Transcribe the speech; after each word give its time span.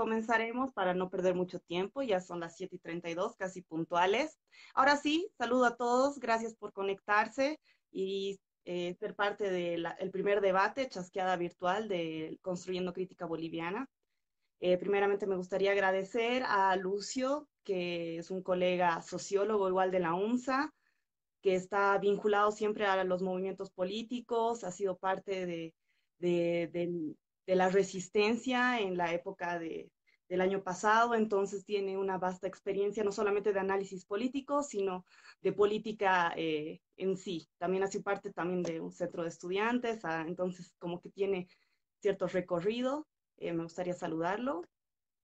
comenzaremos 0.00 0.72
para 0.72 0.94
no 0.94 1.10
perder 1.10 1.34
mucho 1.34 1.60
tiempo, 1.60 2.00
ya 2.00 2.20
son 2.20 2.40
las 2.40 2.56
7 2.56 2.76
y 2.76 2.78
32, 2.78 3.36
casi 3.36 3.60
puntuales. 3.60 4.38
Ahora 4.72 4.96
sí, 4.96 5.28
saludo 5.36 5.66
a 5.66 5.76
todos, 5.76 6.18
gracias 6.18 6.54
por 6.54 6.72
conectarse 6.72 7.60
y 7.92 8.40
eh, 8.64 8.94
ser 8.98 9.14
parte 9.14 9.50
del 9.50 10.10
primer 10.10 10.40
debate, 10.40 10.88
chasqueada 10.88 11.36
virtual 11.36 11.86
de 11.86 12.38
Construyendo 12.40 12.94
Crítica 12.94 13.26
Boliviana. 13.26 13.90
Eh, 14.60 14.78
primeramente 14.78 15.26
me 15.26 15.36
gustaría 15.36 15.72
agradecer 15.72 16.44
a 16.46 16.74
Lucio, 16.76 17.46
que 17.62 18.16
es 18.16 18.30
un 18.30 18.42
colega 18.42 19.02
sociólogo 19.02 19.68
igual 19.68 19.90
de 19.90 20.00
la 20.00 20.14
UNSA, 20.14 20.72
que 21.42 21.56
está 21.56 21.98
vinculado 21.98 22.52
siempre 22.52 22.86
a 22.86 23.04
los 23.04 23.20
movimientos 23.20 23.70
políticos, 23.70 24.64
ha 24.64 24.70
sido 24.70 24.96
parte 24.96 25.44
de, 25.44 25.74
de, 26.18 27.14
la 27.56 27.68
resistencia 27.68 28.80
en 28.80 28.96
la 28.96 29.12
época 29.12 29.58
de, 29.58 29.90
del 30.30 30.40
año 30.40 30.62
pasado, 30.62 31.16
entonces 31.16 31.64
tiene 31.64 31.98
una 31.98 32.16
vasta 32.16 32.46
experiencia 32.46 33.02
no 33.02 33.10
solamente 33.10 33.52
de 33.52 33.58
análisis 33.58 34.04
político, 34.04 34.62
sino 34.62 35.04
de 35.42 35.52
política 35.52 36.32
eh, 36.36 36.80
en 36.96 37.16
sí. 37.16 37.48
También 37.58 37.82
hace 37.82 38.00
parte 38.00 38.32
también 38.32 38.62
de 38.62 38.80
un 38.80 38.92
centro 38.92 39.24
de 39.24 39.28
estudiantes, 39.28 40.04
ah, 40.04 40.24
entonces 40.26 40.72
como 40.78 41.00
que 41.00 41.10
tiene 41.10 41.48
cierto 42.00 42.28
recorrido, 42.28 43.08
eh, 43.38 43.52
me 43.52 43.64
gustaría 43.64 43.94
saludarlo. 43.94 44.62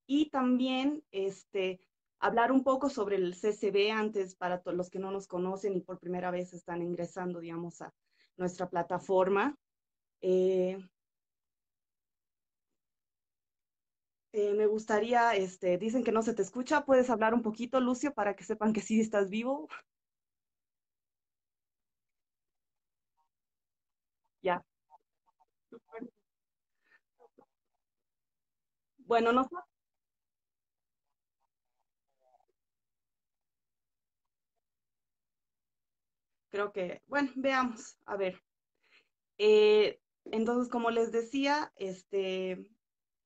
Y 0.09 0.31
también 0.31 1.05
este, 1.13 1.81
hablar 2.19 2.51
un 2.51 2.65
poco 2.65 2.91
sobre 2.91 3.15
el 3.15 3.35
CCB 3.35 3.93
antes 3.93 4.35
para 4.35 4.61
los 4.67 4.91
que 4.91 4.99
no 4.99 5.13
nos 5.13 5.29
conocen 5.29 5.77
y 5.77 5.83
por 5.83 6.01
primera 6.01 6.33
vez 6.33 6.53
están 6.53 6.83
ingresando, 6.83 7.39
digamos, 7.39 7.81
a 7.81 7.95
nuestra 8.37 8.69
plataforma. 8.69 9.57
Eh, 10.21 10.79
Eh, 14.39 14.53
me 14.55 14.67
gustaría, 14.67 15.35
este, 15.35 15.79
dicen 15.79 16.05
que 16.05 16.13
no 16.13 16.23
se 16.23 16.33
te 16.35 16.43
escucha, 16.43 16.85
¿puedes 16.85 17.11
hablar 17.11 17.33
un 17.35 17.43
poquito, 17.43 17.81
Lucio, 17.81 18.13
para 18.15 18.37
que 18.37 18.45
sepan 18.45 18.73
que 18.73 18.81
sí 18.83 19.01
estás 19.01 19.31
vivo? 19.31 19.69
Ya. 24.43 24.63
Bueno, 28.99 29.33
no 29.33 29.49
creo 36.51 36.73
que, 36.73 37.03
bueno, 37.07 37.31
veamos, 37.37 37.99
a 38.05 38.17
ver. 38.17 38.43
Eh, 39.39 40.01
entonces, 40.27 40.71
como 40.71 40.91
les 40.91 41.13
decía, 41.13 41.73
este, 41.77 42.76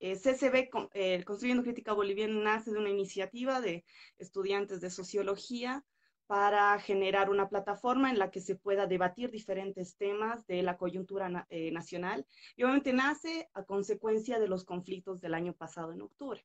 eh, 0.01 0.15
CCB, 0.15 0.69
eh, 0.93 1.23
Construyendo 1.23 1.61
Crítica 1.61 1.93
Boliviana, 1.93 2.33
nace 2.41 2.71
de 2.71 2.79
una 2.79 2.89
iniciativa 2.89 3.61
de 3.61 3.85
estudiantes 4.17 4.81
de 4.81 4.89
sociología 4.89 5.85
para 6.25 6.79
generar 6.79 7.29
una 7.29 7.49
plataforma 7.49 8.09
en 8.09 8.17
la 8.17 8.31
que 8.31 8.41
se 8.41 8.55
pueda 8.55 8.87
debatir 8.87 9.29
diferentes 9.29 9.97
temas 9.97 10.47
de 10.47 10.63
la 10.63 10.77
coyuntura 10.77 11.45
eh, 11.49 11.71
nacional 11.71 12.25
y 12.55 12.63
obviamente 12.63 12.93
nace 12.93 13.49
a 13.53 13.63
consecuencia 13.63 14.39
de 14.39 14.47
los 14.47 14.65
conflictos 14.65 15.21
del 15.21 15.35
año 15.35 15.53
pasado 15.53 15.93
en 15.93 16.01
octubre. 16.01 16.43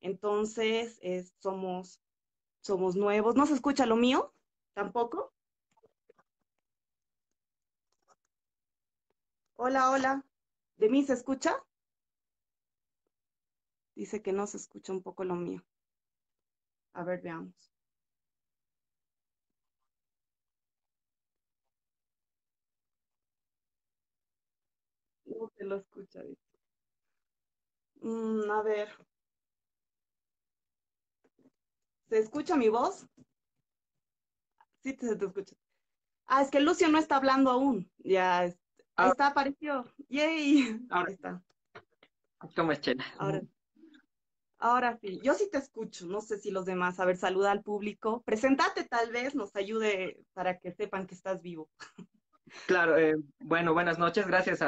Entonces, 0.00 0.98
somos, 1.38 2.00
somos 2.60 2.96
nuevos. 2.96 3.36
¿No 3.36 3.46
se 3.46 3.54
escucha 3.54 3.86
lo 3.86 3.96
mío? 3.96 4.32
¿Tampoco? 4.72 5.32
Hola, 9.54 9.90
hola. 9.90 10.24
¿De 10.78 10.88
mí 10.88 11.04
se 11.04 11.12
escucha? 11.12 11.62
Dice 13.94 14.22
que 14.22 14.32
no 14.32 14.46
se 14.46 14.56
escucha 14.56 14.92
un 14.92 15.02
poco 15.02 15.24
lo 15.24 15.34
mío. 15.34 15.62
A 16.92 17.04
ver, 17.04 17.20
veamos. 17.22 17.70
No 25.26 25.48
se 25.56 25.64
lo 25.64 25.76
escucha, 25.76 26.20
mm, 28.02 28.50
a 28.50 28.62
ver. 28.62 28.88
¿Se 32.08 32.18
escucha 32.18 32.56
mi 32.56 32.68
voz? 32.68 33.06
Sí, 34.82 34.96
se 35.00 35.16
te 35.16 35.26
escucha. 35.26 35.54
Ah, 36.26 36.42
es 36.42 36.50
que 36.50 36.60
Lucio 36.60 36.88
no 36.88 36.98
está 36.98 37.16
hablando 37.16 37.50
aún. 37.50 37.90
Ya, 37.98 38.38
ahí 38.40 38.54
ah. 38.96 39.08
está, 39.08 39.28
apareció. 39.28 39.84
Yay. 40.08 40.80
Ahora 40.90 41.12
está. 41.12 41.42
¿Cómo 42.56 42.72
es, 42.72 42.80
Chela? 42.80 43.04
Ahora. 43.18 43.42
Ahora 44.62 44.98
sí, 45.00 45.20
yo 45.22 45.32
sí 45.32 45.48
te 45.50 45.56
escucho, 45.56 46.06
no 46.06 46.20
sé 46.20 46.38
si 46.38 46.50
los 46.50 46.66
demás, 46.66 47.00
a 47.00 47.06
ver, 47.06 47.16
saluda 47.16 47.50
al 47.50 47.62
público, 47.62 48.22
presentate 48.26 48.84
tal 48.84 49.10
vez, 49.10 49.34
nos 49.34 49.56
ayude 49.56 50.22
para 50.34 50.58
que 50.58 50.72
sepan 50.72 51.06
que 51.06 51.14
estás 51.14 51.40
vivo. 51.40 51.70
Claro, 52.66 52.98
eh, 52.98 53.16
bueno, 53.38 53.72
buenas 53.72 53.98
noches, 53.98 54.26
gracias 54.26 54.62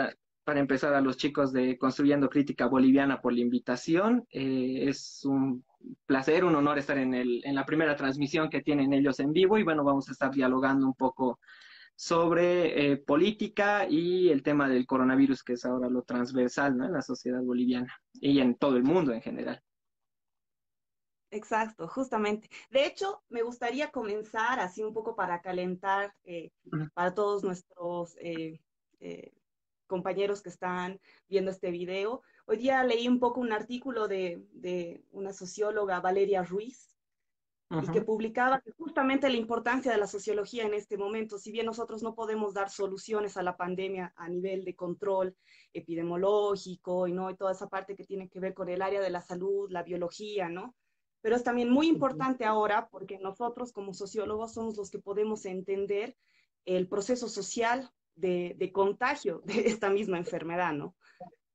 para 0.44 0.60
empezar 0.60 0.94
a 0.94 1.00
los 1.00 1.16
chicos 1.16 1.52
de 1.52 1.78
Construyendo 1.78 2.28
Crítica 2.28 2.66
Boliviana 2.66 3.20
por 3.20 3.32
la 3.32 3.40
invitación. 3.40 4.26
Eh, 4.30 4.88
es 4.88 5.24
un 5.24 5.64
placer, 6.06 6.44
un 6.44 6.54
honor 6.54 6.78
estar 6.78 6.98
en, 6.98 7.14
el, 7.14 7.42
en 7.44 7.54
la 7.54 7.66
primera 7.66 7.94
transmisión 7.94 8.50
que 8.50 8.62
tienen 8.62 8.92
ellos 8.92 9.20
en 9.20 9.32
vivo 9.32 9.58
y 9.58 9.62
bueno, 9.62 9.84
vamos 9.84 10.08
a 10.08 10.12
estar 10.12 10.30
dialogando 10.30 10.86
un 10.86 10.94
poco 10.94 11.38
sobre 11.94 12.92
eh, 12.92 12.96
política 12.96 13.86
y 13.88 14.30
el 14.30 14.42
tema 14.42 14.68
del 14.68 14.86
coronavirus, 14.86 15.42
que 15.42 15.52
es 15.52 15.64
ahora 15.64 15.88
lo 15.88 16.02
transversal 16.02 16.76
¿no? 16.76 16.86
en 16.86 16.92
la 16.92 17.02
sociedad 17.02 17.42
boliviana 17.42 17.94
y 18.14 18.40
en 18.40 18.56
todo 18.56 18.76
el 18.76 18.82
mundo 18.82 19.12
en 19.12 19.20
general. 19.20 19.62
Exacto, 21.32 21.88
justamente. 21.88 22.50
De 22.70 22.84
hecho, 22.84 23.22
me 23.30 23.42
gustaría 23.42 23.90
comenzar 23.90 24.60
así 24.60 24.82
un 24.82 24.92
poco 24.92 25.16
para 25.16 25.40
calentar 25.40 26.14
eh, 26.24 26.52
para 26.92 27.14
todos 27.14 27.42
nuestros 27.42 28.14
eh, 28.20 28.60
eh, 29.00 29.32
compañeros 29.86 30.42
que 30.42 30.50
están 30.50 31.00
viendo 31.30 31.50
este 31.50 31.70
video. 31.70 32.20
Hoy 32.44 32.58
día 32.58 32.84
leí 32.84 33.08
un 33.08 33.18
poco 33.18 33.40
un 33.40 33.50
artículo 33.50 34.08
de, 34.08 34.42
una 35.10 35.32
socióloga, 35.32 36.00
Valeria 36.00 36.42
Ruiz, 36.42 36.94
y 37.70 37.90
que 37.90 38.02
publicaba 38.02 38.62
justamente 38.76 39.30
la 39.30 39.38
importancia 39.38 39.90
de 39.90 39.96
la 39.96 40.06
sociología 40.06 40.66
en 40.66 40.74
este 40.74 40.98
momento, 40.98 41.38
si 41.38 41.50
bien 41.50 41.64
nosotros 41.64 42.02
no 42.02 42.14
podemos 42.14 42.52
dar 42.52 42.68
soluciones 42.68 43.38
a 43.38 43.42
la 43.42 43.56
pandemia 43.56 44.12
a 44.16 44.28
nivel 44.28 44.66
de 44.66 44.76
control 44.76 45.34
epidemiológico 45.72 47.06
y 47.06 47.12
no 47.12 47.30
y 47.30 47.36
toda 47.36 47.52
esa 47.52 47.70
parte 47.70 47.96
que 47.96 48.04
tiene 48.04 48.28
que 48.28 48.40
ver 48.40 48.52
con 48.52 48.68
el 48.68 48.82
área 48.82 49.00
de 49.00 49.08
la 49.08 49.22
salud, 49.22 49.70
la 49.70 49.82
biología, 49.82 50.50
¿no? 50.50 50.74
Pero 51.22 51.36
es 51.36 51.44
también 51.44 51.70
muy 51.70 51.88
importante 51.88 52.44
ahora 52.44 52.88
porque 52.90 53.18
nosotros 53.18 53.72
como 53.72 53.94
sociólogos 53.94 54.52
somos 54.52 54.76
los 54.76 54.90
que 54.90 54.98
podemos 54.98 55.46
entender 55.46 56.16
el 56.64 56.88
proceso 56.88 57.28
social 57.28 57.90
de, 58.16 58.70
contagio 58.72 59.40
de 59.44 59.66
esta 59.68 59.88
misma 59.88 60.18
enfermedad, 60.18 60.74
¿no? 60.74 60.94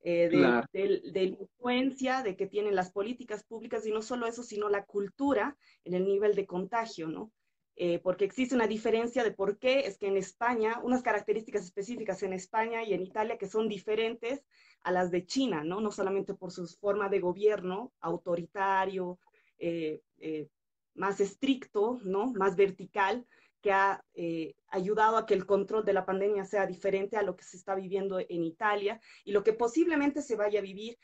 Eh, 0.04 0.30
de, 0.30 0.38
la 0.38 1.22
influencia 1.22 2.24
de 2.24 2.38
que 2.38 2.48
tienen 2.48 2.76
las 2.76 2.92
políticas 2.92 3.44
públicas 3.44 3.86
y 3.86 3.92
no 3.92 4.02
solo 4.02 4.26
eso, 4.26 4.42
sino 4.42 4.70
la 4.70 4.86
cultura 4.86 5.58
en 5.84 5.96
el 5.96 6.06
nivel 6.06 6.34
de 6.34 6.48
contagio, 6.48 7.10
¿no? 7.10 7.32
Eh, 7.76 8.00
porque 8.00 8.26
existe 8.26 8.56
una 8.56 8.66
diferencia 8.66 9.24
de 9.24 9.32
por 9.32 9.60
qué 9.60 9.82
es 9.82 10.00
que 10.00 10.08
en 10.08 10.18
España, 10.18 10.80
unas 10.82 11.04
características 11.04 11.64
específicas 11.64 12.24
en 12.24 12.34
España 12.34 12.84
y 12.84 12.94
en 12.94 13.04
Italia 13.04 13.38
que 13.38 13.48
son 13.48 13.68
diferentes 13.68 14.44
a 14.82 14.92
las 14.92 15.12
de 15.12 15.26
China, 15.26 15.64
¿no? 15.64 15.80
No 15.82 15.92
solamente 15.92 16.34
por 16.34 16.52
su 16.52 16.66
forma 16.68 17.10
de 17.10 17.20
gobierno 17.20 17.92
autoritario, 18.00 19.20
eh, 19.60 20.02
eh, 20.20 20.50
más 20.96 21.20
estricto, 21.20 22.00
¿no? 22.04 22.32
más 22.34 22.56
vertical, 22.56 23.26
que 23.62 23.72
ha 23.72 24.04
eh, 24.14 24.56
ayudado 24.70 25.18
a 25.18 25.26
que 25.26 25.34
el 25.34 25.46
control 25.46 25.84
de 25.84 25.94
la 25.94 26.06
pandemia 26.06 26.46
sea 26.46 26.66
diferente 26.66 27.18
a 27.18 27.24
lo 27.24 27.36
que 27.36 27.44
se 27.44 27.58
está 27.58 27.76
viviendo 27.76 28.20
en 28.20 28.44
Italia 28.44 29.00
y 29.24 29.32
lo 29.32 29.44
que 29.44 29.54
posiblemente 29.54 30.22
se 30.22 30.36
vaya 30.36 30.60
a 30.60 30.64
vivir 30.64 30.98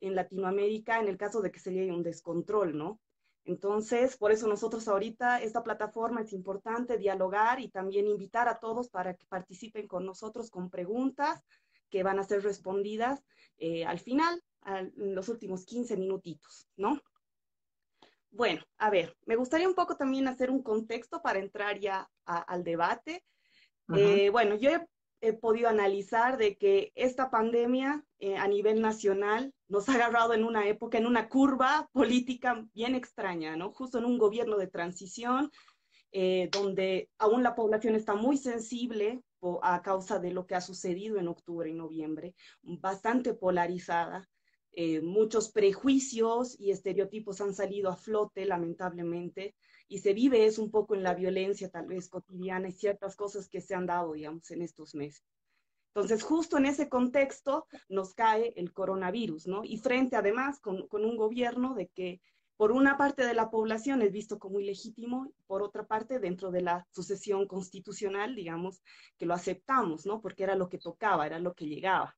en 0.00 0.14
Latinoamérica 0.14 1.00
en 1.00 1.08
el 1.08 1.16
caso 1.16 1.42
de 1.42 1.50
que 1.50 1.60
se 1.60 1.72
llegue 1.72 1.92
un 1.92 2.02
descontrol, 2.02 2.76
¿no? 2.76 3.00
Entonces, 3.44 4.16
por 4.16 4.32
eso 4.32 4.48
nosotros 4.48 4.88
ahorita, 4.88 5.42
esta 5.42 5.62
plataforma 5.62 6.22
es 6.22 6.32
importante 6.32 6.98
dialogar 6.98 7.60
y 7.60 7.68
también 7.68 8.08
invitar 8.08 8.48
a 8.48 8.58
todos 8.58 8.88
para 8.88 9.14
que 9.14 9.26
participen 9.26 9.86
con 9.86 10.04
nosotros 10.04 10.50
con 10.50 10.70
preguntas 10.70 11.44
que 11.90 12.02
van 12.02 12.18
a 12.18 12.24
ser 12.24 12.42
respondidas 12.42 13.22
al 13.86 13.98
final, 14.00 14.42
en 14.66 15.14
los 15.14 15.28
últimos 15.28 15.64
15 15.64 15.96
minutitos, 15.96 16.68
¿no? 16.76 17.00
Bueno, 18.30 18.62
a 18.78 18.90
ver, 18.90 19.16
me 19.24 19.36
gustaría 19.36 19.68
un 19.68 19.74
poco 19.74 19.96
también 19.96 20.28
hacer 20.28 20.50
un 20.50 20.62
contexto 20.62 21.22
para 21.22 21.38
entrar 21.38 21.78
ya 21.78 22.08
al 22.24 22.64
debate. 22.64 23.24
Eh, 23.94 24.30
bueno, 24.30 24.56
yo 24.56 24.70
he, 24.70 25.32
podido 25.40 25.68
analizar 25.68 26.36
de 26.36 26.56
que 26.56 26.92
esta 26.94 27.30
pandemia 27.30 28.04
eh, 28.20 28.36
a 28.36 28.46
nivel 28.46 28.80
nacional 28.80 29.52
nos 29.66 29.88
ha 29.88 29.94
agarrado 29.94 30.34
en 30.34 30.44
una 30.44 30.68
época, 30.68 30.98
en 30.98 31.06
una 31.06 31.28
curva 31.28 31.88
política 31.92 32.64
bien 32.74 32.94
extraña, 32.94 33.56
¿no? 33.56 33.72
Justo 33.72 33.98
en 33.98 34.04
un 34.04 34.18
gobierno 34.18 34.56
de 34.56 34.68
transición, 34.68 35.50
eh, 36.12 36.48
donde 36.52 37.10
aún 37.18 37.42
la 37.42 37.56
población 37.56 37.96
está 37.96 38.14
muy 38.14 38.36
sensible 38.36 39.20
a 39.62 39.82
causa 39.82 40.18
de 40.18 40.32
lo 40.32 40.46
que 40.46 40.54
ha 40.54 40.60
sucedido 40.60 41.18
en 41.18 41.28
octubre 41.28 41.68
y 41.68 41.74
noviembre, 41.74 42.34
bastante 42.62 43.34
polarizada. 43.34 44.28
Eh, 44.78 45.00
muchos 45.00 45.48
prejuicios 45.48 46.60
y 46.60 46.70
estereotipos 46.70 47.40
han 47.40 47.54
salido 47.54 47.88
a 47.90 47.96
flote, 47.96 48.44
lamentablemente, 48.44 49.54
y 49.88 50.00
se 50.00 50.12
vive 50.12 50.44
es 50.44 50.58
un 50.58 50.70
poco 50.70 50.94
en 50.94 51.02
la 51.02 51.14
violencia 51.14 51.70
tal 51.70 51.86
vez 51.86 52.10
cotidiana 52.10 52.68
y 52.68 52.72
ciertas 52.72 53.16
cosas 53.16 53.48
que 53.48 53.62
se 53.62 53.74
han 53.74 53.86
dado, 53.86 54.12
digamos, 54.12 54.50
en 54.50 54.60
estos 54.60 54.94
meses. 54.94 55.24
Entonces, 55.94 56.22
justo 56.22 56.58
en 56.58 56.66
ese 56.66 56.90
contexto 56.90 57.66
nos 57.88 58.12
cae 58.12 58.52
el 58.56 58.74
coronavirus, 58.74 59.46
¿no? 59.46 59.64
Y 59.64 59.78
frente 59.78 60.14
además 60.14 60.60
con, 60.60 60.86
con 60.88 61.06
un 61.06 61.16
gobierno 61.16 61.74
de 61.74 61.88
que 61.88 62.20
por 62.58 62.70
una 62.70 62.98
parte 62.98 63.24
de 63.24 63.32
la 63.32 63.48
población 63.48 64.02
es 64.02 64.12
visto 64.12 64.38
como 64.38 64.60
ilegítimo, 64.60 65.32
por 65.46 65.62
otra 65.62 65.86
parte 65.86 66.18
dentro 66.18 66.50
de 66.50 66.60
la 66.60 66.86
sucesión 66.90 67.46
constitucional, 67.46 68.34
digamos, 68.34 68.82
que 69.16 69.24
lo 69.24 69.32
aceptamos, 69.32 70.04
¿no? 70.04 70.20
Porque 70.20 70.42
era 70.42 70.54
lo 70.54 70.68
que 70.68 70.76
tocaba, 70.76 71.24
era 71.24 71.38
lo 71.38 71.54
que 71.54 71.66
llegaba. 71.66 72.14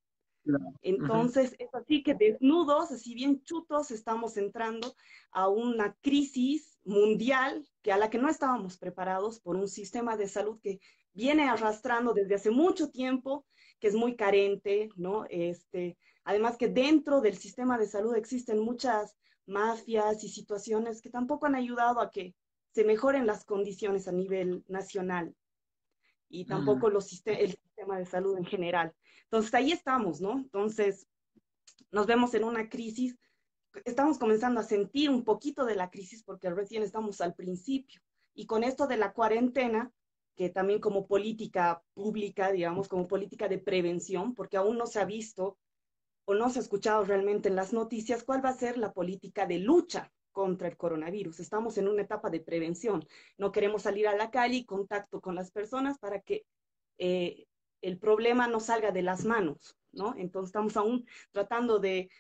Entonces, 0.82 1.54
es 1.58 1.74
así 1.74 2.02
que 2.02 2.14
desnudos, 2.14 2.90
así 2.90 3.14
bien 3.14 3.42
chutos, 3.42 3.90
estamos 3.90 4.36
entrando 4.36 4.94
a 5.30 5.48
una 5.48 5.94
crisis 6.00 6.78
mundial 6.84 7.66
que 7.82 7.92
a 7.92 7.98
la 7.98 8.08
que 8.08 8.18
no 8.18 8.28
estábamos 8.28 8.78
preparados 8.78 9.40
por 9.40 9.56
un 9.56 9.68
sistema 9.68 10.16
de 10.16 10.28
salud 10.28 10.58
que 10.62 10.80
viene 11.12 11.48
arrastrando 11.48 12.14
desde 12.14 12.36
hace 12.36 12.50
mucho 12.50 12.90
tiempo, 12.90 13.44
que 13.80 13.88
es 13.88 13.94
muy 13.94 14.16
carente, 14.16 14.88
¿no? 14.96 15.26
Este, 15.28 15.98
además 16.24 16.56
que 16.56 16.68
dentro 16.68 17.20
del 17.20 17.36
sistema 17.36 17.76
de 17.76 17.86
salud 17.86 18.14
existen 18.14 18.58
muchas 18.58 19.16
mafias 19.46 20.22
y 20.24 20.28
situaciones 20.28 21.00
que 21.00 21.10
tampoco 21.10 21.46
han 21.46 21.54
ayudado 21.54 22.00
a 22.00 22.10
que 22.10 22.34
se 22.70 22.84
mejoren 22.84 23.26
las 23.26 23.44
condiciones 23.44 24.08
a 24.08 24.12
nivel 24.12 24.64
nacional. 24.68 25.34
Y 26.28 26.44
tampoco 26.44 26.90
los, 26.90 27.22
el 27.24 27.58
sistema 27.88 27.98
de 27.98 28.06
salud 28.06 28.36
en 28.36 28.44
general. 28.44 28.94
Entonces 29.24 29.54
ahí 29.54 29.72
estamos, 29.72 30.20
¿no? 30.20 30.32
Entonces 30.32 31.06
nos 31.90 32.06
vemos 32.06 32.34
en 32.34 32.44
una 32.44 32.68
crisis, 32.68 33.16
estamos 33.84 34.18
comenzando 34.18 34.60
a 34.60 34.64
sentir 34.64 35.10
un 35.10 35.24
poquito 35.24 35.64
de 35.64 35.74
la 35.74 35.90
crisis 35.90 36.22
porque 36.22 36.50
recién 36.50 36.82
estamos 36.82 37.20
al 37.20 37.34
principio. 37.34 38.00
Y 38.34 38.46
con 38.46 38.62
esto 38.62 38.86
de 38.86 38.96
la 38.96 39.12
cuarentena, 39.12 39.90
que 40.36 40.50
también 40.50 40.80
como 40.80 41.06
política 41.06 41.82
pública, 41.94 42.52
digamos, 42.52 42.88
como 42.88 43.08
política 43.08 43.48
de 43.48 43.58
prevención, 43.58 44.34
porque 44.34 44.56
aún 44.56 44.76
no 44.76 44.86
se 44.86 45.00
ha 45.00 45.04
visto 45.04 45.58
o 46.26 46.34
no 46.34 46.50
se 46.50 46.58
ha 46.58 46.62
escuchado 46.62 47.04
realmente 47.04 47.48
en 47.48 47.56
las 47.56 47.72
noticias 47.72 48.22
cuál 48.22 48.44
va 48.44 48.50
a 48.50 48.58
ser 48.58 48.76
la 48.76 48.92
política 48.92 49.46
de 49.46 49.58
lucha 49.58 50.12
contra 50.30 50.68
el 50.68 50.76
coronavirus. 50.76 51.40
Estamos 51.40 51.78
en 51.78 51.88
una 51.88 52.02
etapa 52.02 52.30
de 52.30 52.40
prevención. 52.40 53.04
No 53.38 53.50
queremos 53.50 53.82
salir 53.82 54.06
a 54.06 54.16
la 54.16 54.30
calle 54.30 54.56
y 54.56 54.64
contacto 54.64 55.20
con 55.20 55.34
las 55.34 55.50
personas 55.50 55.98
para 55.98 56.20
que 56.20 56.44
eh, 56.98 57.47
el 57.82 57.98
problema 57.98 58.48
no 58.48 58.60
salga 58.60 58.90
de 58.90 59.02
las 59.02 59.24
manos, 59.24 59.76
¿no? 59.92 60.14
Entonces 60.16 60.48
estamos 60.48 60.76
aún 60.76 61.06
tratando 61.32 61.78
de, 61.78 62.10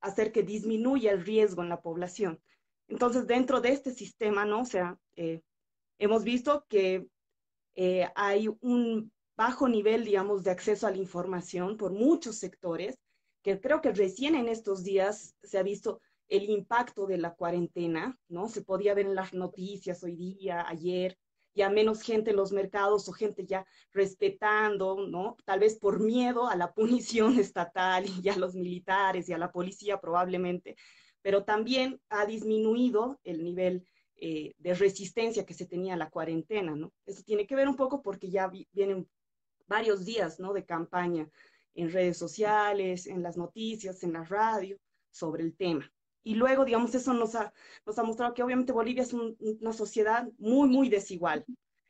hacer 0.00 0.32
que 0.32 0.42
disminuya 0.42 1.12
el 1.12 1.24
riesgo 1.24 1.62
en 1.62 1.68
la 1.68 1.80
población. 1.80 2.40
Entonces, 2.88 3.26
dentro 3.26 3.60
de 3.60 3.70
este 3.70 3.92
sistema, 3.92 4.44
¿no? 4.44 4.62
O 4.62 4.64
sea, 4.64 4.98
eh, 5.16 5.42
hemos 5.98 6.24
visto 6.24 6.66
que 6.68 7.06
eh, 7.74 8.08
hay 8.14 8.48
un 8.60 9.12
bajo 9.36 9.68
nivel, 9.68 10.04
digamos, 10.04 10.42
de 10.44 10.50
acceso 10.50 10.86
a 10.86 10.90
la 10.90 10.98
información 10.98 11.76
por 11.76 11.92
muchos 11.92 12.36
sectores, 12.36 12.98
que 13.42 13.60
creo 13.60 13.80
que 13.80 13.92
recién 13.92 14.34
en 14.34 14.48
estos 14.48 14.84
días 14.84 15.34
se 15.42 15.58
ha 15.58 15.62
visto 15.62 16.00
el 16.28 16.48
impacto 16.48 17.06
de 17.06 17.18
la 17.18 17.34
cuarentena, 17.34 18.18
¿no? 18.28 18.48
Se 18.48 18.62
podía 18.62 18.94
ver 18.94 19.06
en 19.06 19.14
las 19.14 19.34
noticias 19.34 20.02
hoy 20.02 20.16
día, 20.16 20.66
ayer, 20.66 21.18
ya 21.54 21.70
menos 21.70 22.02
gente 22.02 22.30
en 22.30 22.36
los 22.36 22.52
mercados 22.52 23.08
o 23.08 23.12
gente 23.12 23.46
ya 23.46 23.66
respetando, 23.92 25.06
¿no? 25.08 25.36
Tal 25.44 25.60
vez 25.60 25.78
por 25.78 26.00
miedo 26.00 26.48
a 26.48 26.56
la 26.56 26.72
punición 26.72 27.38
estatal 27.38 28.04
y 28.22 28.28
a 28.28 28.36
los 28.36 28.54
militares 28.54 29.28
y 29.28 29.32
a 29.32 29.38
la 29.38 29.52
policía 29.52 30.00
probablemente, 30.00 30.76
pero 31.22 31.44
también 31.44 32.00
ha 32.08 32.26
disminuido 32.26 33.20
el 33.24 33.44
nivel 33.44 33.86
eh, 34.16 34.54
de 34.58 34.74
resistencia 34.74 35.44
que 35.44 35.54
se 35.54 35.66
tenía 35.66 35.94
a 35.94 35.96
la 35.96 36.10
cuarentena, 36.10 36.76
¿no? 36.76 36.92
Eso 37.06 37.22
tiene 37.24 37.46
que 37.46 37.56
ver 37.56 37.68
un 37.68 37.76
poco 37.76 38.02
porque 38.02 38.30
ya 38.30 38.50
vienen 38.72 39.08
varios 39.66 40.04
días, 40.04 40.38
¿no? 40.38 40.52
De 40.52 40.64
campaña 40.64 41.28
en 41.74 41.90
redes 41.90 42.18
sociales, 42.18 43.06
en 43.06 43.22
las 43.22 43.36
noticias, 43.36 44.02
en 44.02 44.12
la 44.12 44.24
radio, 44.24 44.78
sobre 45.10 45.42
el 45.42 45.56
tema. 45.56 45.90
Y 46.22 46.34
luego, 46.34 46.64
digamos, 46.64 46.94
eso 46.94 47.12
nos 47.12 47.34
ha, 47.34 47.52
nos 47.84 47.98
ha 47.98 48.02
mostrado 48.02 48.34
que 48.34 48.42
obviamente 48.42 48.72
Bolivia 48.72 49.02
es 49.02 49.12
una 49.12 49.72
sociedad 49.72 50.28
muy, 50.38 50.68
muy 50.68 50.88
desigual 50.88 51.44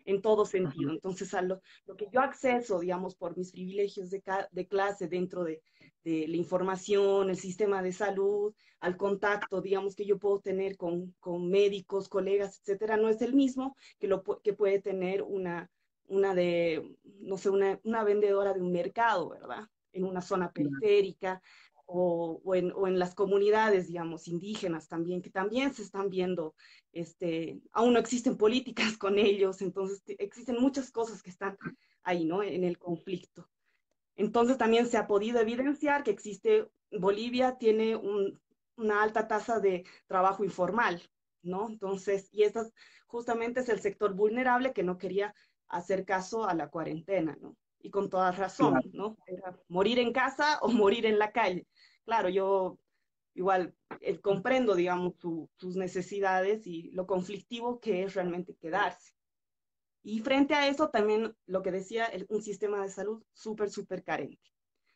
en 0.05 0.23
todo 0.23 0.45
sentido. 0.45 0.91
Entonces, 0.91 1.33
a 1.35 1.43
lo, 1.43 1.61
que 1.97 2.09
yo 2.13 2.21
acceso, 2.21 2.81
digamos, 2.81 3.15
por 3.15 3.37
mis 3.37 3.53
privilegios 3.53 4.11
de, 4.11 4.23
de 4.51 4.67
clase 4.67 5.09
dentro 5.09 5.45
de, 5.45 5.63
de, 6.05 6.27
la 6.29 6.37
información, 6.37 7.31
el 7.31 7.37
sistema 7.37 7.83
de 7.83 7.93
salud, 7.93 8.55
al 8.81 8.97
contacto, 8.97 9.61
digamos, 9.61 9.95
que 9.95 10.07
yo 10.07 10.19
puedo 10.19 10.41
tener 10.41 10.77
con, 10.77 11.15
con 11.21 11.49
médicos, 11.49 12.09
colegas, 12.09 12.59
etcétera, 12.59 12.97
no 12.97 13.09
es 13.09 13.23
el 13.23 13.35
mismo 13.35 13.77
que, 13.99 14.09
lo, 14.09 14.23
que 14.23 14.55
puede 14.55 14.81
tener 14.81 15.23
una, 15.23 15.71
una 16.07 16.35
de, 16.35 16.97
no 17.21 17.39
sé, 17.39 17.51
una, 17.51 17.79
una 17.85 18.05
vendedora 18.05 18.53
de 18.53 18.61
un 18.61 18.73
mercado, 18.73 19.31
¿verdad? 19.31 19.69
En 19.93 20.05
una 20.05 20.23
zona 20.23 20.51
periférica, 20.51 21.41
o, 21.93 22.55
en, 22.55 22.99
las 22.99 23.15
comunidades, 23.15 23.89
digamos, 23.89 24.27
indígenas 24.27 24.89
también, 24.89 25.21
que 25.21 25.31
también 25.31 25.75
se 25.75 25.83
están 25.83 26.09
viendo, 26.09 26.55
este, 26.93 27.61
aún 27.73 27.93
no 27.93 27.99
existen 27.99 28.37
políticas 28.37 28.97
con 28.97 29.19
ellos, 29.19 29.61
entonces 29.61 30.03
existen 30.07 30.57
muchas 30.59 30.91
cosas 30.91 31.23
que 31.23 31.31
están 31.31 31.59
ahí, 32.03 32.25
¿no? 32.25 32.43
En 32.43 32.65
el 32.65 32.79
conflicto. 32.79 33.49
Entonces 34.17 34.59
también 34.59 34.87
se 34.87 34.97
ha 34.97 35.07
podido 35.07 35.41
evidenciar 35.41 36.03
que 36.03 36.11
existe, 36.11 36.69
Bolivia 36.91 37.57
tiene 37.59 37.97
una 38.77 39.03
alta 39.03 39.29
tasa 39.29 39.61
de 39.61 39.85
trabajo 40.07 40.45
informal, 40.45 41.03
¿no? 41.43 41.69
Entonces, 41.69 42.29
y 42.33 42.43
este 42.45 42.61
justamente 43.07 43.61
es 43.61 43.69
el 43.69 43.81
sector 43.81 44.15
vulnerable 44.15 44.73
que 44.73 44.83
no 44.83 44.97
quería 44.97 45.35
hacer 45.69 46.05
caso 46.05 46.47
a 46.47 46.55
la 46.55 46.69
cuarentena, 46.69 47.37
¿no? 47.41 47.57
Y 47.83 47.91
con 47.91 48.09
toda 48.09 48.33
razón, 48.33 48.81
¿no? 48.93 49.17
Era 49.27 49.59
morir 49.69 49.99
en 49.99 50.13
casa 50.13 50.59
o 50.63 50.69
morir 50.87 51.07
en 51.07 51.19
la 51.19 51.33
calle. 51.33 51.67
Claro, 52.05 52.29
yo 52.29 52.79
igual 53.35 53.75
eh, 54.01 54.21
comprendo, 54.21 54.75
digamos, 54.75 55.15
sus 55.19 55.77
necesidades 55.77 56.67
y 56.67 56.91
lo 56.93 57.07
conflictivo 57.07 57.81
que 57.81 58.05
es 58.05 58.15
realmente 58.15 58.55
quedarse. 58.57 59.13
Y 60.03 60.21
frente 60.21 60.55
a 60.55 60.67
eso 60.67 60.91
también 60.91 61.37
lo 61.47 61.63
que 61.63 61.71
decía, 61.71 62.11
un 62.29 62.43
sistema 62.43 62.83
de 62.83 62.89
salud 62.89 63.23
súper, 63.33 63.71
súper 63.71 64.03
carente. 64.03 64.53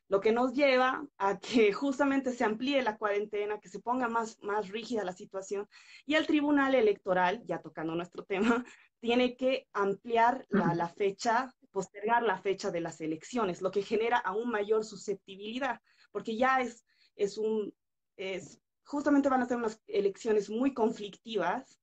Lo 0.08 0.20
que 0.20 0.32
nos 0.32 0.52
lleva 0.52 1.06
a 1.18 1.38
que 1.38 1.72
justamente 1.72 2.32
se 2.32 2.44
amplíe 2.44 2.82
la 2.82 2.96
cuarentena, 2.96 3.60
que 3.60 3.68
se 3.68 3.80
ponga 3.80 4.08
más, 4.08 4.40
más 4.42 4.68
rígida 4.68 5.04
la 5.04 5.12
situación 5.12 5.68
y 6.04 6.14
el 6.14 6.26
Tribunal 6.26 6.74
Electoral, 6.74 7.42
ya 7.44 7.60
tocando 7.60 7.94
nuestro 7.94 8.24
tema, 8.28 8.64
tiene 9.00 9.36
que 9.36 9.68
ampliar 9.72 10.46
la, 10.48 10.74
la 10.74 10.88
fecha 10.88 11.54
postergar 11.76 12.22
la 12.22 12.38
fecha 12.38 12.70
de 12.70 12.80
las 12.80 13.02
elecciones, 13.02 13.60
lo 13.60 13.70
que 13.70 13.82
genera 13.82 14.16
aún 14.16 14.48
mayor 14.48 14.82
susceptibilidad, 14.82 15.82
porque 16.10 16.34
ya 16.34 16.62
es, 16.62 16.86
es 17.16 17.36
un, 17.36 17.74
es, 18.16 18.62
justamente 18.82 19.28
van 19.28 19.42
a 19.42 19.46
ser 19.46 19.58
unas 19.58 19.78
elecciones 19.86 20.48
muy 20.48 20.72
conflictivas 20.72 21.78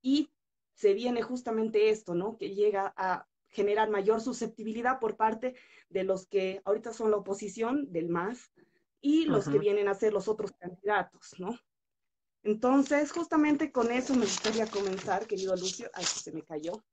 y 0.00 0.30
se 0.74 0.94
viene 0.94 1.20
justamente 1.22 1.90
esto, 1.90 2.14
¿no? 2.14 2.36
Que 2.38 2.54
llega 2.54 2.94
a 2.96 3.26
generar 3.48 3.90
mayor 3.90 4.20
susceptibilidad 4.20 5.00
por 5.00 5.16
parte 5.16 5.56
de 5.88 6.04
los 6.04 6.28
que 6.28 6.62
ahorita 6.64 6.92
son 6.92 7.10
la 7.10 7.16
oposición 7.16 7.90
del 7.90 8.10
MAS 8.10 8.52
y 9.00 9.24
los 9.24 9.48
que 9.48 9.58
vienen 9.58 9.88
a 9.88 9.94
ser 9.94 10.12
los 10.12 10.28
otros 10.28 10.52
candidatos, 10.52 11.34
¿no? 11.40 11.58
Entonces, 12.44 13.10
justamente 13.10 13.72
con 13.72 13.90
eso 13.90 14.14
me 14.14 14.26
gustaría 14.26 14.68
comenzar, 14.68 15.26
querido 15.26 15.56
Lucio. 15.56 15.90
Ay, 15.92 16.04
se 16.04 16.30
me 16.30 16.44
cayó. 16.44 16.84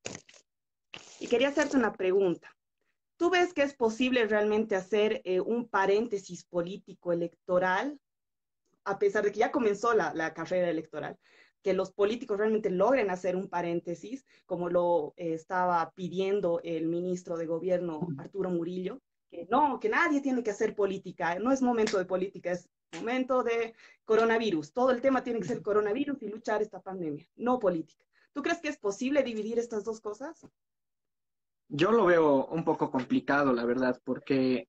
Y 1.21 1.27
quería 1.27 1.49
hacerte 1.49 1.77
una 1.77 1.93
pregunta. 1.93 2.57
¿Tú 3.15 3.29
ves 3.29 3.53
que 3.53 3.61
es 3.61 3.75
posible 3.75 4.25
realmente 4.25 4.75
hacer 4.75 5.21
eh, 5.23 5.39
un 5.39 5.69
paréntesis 5.69 6.43
político 6.43 7.13
electoral, 7.13 7.99
a 8.85 8.97
pesar 8.97 9.23
de 9.23 9.31
que 9.31 9.37
ya 9.37 9.51
comenzó 9.51 9.93
la, 9.93 10.33
carrera 10.33 10.67
electoral, 10.67 11.19
que 11.61 11.75
los 11.75 11.91
políticos 11.91 12.39
realmente 12.39 12.71
logren 12.71 13.11
hacer 13.11 13.35
un 13.35 13.49
paréntesis, 13.49 14.25
como 14.47 14.67
lo 14.67 15.13
eh, 15.15 15.35
estaba 15.35 15.91
pidiendo 15.91 16.59
el 16.63 16.87
ministro 16.87 17.37
de 17.37 17.45
Gobierno, 17.45 18.07
Arturo 18.17 18.49
Murillo, 18.49 18.99
que 19.29 19.45
no, 19.47 19.79
que 19.79 19.89
nadie 19.89 20.21
tiene 20.21 20.41
que 20.41 20.49
hacer 20.49 20.73
política, 20.73 21.37
no 21.37 21.51
es 21.51 21.61
momento 21.61 21.99
de 21.99 22.05
política, 22.05 22.53
es 22.53 22.67
momento 22.97 23.43
de 23.43 23.75
coronavirus. 24.05 24.73
Todo 24.73 24.89
el 24.89 25.01
tema 25.01 25.23
tiene 25.23 25.39
que 25.39 25.47
ser 25.47 25.61
coronavirus 25.61 26.19
y 26.23 26.29
luchar 26.29 26.63
esta 26.63 26.81
pandemia, 26.81 27.27
no 27.35 27.59
política. 27.59 28.03
¿Tú 28.33 28.41
crees 28.41 28.59
que 28.59 28.69
es 28.69 28.77
posible 28.79 29.21
dividir 29.21 29.59
estas 29.59 29.83
dos 29.83 30.01
cosas? 30.01 30.47
Yo 31.73 31.93
lo 31.93 32.05
veo 32.05 32.47
un 32.47 32.65
poco 32.65 32.91
complicado, 32.91 33.53
la 33.53 33.63
verdad, 33.63 33.97
porque, 34.03 34.67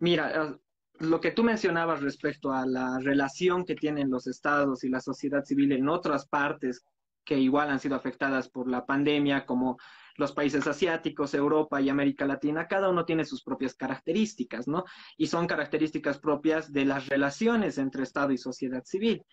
mira, 0.00 0.30
eh, 0.30 0.56
lo 0.98 1.18
que 1.18 1.30
tú 1.30 1.42
mencionabas 1.42 2.02
respecto 2.02 2.52
a 2.52 2.66
la 2.66 2.98
relación 2.98 3.64
que 3.64 3.74
tienen 3.74 4.10
los 4.10 4.26
estados 4.26 4.84
y 4.84 4.90
la 4.90 5.00
sociedad 5.00 5.44
civil 5.44 5.72
en 5.72 5.88
otras 5.88 6.28
partes 6.28 6.84
que 7.24 7.38
igual 7.38 7.70
han 7.70 7.80
sido 7.80 7.96
afectadas 7.96 8.50
por 8.50 8.68
la 8.68 8.84
pandemia, 8.84 9.46
como 9.46 9.78
los 10.18 10.32
países 10.32 10.66
asiáticos, 10.66 11.32
Europa 11.32 11.80
y 11.80 11.88
América 11.88 12.26
Latina, 12.26 12.68
cada 12.68 12.90
uno 12.90 13.06
tiene 13.06 13.24
sus 13.24 13.42
propias 13.42 13.74
características, 13.74 14.68
¿no? 14.68 14.84
Y 15.16 15.28
son 15.28 15.46
características 15.46 16.18
propias 16.18 16.70
de 16.70 16.84
las 16.84 17.08
relaciones 17.08 17.78
entre 17.78 18.02
Estado 18.02 18.30
y 18.30 18.36
sociedad 18.36 18.84
civil. 18.84 19.24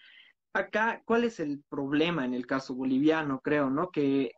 Acá, 0.53 1.01
¿cuál 1.03 1.25
es 1.25 1.41
el 1.41 1.63
problema 1.67 2.23
en 2.23 2.33
el 2.33 2.47
caso 2.47 2.75
boliviano? 2.75 3.41
Creo, 3.41 3.69
¿no? 3.69 3.89
Que 3.91 4.31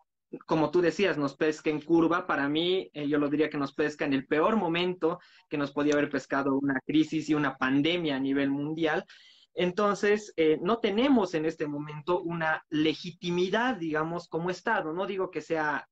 como 0.46 0.72
tú 0.72 0.82
decías, 0.82 1.18
nos 1.18 1.36
pesca 1.36 1.70
en 1.70 1.82
curva. 1.82 2.26
Para 2.28 2.48
mí, 2.48 2.90
eh, 2.94 3.08
yo 3.08 3.18
lo 3.18 3.30
diría 3.30 3.50
que 3.50 3.58
nos 3.58 3.74
pesca 3.74 4.06
en 4.06 4.14
el 4.14 4.26
peor 4.28 4.56
momento 4.56 5.20
que 5.50 5.58
nos 5.58 5.72
podía 5.72 5.94
haber 5.94 6.10
pescado 6.10 6.56
una 6.56 6.80
crisis 6.86 7.30
y 7.30 7.34
una 7.34 7.58
pandemia 7.58 8.16
a 8.16 8.20
nivel 8.20 8.50
mundial. 8.50 9.06
Entonces, 9.54 10.34
eh, 10.38 10.58
no 10.62 10.80
tenemos 10.80 11.34
en 11.34 11.46
este 11.46 11.68
momento 11.68 12.22
una 12.22 12.64
legitimidad, 12.70 13.76
digamos, 13.76 14.30
como 14.30 14.50
Estado. 14.50 14.94
No 14.94 15.06
digo 15.06 15.30
que 15.30 15.42
sea, 15.42 15.90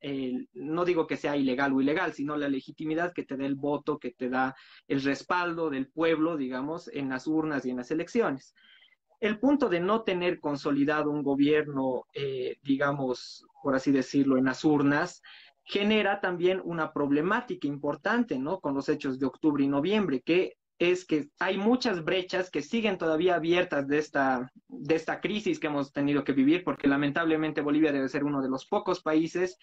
no 0.53 0.85
digo 0.85 1.07
que 1.07 1.17
sea 1.17 1.35
ilegal 1.35 1.73
o 1.73 1.81
ilegal, 1.81 2.13
sino 2.13 2.37
la 2.37 2.47
legitimidad 2.47 3.11
que 3.13 3.25
te 3.25 3.35
da 3.35 3.45
el 3.45 3.55
voto, 3.55 3.99
que 3.99 4.11
te 4.11 4.29
da 4.29 4.55
el 4.87 5.03
respaldo 5.03 5.69
del 5.69 5.89
pueblo, 5.89 6.37
digamos, 6.37 6.87
en 6.87 7.09
las 7.09 7.27
urnas 7.27 7.65
y 7.65 7.71
en 7.71 7.77
las 7.77 7.91
elecciones. 7.91 8.55
El 9.19 9.39
punto 9.39 9.67
de 9.69 9.79
no 9.79 10.03
tener 10.03 10.39
consolidado 10.39 11.11
un 11.11 11.23
gobierno, 11.23 12.05
eh, 12.13 12.57
digamos, 12.63 13.45
por 13.61 13.75
así 13.75 13.91
decirlo, 13.91 14.37
en 14.37 14.45
las 14.45 14.63
urnas, 14.63 15.21
genera 15.63 16.19
también 16.19 16.61
una 16.63 16.93
problemática 16.93 17.67
importante, 17.67 18.39
¿no? 18.39 18.59
Con 18.59 18.73
los 18.73 18.89
hechos 18.89 19.19
de 19.19 19.25
octubre 19.25 19.63
y 19.63 19.67
noviembre, 19.67 20.21
que 20.21 20.53
es 20.79 21.05
que 21.05 21.29
hay 21.39 21.57
muchas 21.57 22.03
brechas 22.05 22.49
que 22.49 22.61
siguen 22.61 22.97
todavía 22.97 23.35
abiertas 23.35 23.85
de 23.87 23.97
esta, 23.97 24.49
de 24.69 24.95
esta 24.95 25.19
crisis 25.19 25.59
que 25.59 25.67
hemos 25.67 25.91
tenido 25.91 26.23
que 26.23 26.31
vivir, 26.31 26.63
porque 26.63 26.87
lamentablemente 26.87 27.61
Bolivia 27.61 27.91
debe 27.91 28.07
ser 28.07 28.23
uno 28.23 28.41
de 28.41 28.49
los 28.49 28.65
pocos 28.65 29.01
países 29.01 29.57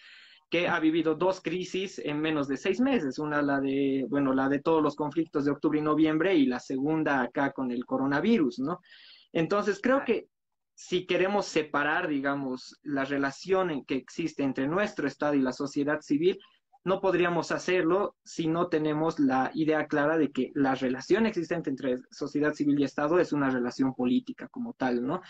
que 0.49 0.67
ha 0.67 0.79
vivido 0.79 1.15
dos 1.15 1.41
crisis 1.41 1.99
en 1.99 2.21
menos 2.21 2.47
de 2.47 2.57
seis 2.57 2.79
meses. 2.79 3.19
Una, 3.19 3.41
la 3.41 3.59
de, 3.59 4.05
bueno, 4.07 4.33
la 4.33 4.47
de 4.47 4.59
todos 4.59 4.81
los 4.81 4.95
conflictos 4.95 5.43
de 5.43 5.51
octubre 5.51 5.79
y 5.79 5.81
noviembre, 5.81 6.35
y 6.35 6.45
la 6.45 6.59
segunda 6.59 7.21
acá 7.21 7.51
con 7.51 7.71
el 7.71 7.83
coronavirus, 7.85 8.59
¿no? 8.59 8.79
Entonces, 9.33 9.79
creo 9.81 10.03
que 10.05 10.29
si 10.73 11.07
queremos 11.07 11.47
separar, 11.47 12.07
digamos, 12.07 12.79
la 12.83 13.03
relación 13.03 13.83
que 13.85 13.95
existe 13.95 14.43
entre 14.43 14.67
nuestro 14.67 15.07
Estado 15.07 15.33
y 15.33 15.41
la 15.41 15.51
sociedad 15.51 16.01
civil, 16.01 16.39
no 16.83 17.01
podríamos 17.01 17.51
hacerlo 17.51 18.15
si 18.23 18.47
no 18.47 18.69
tenemos 18.69 19.19
la 19.19 19.51
idea 19.53 19.87
clara 19.87 20.17
de 20.17 20.31
que 20.31 20.51
la 20.53 20.75
relación 20.75 21.25
existente 21.25 21.69
entre 21.69 21.97
sociedad 22.11 22.53
civil 22.53 22.79
y 22.79 22.83
Estado 22.83 23.19
es 23.19 23.33
una 23.33 23.49
relación 23.49 23.93
política 23.93 24.47
como 24.47 24.73
tal, 24.73 25.05
¿no? 25.05 25.21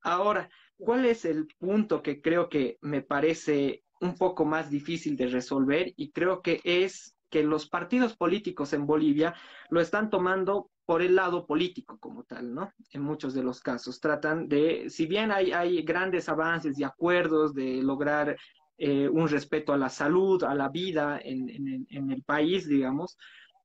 Ahora, 0.00 0.48
¿cuál 0.78 1.04
es 1.04 1.24
el 1.24 1.46
punto 1.58 2.02
que 2.02 2.20
creo 2.20 2.48
que 2.48 2.78
me 2.80 3.02
parece 3.02 3.84
un 4.00 4.16
poco 4.16 4.44
más 4.44 4.70
difícil 4.70 5.16
de 5.16 5.28
resolver? 5.28 5.92
Y 5.96 6.10
creo 6.10 6.42
que 6.42 6.60
es 6.64 7.16
que 7.30 7.42
los 7.42 7.68
partidos 7.68 8.16
políticos 8.16 8.72
en 8.72 8.86
Bolivia 8.86 9.34
lo 9.70 9.80
están 9.80 10.10
tomando 10.10 10.70
por 10.86 11.02
el 11.02 11.16
lado 11.16 11.46
político 11.46 11.98
como 11.98 12.22
tal, 12.22 12.54
¿no? 12.54 12.72
En 12.92 13.02
muchos 13.02 13.34
de 13.34 13.42
los 13.42 13.60
casos 13.60 14.00
tratan 14.00 14.48
de, 14.48 14.88
si 14.88 15.06
bien 15.06 15.32
hay, 15.32 15.82
grandes 15.82 16.28
avances 16.28 16.78
y 16.78 16.84
acuerdos 16.84 17.52
de 17.52 17.82
lograr 17.82 18.36
eh, 18.78 19.08
un 19.08 19.28
respeto 19.28 19.72
a 19.72 19.76
la 19.76 19.88
salud, 19.88 20.44
a 20.44 20.54
la 20.54 20.68
vida 20.68 21.20
en, 21.22 21.86
el 21.90 22.22
país, 22.22 22.68
digamos, 22.68 23.18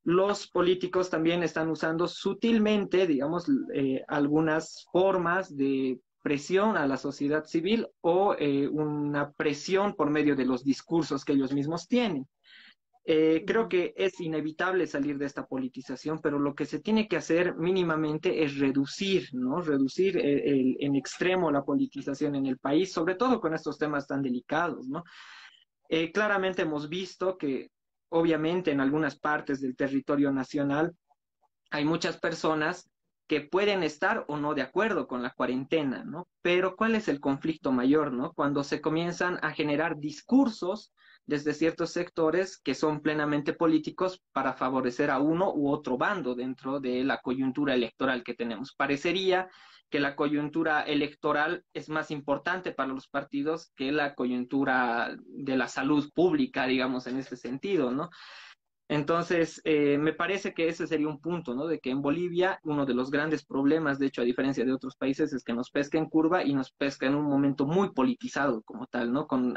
los 0.03 0.47
políticos 0.47 1.11
también 1.11 1.43
están 1.43 1.69
usando 1.69 2.07
sutilmente, 2.07 3.05
digamos, 3.05 3.45
eh, 3.73 4.03
algunas 4.07 4.87
formas 4.91 5.55
de 5.55 5.99
presión 6.23 6.75
a 6.75 6.87
la 6.87 6.97
sociedad 6.97 7.45
civil 7.45 7.87
o 8.01 8.35
eh, 8.37 8.67
una 8.67 9.31
presión 9.31 9.93
por 9.95 10.09
medio 10.09 10.35
de 10.35 10.45
los 10.45 10.63
discursos 10.63 11.23
que 11.23 11.33
ellos 11.33 11.53
mismos 11.53 11.87
tienen. 11.87 12.27
Eh, 13.03 13.43
creo 13.47 13.67
que 13.67 13.93
es 13.97 14.19
inevitable 14.19 14.85
salir 14.85 15.17
de 15.17 15.25
esta 15.25 15.47
politización, 15.47 16.19
pero 16.21 16.37
lo 16.37 16.53
que 16.53 16.65
se 16.65 16.79
tiene 16.79 17.07
que 17.07 17.17
hacer 17.17 17.55
mínimamente 17.55 18.43
es 18.43 18.59
reducir, 18.59 19.29
¿no? 19.33 19.59
Reducir 19.61 20.17
eh, 20.17 20.75
en 20.79 20.95
extremo 20.95 21.49
la 21.49 21.63
politización 21.63 22.35
en 22.35 22.45
el 22.45 22.59
país, 22.59 22.93
sobre 22.93 23.15
todo 23.15 23.41
con 23.41 23.55
estos 23.55 23.79
temas 23.79 24.05
tan 24.05 24.21
delicados, 24.21 24.87
¿no? 24.87 25.03
Eh, 25.89 26.11
claramente 26.11 26.61
hemos 26.61 26.89
visto 26.89 27.37
que, 27.37 27.71
obviamente, 28.09 28.71
en 28.71 28.79
algunas 28.79 29.17
partes 29.17 29.61
del 29.61 29.75
territorio 29.75 30.31
nacional 30.31 30.95
hay 31.71 31.85
muchas 31.85 32.17
personas 32.17 32.89
que 33.27 33.41
pueden 33.41 33.81
estar 33.81 34.25
o 34.27 34.37
no 34.37 34.53
de 34.53 34.61
acuerdo 34.61 35.07
con 35.07 35.23
la 35.23 35.31
cuarentena, 35.31 36.03
¿no? 36.03 36.27
Pero 36.41 36.75
¿cuál 36.75 36.95
es 36.95 37.07
el 37.07 37.19
conflicto 37.19 37.71
mayor, 37.71 38.13
¿no? 38.13 38.31
Cuando 38.33 38.63
se 38.63 38.79
comienzan 38.79 39.39
a 39.41 39.51
generar 39.51 39.97
discursos 39.97 40.93
desde 41.25 41.53
ciertos 41.53 41.91
sectores 41.91 42.57
que 42.57 42.75
son 42.75 43.01
plenamente 43.01 43.53
políticos 43.53 44.21
para 44.31 44.53
favorecer 44.53 45.09
a 45.09 45.19
uno 45.19 45.53
u 45.53 45.69
otro 45.69 45.97
bando 45.97 46.35
dentro 46.35 46.79
de 46.79 47.03
la 47.03 47.19
coyuntura 47.19 47.73
electoral 47.73 48.23
que 48.23 48.33
tenemos. 48.33 48.73
Parecería 48.75 49.49
que 49.91 49.99
la 49.99 50.15
coyuntura 50.15 50.81
electoral 50.83 51.65
es 51.73 51.89
más 51.89 52.11
importante 52.11 52.71
para 52.71 52.93
los 52.93 53.07
partidos 53.07 53.71
que 53.75 53.91
la 53.91 54.15
coyuntura 54.15 55.15
de 55.25 55.57
la 55.57 55.67
salud 55.67 56.09
pública, 56.13 56.65
digamos, 56.65 57.07
en 57.07 57.17
este 57.17 57.35
sentido, 57.35 57.91
¿no? 57.91 58.09
Entonces, 58.91 59.61
eh, 59.63 59.97
me 59.97 60.11
parece 60.11 60.53
que 60.53 60.67
ese 60.67 60.85
sería 60.85 61.07
un 61.07 61.21
punto, 61.21 61.55
¿no? 61.55 61.65
De 61.65 61.79
que 61.79 61.91
en 61.91 62.01
Bolivia 62.01 62.59
uno 62.63 62.85
de 62.85 62.93
los 62.93 63.09
grandes 63.09 63.45
problemas, 63.45 63.99
de 63.99 64.07
hecho, 64.07 64.21
a 64.21 64.25
diferencia 64.25 64.65
de 64.65 64.73
otros 64.73 64.97
países, 64.97 65.31
es 65.31 65.45
que 65.45 65.53
nos 65.53 65.71
pesca 65.71 65.97
en 65.97 66.09
curva 66.09 66.43
y 66.43 66.53
nos 66.53 66.73
pesca 66.73 67.07
en 67.07 67.15
un 67.15 67.23
momento 67.23 67.65
muy 67.65 67.93
politizado 67.93 68.61
como 68.63 68.87
tal, 68.87 69.13
¿no? 69.13 69.27
Con, 69.27 69.53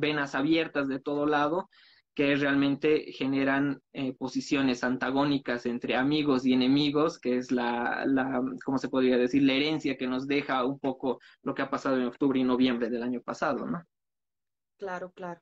venas 0.00 0.34
abiertas 0.34 0.88
de 0.88 0.98
todo 0.98 1.24
lado 1.24 1.70
que 2.16 2.34
realmente 2.34 3.12
generan 3.12 3.80
eh, 3.92 4.12
posiciones 4.14 4.82
antagónicas 4.82 5.64
entre 5.64 5.94
amigos 5.94 6.44
y 6.44 6.52
enemigos, 6.52 7.20
que 7.20 7.36
es 7.36 7.52
la, 7.52 8.04
la, 8.06 8.42
¿cómo 8.64 8.78
se 8.78 8.88
podría 8.88 9.16
decir?, 9.18 9.44
la 9.44 9.52
herencia 9.52 9.96
que 9.96 10.08
nos 10.08 10.26
deja 10.26 10.64
un 10.64 10.80
poco 10.80 11.20
lo 11.42 11.54
que 11.54 11.62
ha 11.62 11.70
pasado 11.70 11.96
en 11.96 12.06
octubre 12.06 12.40
y 12.40 12.42
noviembre 12.42 12.90
del 12.90 13.04
año 13.04 13.20
pasado, 13.20 13.66
¿no? 13.66 13.84
Claro, 14.78 15.12
claro. 15.12 15.40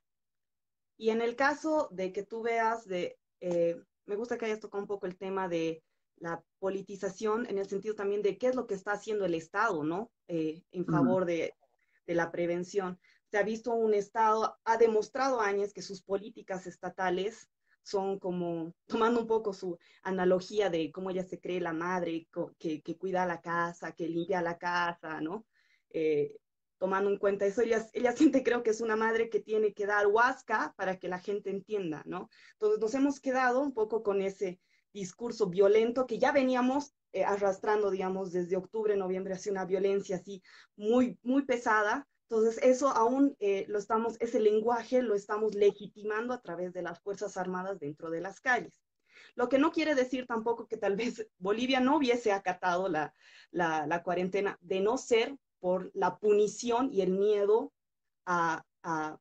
Y 0.97 1.11
en 1.11 1.21
el 1.21 1.37
caso 1.37 1.89
de 1.93 2.13
que 2.13 2.23
tú 2.23 2.43
veas 2.43 2.87
de, 2.87 3.19
eh, 3.41 3.77
me 4.07 4.17
gusta 4.17 4.39
que 4.39 4.47
hayas 4.47 4.61
tocado 4.61 4.83
un 4.83 4.89
poco 4.89 5.07
el 5.07 5.17
tema 5.17 5.49
de 5.49 5.83
la 6.17 6.43
politización 6.59 7.47
en 7.47 7.59
el 7.59 7.69
sentido 7.69 7.95
también 7.95 8.23
de 8.23 8.39
qué 8.39 8.49
es 8.49 8.55
lo 8.55 8.67
que 8.67 8.75
está 8.75 8.93
haciendo 8.93 9.27
el 9.27 9.35
Estado, 9.35 9.85
¿no? 9.85 10.11
Eh, 10.29 10.63
en 10.73 10.87
favor 10.87 11.27
de, 11.27 11.55
de, 12.07 12.15
la 12.15 12.31
prevención. 12.33 12.99
Se 13.31 13.39
ha 13.39 13.43
visto 13.43 13.75
un 13.75 13.93
Estado, 13.93 14.57
ha 14.65 14.79
demostrado 14.79 15.41
años 15.41 15.75
que 15.75 15.83
sus 15.83 16.03
políticas 16.03 16.67
estatales 16.67 17.51
son 17.83 18.19
como, 18.19 18.75
tomando 18.87 19.21
un 19.21 19.27
poco 19.27 19.53
su 19.53 19.79
analogía 20.03 20.71
de 20.71 20.91
cómo 20.91 21.11
ella 21.11 21.25
se 21.25 21.41
cree 21.41 21.61
la 21.61 21.73
madre, 21.73 22.29
que, 22.59 22.81
que 22.83 22.97
cuida 22.97 23.27
la 23.27 23.41
casa, 23.41 23.93
que 23.93 24.09
limpia 24.09 24.41
la 24.41 24.57
casa, 24.57 25.21
¿no? 25.21 25.47
Eh, 25.91 26.37
tomando 26.79 27.11
en 27.11 27.19
cuenta 27.19 27.47
eso, 27.47 27.63
ella, 27.63 27.87
ella 27.93 28.13
siente 28.13 28.43
creo 28.43 28.63
que 28.63 28.71
es 28.71 28.81
una 28.81 28.97
madre 28.97 29.31
que 29.31 29.41
tiene 29.41 29.73
que 29.73 29.87
dar 29.87 30.07
huasca 30.07 30.75
para 30.77 30.99
que 30.99 31.09
la 31.09 31.19
gente 31.19 31.51
entienda, 31.51 32.03
¿no? 32.07 32.29
Entonces 32.53 32.81
nos 32.81 32.95
hemos 32.95 33.21
quedado 33.21 33.61
un 33.61 33.73
poco 33.73 34.03
con 34.03 34.21
ese 34.21 34.61
discurso 34.93 35.47
violento 35.49 36.07
que 36.07 36.19
ya 36.19 36.33
veníamos 36.33 36.95
eh, 37.13 37.25
arrastrando, 37.25 37.91
digamos, 37.91 38.33
desde 38.33 38.57
octubre, 38.57 38.97
noviembre, 38.97 39.35
hacia 39.35 39.53
una 39.53 39.65
violencia 39.65 40.17
así 40.17 40.43
muy, 40.77 41.19
muy 41.23 41.45
pesada. 41.45 42.07
Entonces 42.29 42.59
eso 42.63 42.89
aún 42.89 43.37
eh, 43.39 43.65
lo 43.69 43.79
estamos, 43.79 44.17
ese 44.21 44.41
lenguaje 44.41 45.01
lo 45.03 45.15
estamos 45.15 45.55
legitimando 45.55 46.35
a 46.35 46.41
través 46.41 46.73
de 46.73 46.83
las 46.83 47.01
Fuerzas 47.01 47.37
Armadas 47.37 47.79
dentro 47.79 48.11
de 48.11 48.21
las 48.21 48.41
calles. 48.41 48.83
Lo 49.35 49.49
que 49.49 49.59
no 49.59 49.71
quiere 49.71 49.95
decir 49.95 50.27
tampoco 50.27 50.67
que 50.67 50.77
tal 50.77 50.97
vez 50.97 51.27
Bolivia 51.39 51.81
no 51.81 51.97
hubiese 51.97 52.33
acatado 52.33 52.89
la, 52.89 53.15
la, 53.51 53.87
la 53.87 54.03
cuarentena, 54.03 54.59
de 54.61 54.81
no 54.81 54.99
ser 54.99 55.37
por 55.67 55.91
la 55.95 56.17
punición 56.21 56.91
y 56.93 57.01
el 57.01 57.11
miedo 57.11 57.73
a, 58.25 58.65
a, 58.85 59.19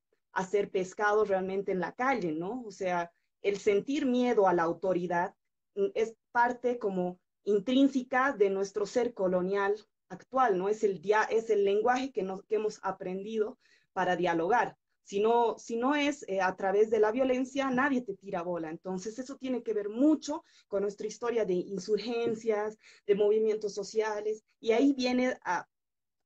ser 0.47 0.69
pescados 0.69 1.27
realmente 1.27 1.71
en 1.71 1.79
la 1.79 1.91
calle, 1.93 2.33
¿no? 2.33 2.61
O 2.67 2.71
sea, 2.71 3.11
el 3.41 3.57
sentir 3.57 4.05
miedo 4.05 4.47
a 4.47 4.53
la 4.53 4.61
autoridad 4.61 5.33
mm, 5.73 5.87
es 5.95 6.13
parte 6.31 6.77
como 6.77 7.19
intrínseca 7.45 8.31
de 8.31 8.51
nuestro 8.51 8.85
ser 8.85 9.15
colonial 9.15 9.73
actual, 10.09 10.59
¿no? 10.59 10.69
Es 10.69 10.83
el, 10.83 11.01
dia 11.01 11.23
es 11.23 11.49
el 11.49 11.65
lenguaje 11.65 12.11
que, 12.11 12.21
nos, 12.21 12.43
que 12.43 12.57
hemos 12.57 12.79
aprendido 12.83 13.57
para 13.93 14.15
dialogar. 14.15 14.77
Si 15.01 15.19
no, 15.19 15.57
si 15.57 15.77
no 15.77 15.95
es 15.95 16.25
eh, 16.27 16.41
a 16.41 16.55
través 16.55 16.91
de 16.91 16.99
la 16.99 17.11
violencia, 17.11 17.71
nadie 17.71 18.01
te 18.01 18.13
tira 18.13 18.43
bola. 18.43 18.69
Entonces, 18.69 19.17
eso 19.17 19.35
tiene 19.37 19.63
que 19.63 19.73
ver 19.73 19.89
mucho 19.89 20.43
con 20.67 20.83
nuestra 20.83 21.07
historia 21.07 21.43
de 21.43 21.53
insurgencias, 21.53 22.77
de 23.07 23.15
movimientos 23.15 23.73
sociales, 23.73 24.43
y 24.59 24.73
ahí 24.73 24.93
viene 24.93 25.39
a, 25.43 25.67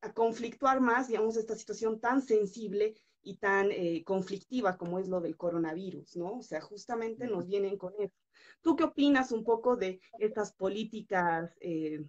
a 0.01 0.13
conflictuar 0.13 0.81
más, 0.81 1.07
digamos, 1.07 1.37
esta 1.37 1.55
situación 1.55 1.99
tan 1.99 2.21
sensible 2.21 2.95
y 3.21 3.37
tan 3.37 3.71
eh, 3.71 4.03
conflictiva 4.05 4.77
como 4.77 4.99
es 4.99 5.07
lo 5.07 5.19
del 5.19 5.35
coronavirus, 5.35 6.15
¿no? 6.15 6.37
O 6.37 6.41
sea, 6.41 6.61
justamente 6.61 7.27
nos 7.27 7.45
vienen 7.45 7.77
con 7.77 7.93
eso. 7.99 8.15
¿Tú 8.61 8.75
qué 8.75 8.85
opinas 8.85 9.31
un 9.31 9.43
poco 9.43 9.75
de 9.75 9.99
estas 10.19 10.53
políticas 10.53 11.53
eh, 11.59 12.05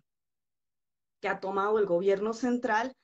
que 1.20 1.28
ha 1.28 1.40
tomado 1.40 1.78
el 1.78 1.86
gobierno 1.86 2.32
central 2.32 2.96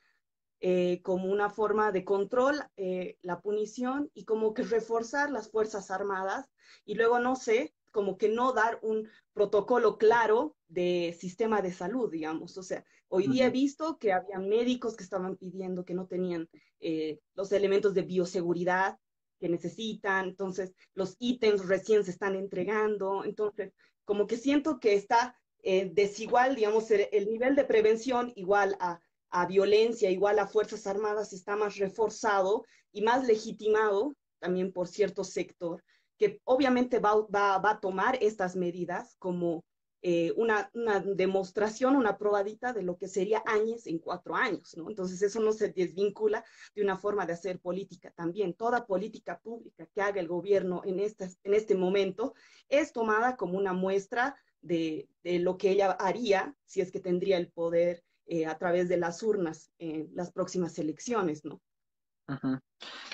eh, 0.61 1.03
como 1.03 1.31
una 1.31 1.51
forma 1.51 1.93
de 1.93 2.05
control 2.05 2.63
eh, 2.77 3.19
la 3.21 3.43
punición 3.43 4.11
y 4.15 4.25
como 4.25 4.55
que 4.55 4.63
reforzar 4.63 5.31
las 5.31 5.51
Fuerzas 5.51 5.91
Armadas 5.91 6.49
y 6.87 6.95
luego, 6.95 7.21
no 7.21 7.37
sé, 7.37 7.75
como 7.91 8.17
que 8.17 8.31
no 8.31 8.53
dar 8.53 8.79
un 8.83 9.07
protocolo 9.35 9.99
claro 9.99 10.57
de 10.69 11.15
sistema 11.19 11.61
de 11.61 11.73
salud, 11.73 12.11
digamos. 12.11 12.57
O 12.57 12.63
sea, 12.63 12.85
hoy 13.09 13.29
día 13.29 13.47
he 13.47 13.51
visto 13.51 13.99
que 13.99 14.13
había 14.13 14.39
médicos 14.39 14.97
que 14.97 15.05
estaban 15.05 15.37
pidiendo 15.37 15.85
que 15.85 15.95
no 15.95 16.07
tenían 16.07 16.49
eh, 16.81 17.19
los 17.35 17.53
elementos 17.53 17.95
de 17.95 18.03
bioseguridad 18.03 18.99
que 19.39 19.49
necesitan, 19.49 20.29
entonces 20.29 20.73
los 20.95 21.17
ítems 21.19 21.67
recién 21.67 22.05
se 22.05 22.11
están 22.11 22.37
entregando, 22.37 23.25
entonces 23.25 23.73
como 24.05 24.27
que 24.27 24.37
siento 24.37 24.81
que 24.81 24.95
está 24.95 25.37
desigual, 25.63 26.55
digamos, 26.55 26.89
el 26.93 27.29
nivel 27.29 27.57
de 27.57 27.65
prevención 27.65 28.33
igual 28.37 28.77
a 28.79 29.01
a 29.31 29.47
violencia, 29.47 30.11
igual 30.11 30.39
a 30.39 30.47
Fuerzas 30.47 30.87
Armadas, 30.87 31.33
está 31.33 31.57
más 31.57 31.77
reforzado 31.77 32.65
y 32.93 33.03
más 33.03 33.27
legitimado 33.27 34.17
también 34.39 34.73
por 34.73 34.89
cierto 34.89 35.25
sector, 35.25 35.83
que 36.19 36.41
obviamente 36.45 36.99
va, 37.01 37.27
a 37.35 37.81
tomar 37.81 38.19
estas 38.23 38.57
medidas 38.57 39.17
como 39.19 39.65
eh, 40.03 40.33
una, 40.37 40.71
demostración, 41.15 41.97
una 41.97 42.17
probadita 42.17 42.73
de 42.73 42.83
lo 42.83 42.97
que 42.97 43.09
sería 43.09 43.43
años 43.47 43.87
en 43.87 43.99
cuatro 43.99 44.37
años, 44.37 44.77
¿no? 44.77 44.89
Entonces 44.89 45.21
eso 45.23 45.41
no 45.41 45.53
se 45.53 45.71
desvincula 45.71 46.45
de 46.75 46.83
una 46.83 46.97
forma 46.97 47.27
de 47.27 47.33
hacer 47.33 47.59
política 47.59 48.13
también. 48.13 48.55
Toda 48.55 48.87
política 48.87 49.41
pública 49.41 49.87
que 49.87 50.01
haga 50.01 50.21
el 50.21 50.29
gobierno 50.29 50.83
en, 50.85 51.01
estas, 51.01 51.39
en 51.43 51.55
este 51.55 51.75
momento 51.75 52.35
es 52.69 52.93
tomada 52.93 53.37
como 53.37 53.59
una 53.59 53.73
muestra 53.73 54.37
de, 54.61 55.09
de 55.23 55.39
lo 55.39 55.57
que 55.57 55.71
ella 55.71 55.93
haría 55.93 56.55
si 56.65 56.81
es 56.81 56.93
que 56.93 57.01
tendría 57.01 57.39
el 57.39 57.51
poder 57.51 58.05
eh, 58.27 58.47
a 58.47 58.59
través 58.59 58.89
de 58.89 58.97
las 58.97 59.23
urnas 59.23 59.71
en 59.79 60.11
las 60.15 60.33
próximas 60.33 60.79
elecciones, 60.79 61.45
¿no? 61.45 61.61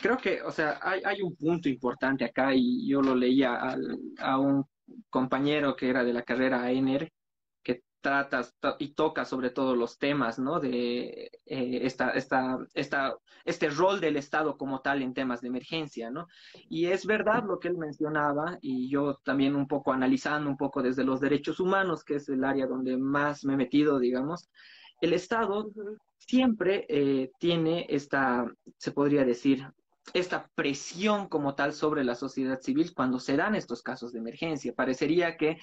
Creo 0.01 0.17
que, 0.17 0.41
o 0.41 0.51
sea, 0.51 0.79
hay, 0.83 1.03
hay, 1.05 1.21
un 1.21 1.37
punto 1.37 1.69
importante 1.69 2.25
acá 2.25 2.55
y 2.55 2.89
yo 2.89 3.03
lo 3.03 3.15
leía 3.15 3.77
a 4.19 4.39
un 4.39 4.65
compañero 5.13 5.77
que 5.77 5.89
era 5.89 6.03
de 6.03 6.13
la 6.13 6.23
carrera 6.23 6.73
ENER, 6.73 7.13
tratas 8.03 8.55
y 8.79 8.95
tocas 8.95 9.29
sobre 9.29 9.51
todo 9.51 9.75
los 9.75 9.99
temas, 9.99 10.39
¿no? 10.39 10.61
De 10.61 11.31
eh, 11.47 11.81
esta, 11.83 12.11
esta, 12.11 12.59
esta, 12.75 13.17
este 13.45 13.71
rol 13.71 14.01
del 14.01 14.17
Estado 14.17 14.59
como 14.59 14.81
tal 14.81 15.01
en 15.01 15.15
temas 15.15 15.41
de 15.41 15.49
emergencia, 15.49 16.11
¿no? 16.11 16.27
Y 16.69 16.87
es 16.87 17.07
verdad 17.07 17.45
lo 17.47 17.59
que 17.59 17.69
él 17.69 17.79
mencionaba, 17.79 18.59
y 18.61 18.91
yo 18.91 19.15
también 19.25 19.57
un 19.57 19.67
poco 19.67 19.93
analizando 19.93 20.51
un 20.51 20.57
poco 20.57 20.83
desde 20.83 21.05
los 21.05 21.21
derechos 21.21 21.61
humanos, 21.61 22.05
que 22.05 22.17
es 22.17 22.29
el 22.29 22.45
área 22.45 22.67
donde 22.67 22.99
más 22.99 23.45
me 23.45 23.55
he 23.55 23.57
metido, 23.57 23.99
digamos, 23.99 24.51
el 25.01 25.15
Estado 25.15 25.71
siempre 26.19 26.87
eh, 26.89 27.31
tiene 27.39 27.87
esta, 27.89 28.47
se 28.77 28.93
podría 28.93 29.25
decir, 29.25 29.65
esta 30.15 30.51
presión 30.55 31.29
como 31.29 31.55
tal 31.55 31.73
sobre 31.73 32.05
la 32.05 32.15
sociedad 32.15 32.61
civil 32.61 32.93
cuando 32.95 33.19
se 33.19 33.37
dan 33.37 33.55
estos 33.55 33.83
casos 33.83 34.13
de 34.13 34.19
emergencia. 34.19 34.75
Parecería 34.75 35.37
que, 35.37 35.59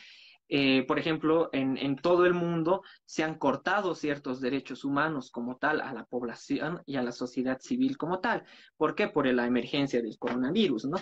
eh, 0.47 0.83
por 0.87 0.97
ejemplo, 0.97 1.49
en, 1.51 1.77
en, 1.77 1.95
todo 1.95 2.25
el 2.25 2.33
mundo 2.33 2.81
se 3.05 3.23
han 3.23 3.35
cortado 3.35 3.93
ciertos 3.95 4.41
derechos 4.41 4.83
humanos 4.83 5.29
como 5.31 5.57
tal 5.57 5.81
a 5.81 5.93
la 5.93 6.05
población 6.05 6.81
y 6.85 6.95
a 6.95 7.03
la 7.03 7.11
sociedad 7.11 7.59
civil 7.59 7.97
como 7.97 8.19
tal. 8.19 8.43
¿Por 8.77 8.95
qué? 8.95 9.07
Por 9.07 9.27
la 9.27 9.45
emergencia 9.45 10.01
del 10.01 10.17
coronavirus, 10.17 10.85
¿no? 10.85 10.97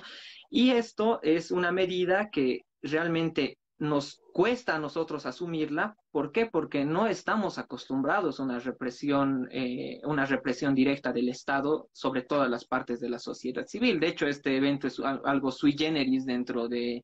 Y 0.50 0.72
esto 0.72 1.20
es 1.22 1.52
una 1.52 1.72
medida 1.72 2.30
que 2.30 2.66
realmente 2.82 3.58
nos 3.80 4.22
cuesta 4.34 4.76
a 4.76 4.80
nosotros 4.80 5.26
asumirla. 5.26 5.96
¿Por 6.12 6.32
qué? 6.32 6.48
Porque 6.48 6.86
no 6.86 7.08
estamos 7.08 7.58
acostumbrados 7.58 8.40
a 8.40 8.44
una 8.44 8.60
represión, 8.60 9.48
eh, 9.52 10.02
una 10.06 10.26
represión 10.26 10.74
directa 10.74 11.14
del 11.14 11.30
Estado 11.30 11.90
sobre 11.92 12.24
todas 12.24 12.50
las 12.50 12.66
partes 12.66 13.00
de 13.00 13.10
la 13.10 13.20
sociedad 13.20 13.66
civil. 13.66 14.00
De 14.00 14.08
hecho, 14.08 14.28
este 14.28 14.58
evento 14.58 14.88
es 14.88 15.00
algo 15.00 15.52
sui 15.52 15.76
generis 15.78 16.26
dentro 16.26 16.68
de 16.68 17.04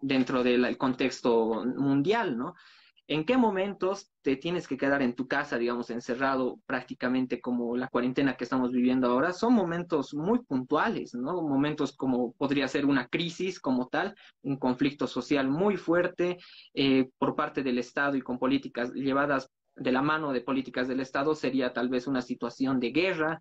dentro 0.00 0.42
del 0.42 0.76
contexto 0.76 1.64
mundial, 1.64 2.36
¿no? 2.36 2.54
¿En 3.08 3.24
qué 3.24 3.36
momentos 3.36 4.10
te 4.22 4.34
tienes 4.34 4.66
que 4.66 4.76
quedar 4.76 5.00
en 5.00 5.14
tu 5.14 5.28
casa, 5.28 5.58
digamos, 5.58 5.90
encerrado 5.90 6.58
prácticamente 6.66 7.40
como 7.40 7.76
la 7.76 7.86
cuarentena 7.86 8.36
que 8.36 8.42
estamos 8.42 8.72
viviendo 8.72 9.08
ahora? 9.08 9.32
Son 9.32 9.54
momentos 9.54 10.12
muy 10.12 10.40
puntuales, 10.40 11.14
¿no? 11.14 11.40
Momentos 11.42 11.96
como 11.96 12.32
podría 12.32 12.66
ser 12.66 12.84
una 12.84 13.06
crisis 13.06 13.60
como 13.60 13.86
tal, 13.86 14.16
un 14.42 14.56
conflicto 14.56 15.06
social 15.06 15.48
muy 15.48 15.76
fuerte 15.76 16.38
eh, 16.74 17.08
por 17.18 17.36
parte 17.36 17.62
del 17.62 17.78
Estado 17.78 18.16
y 18.16 18.22
con 18.22 18.40
políticas 18.40 18.92
llevadas 18.92 19.50
de 19.76 19.92
la 19.92 20.02
mano 20.02 20.32
de 20.32 20.40
políticas 20.40 20.88
del 20.88 21.00
Estado 21.00 21.34
sería 21.34 21.72
tal 21.72 21.88
vez 21.88 22.06
una 22.06 22.22
situación 22.22 22.80
de 22.80 22.90
guerra, 22.90 23.40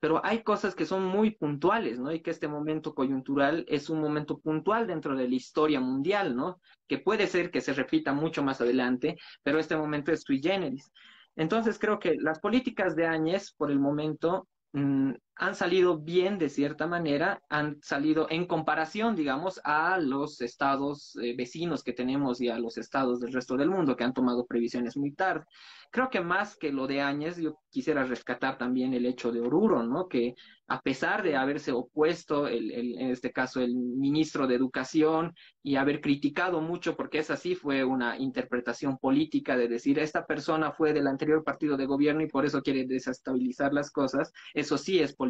pero 0.00 0.24
hay 0.24 0.42
cosas 0.42 0.74
que 0.74 0.86
son 0.86 1.04
muy 1.04 1.32
puntuales, 1.32 1.98
¿no? 1.98 2.12
Y 2.12 2.20
que 2.20 2.30
este 2.30 2.48
momento 2.48 2.94
coyuntural 2.94 3.64
es 3.68 3.88
un 3.90 4.00
momento 4.00 4.38
puntual 4.38 4.86
dentro 4.86 5.16
de 5.16 5.28
la 5.28 5.34
historia 5.34 5.80
mundial, 5.80 6.36
¿no? 6.36 6.60
Que 6.86 6.98
puede 6.98 7.26
ser 7.26 7.50
que 7.50 7.60
se 7.60 7.72
repita 7.72 8.12
mucho 8.12 8.42
más 8.42 8.60
adelante, 8.60 9.16
pero 9.42 9.58
este 9.58 9.76
momento 9.76 10.12
es 10.12 10.22
sui 10.22 10.40
generis. 10.40 10.92
Entonces 11.36 11.78
creo 11.78 11.98
que 11.98 12.16
las 12.18 12.40
políticas 12.40 12.96
de 12.96 13.06
Áñez, 13.06 13.52
por 13.52 13.70
el 13.70 13.78
momento, 13.78 14.48
mm, 14.72 15.12
han 15.36 15.54
salido 15.54 15.98
bien 15.98 16.38
de 16.38 16.48
cierta 16.48 16.86
manera, 16.86 17.42
han 17.50 17.78
salido 17.82 18.26
en 18.30 18.46
comparación, 18.46 19.14
digamos, 19.14 19.60
a 19.64 19.98
los 19.98 20.40
estados 20.40 21.14
eh, 21.22 21.34
vecinos 21.36 21.82
que 21.82 21.92
tenemos 21.92 22.40
y 22.40 22.48
a 22.48 22.58
los 22.58 22.78
estados 22.78 23.20
del 23.20 23.34
resto 23.34 23.56
del 23.56 23.68
mundo 23.68 23.96
que 23.96 24.04
han 24.04 24.14
tomado 24.14 24.46
previsiones 24.46 24.96
muy 24.96 25.12
tarde. 25.12 25.44
Creo 25.90 26.10
que 26.10 26.20
más 26.20 26.56
que 26.56 26.72
lo 26.72 26.86
de 26.86 27.00
Áñez, 27.02 27.36
yo 27.36 27.58
quisiera 27.70 28.04
rescatar 28.04 28.58
también 28.58 28.94
el 28.94 29.06
hecho 29.06 29.30
de 29.30 29.40
Oruro, 29.40 29.82
¿no? 29.82 30.08
Que 30.08 30.34
a 30.68 30.80
pesar 30.80 31.22
de 31.22 31.36
haberse 31.36 31.70
opuesto, 31.70 32.48
el, 32.48 32.72
en 32.72 33.10
este 33.10 33.30
caso 33.32 33.60
el 33.60 33.74
ministro 33.74 34.46
de 34.46 34.56
Educación, 34.56 35.34
y 35.62 35.76
haber 35.76 36.00
criticado 36.00 36.60
mucho, 36.60 36.96
porque 36.96 37.18
esa 37.18 37.36
sí 37.36 37.54
fue 37.54 37.84
una 37.84 38.18
interpretación 38.18 38.98
política 38.98 39.56
de 39.56 39.68
decir, 39.68 39.98
esta 39.98 40.26
persona 40.26 40.72
fue 40.72 40.92
del 40.92 41.06
anterior 41.06 41.44
partido 41.44 41.76
de 41.76 41.86
gobierno 41.86 42.22
y 42.22 42.28
por 42.28 42.44
eso 42.44 42.62
quiere 42.62 42.84
desestabilizar 42.84 43.72
las 43.72 43.90
cosas, 43.90 44.32
eso 44.54 44.76
sí 44.76 44.98
es 44.98 45.14
político. 45.14 45.25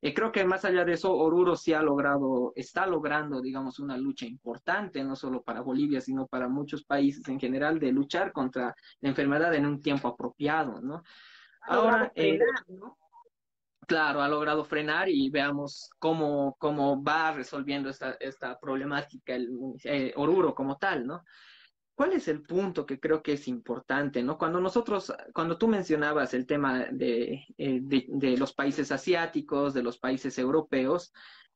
Eh, 0.00 0.12
creo 0.14 0.32
que 0.32 0.44
más 0.44 0.64
allá 0.64 0.84
de 0.84 0.94
eso, 0.94 1.14
Oruro 1.14 1.56
sí 1.56 1.72
ha 1.72 1.82
logrado, 1.82 2.52
está 2.56 2.86
logrando, 2.86 3.40
digamos, 3.40 3.78
una 3.78 3.96
lucha 3.96 4.26
importante, 4.26 5.04
no 5.04 5.16
solo 5.16 5.42
para 5.42 5.60
Bolivia, 5.60 6.00
sino 6.00 6.26
para 6.26 6.48
muchos 6.48 6.84
países 6.84 7.26
en 7.28 7.38
general, 7.38 7.78
de 7.78 7.92
luchar 7.92 8.32
contra 8.32 8.74
la 9.00 9.08
enfermedad 9.08 9.54
en 9.54 9.66
un 9.66 9.80
tiempo 9.80 10.08
apropiado, 10.08 10.80
¿no? 10.80 11.02
Ahora, 11.62 12.12
eh, 12.14 12.38
¿no? 12.68 12.98
Claro, 13.86 14.22
ha 14.22 14.28
logrado 14.28 14.64
frenar 14.64 15.08
y 15.08 15.28
veamos 15.28 15.90
cómo, 15.98 16.56
cómo 16.58 17.02
va 17.02 17.32
resolviendo 17.32 17.90
esta, 17.90 18.12
esta 18.20 18.58
problemática 18.58 19.34
el 19.34 19.50
eh, 19.84 20.12
Oruro 20.16 20.54
como 20.54 20.78
tal, 20.78 21.06
¿no? 21.06 21.24
¿Cuál 21.94 22.14
es 22.14 22.26
el 22.28 22.42
punto 22.42 22.86
que 22.86 22.98
creo 22.98 23.22
que 23.22 23.34
es 23.34 23.46
importante, 23.48 24.22
no? 24.22 24.38
Cuando 24.38 24.60
nosotros, 24.60 25.12
cuando 25.34 25.58
tú 25.58 25.68
mencionabas 25.68 26.32
el 26.32 26.46
tema 26.46 26.86
de, 26.90 27.44
eh, 27.58 27.80
de, 27.82 28.36
los 28.36 28.54
países 28.54 28.90
asiáticos, 28.90 29.74
de 29.74 29.82
los 29.82 29.98
países 29.98 30.38
europeos, 30.38 31.12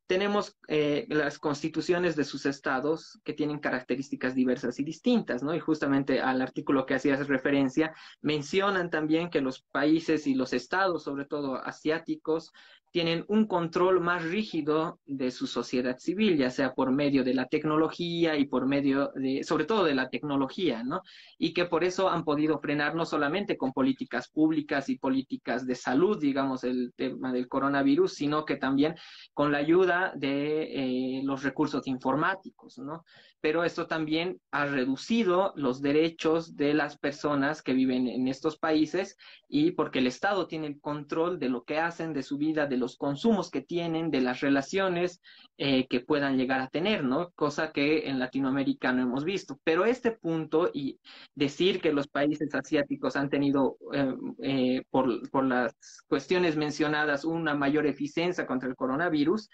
tenemos 0.07 0.57
eh, 0.68 1.07
las 1.09 1.38
constituciones 1.38 2.14
de 2.14 2.25
sus 2.25 2.46
estados 2.46 3.18
que 3.25 3.33
tienen 3.33 3.59
características 3.59 4.35
diversas 4.35 4.79
y 4.79 4.85
distintas, 4.85 5.42
¿no? 5.42 5.55
Y 5.55 5.61
justamente 5.61 6.20
al 6.20 6.42
artículo 6.42 6.87
que 6.87 6.94
hacías 6.94 7.27
referencia, 7.27 7.94
mencionan 8.20 8.90
también 8.90 9.31
que 9.31 9.40
los 9.40 9.62
países 9.72 10.27
y 10.27 10.35
los 10.35 10.53
estados, 10.53 11.03
sobre 11.03 11.25
todo 11.25 11.57
asiáticos, 11.57 12.53
tienen 12.97 13.27
un 13.29 13.47
control 13.47 14.01
más 14.01 14.25
rígido 14.25 15.01
de 15.05 15.31
su 15.31 15.47
sociedad 15.47 15.99
civil, 15.99 16.39
ya 16.39 16.49
sea 16.49 16.73
por 16.73 16.91
medio 16.93 17.25
de 17.25 17.35
la 17.35 17.45
tecnología 17.45 18.39
y 18.39 18.47
por 18.47 18.65
medio 18.65 19.11
de, 19.15 19.45
sobre 19.45 19.67
todo 19.67 19.85
de 19.85 19.95
la 19.95 20.09
tecnología, 20.09 20.83
¿no? 20.83 21.03
Y 21.37 21.53
que 21.53 21.67
por 21.67 21.85
eso 21.85 22.09
han 22.09 22.25
podido 22.25 22.59
frenar 22.59 22.95
no 22.95 23.05
solamente 23.05 23.59
con 23.59 23.75
políticas 23.75 24.31
públicas 24.31 24.89
y 24.89 24.97
políticas 24.97 25.67
de 25.67 25.75
salud, 25.75 26.19
digamos, 26.19 26.65
el 26.65 26.95
tema 26.97 27.35
del 27.35 27.49
coronavirus, 27.49 28.15
sino 28.15 28.47
que 28.47 28.57
también 28.57 28.95
con 29.35 29.53
la 29.53 29.59
ayuda 29.59 30.15
de 30.17 30.63
eh, 30.63 31.21
los 31.23 31.43
recursos 31.43 31.87
informáticos, 31.87 32.79
¿no? 32.79 33.05
Pero 33.43 33.63
esto 33.63 33.87
también 33.87 34.41
ha 34.51 34.65
reducido 34.65 35.53
los 35.55 35.83
derechos 35.83 36.57
de 36.57 36.73
las 36.73 36.97
personas 36.97 37.63
que 37.63 37.75
viven 37.75 38.09
en 38.09 38.27
estos 38.27 38.59
países 38.59 39.19
y 39.49 39.73
porque 39.73 39.99
el 39.99 40.07
Estado 40.07 40.47
tiene 40.47 40.67
el 40.67 40.81
control 40.81 41.39
de 41.39 41.51
lo 41.51 41.63
que 41.63 41.79
hacen, 41.79 42.15
de 42.15 42.23
su 42.23 42.39
vida, 42.39 42.67
de 42.67 42.86
los 42.87 42.96
consumos 42.96 43.51
que 43.51 43.62
tienen, 43.62 44.12
de 44.12 44.20
las 44.20 44.40
relaciones 44.40 45.20
eh, 45.59 45.88
que 45.88 45.99
puedan 46.01 46.37
llegar 46.38 46.61
a 46.61 46.68
tener, 46.68 47.03
¿no? 47.03 47.31
Cosa 47.35 47.72
que 47.72 48.09
en 48.09 48.20
Latinoamérica 48.20 48.92
no 48.92 49.03
hemos 49.03 49.25
visto. 49.25 49.59
Pero 49.64 49.85
este 49.85 50.12
punto 50.12 50.70
y 50.72 51.01
decir 51.35 51.81
que 51.81 51.92
los 51.92 52.07
países 52.07 52.55
asiáticos 52.55 53.16
han 53.16 53.29
tenido, 53.29 53.77
eh, 53.92 54.14
eh, 54.40 54.83
por, 54.90 55.29
por 55.31 55.44
las 55.44 55.75
cuestiones 56.09 56.57
mencionadas, 56.57 57.25
una 57.25 57.55
mayor 57.55 57.87
eficiencia 57.87 58.46
contra 58.46 58.68
el 58.68 58.77
coronavirus, 58.77 59.49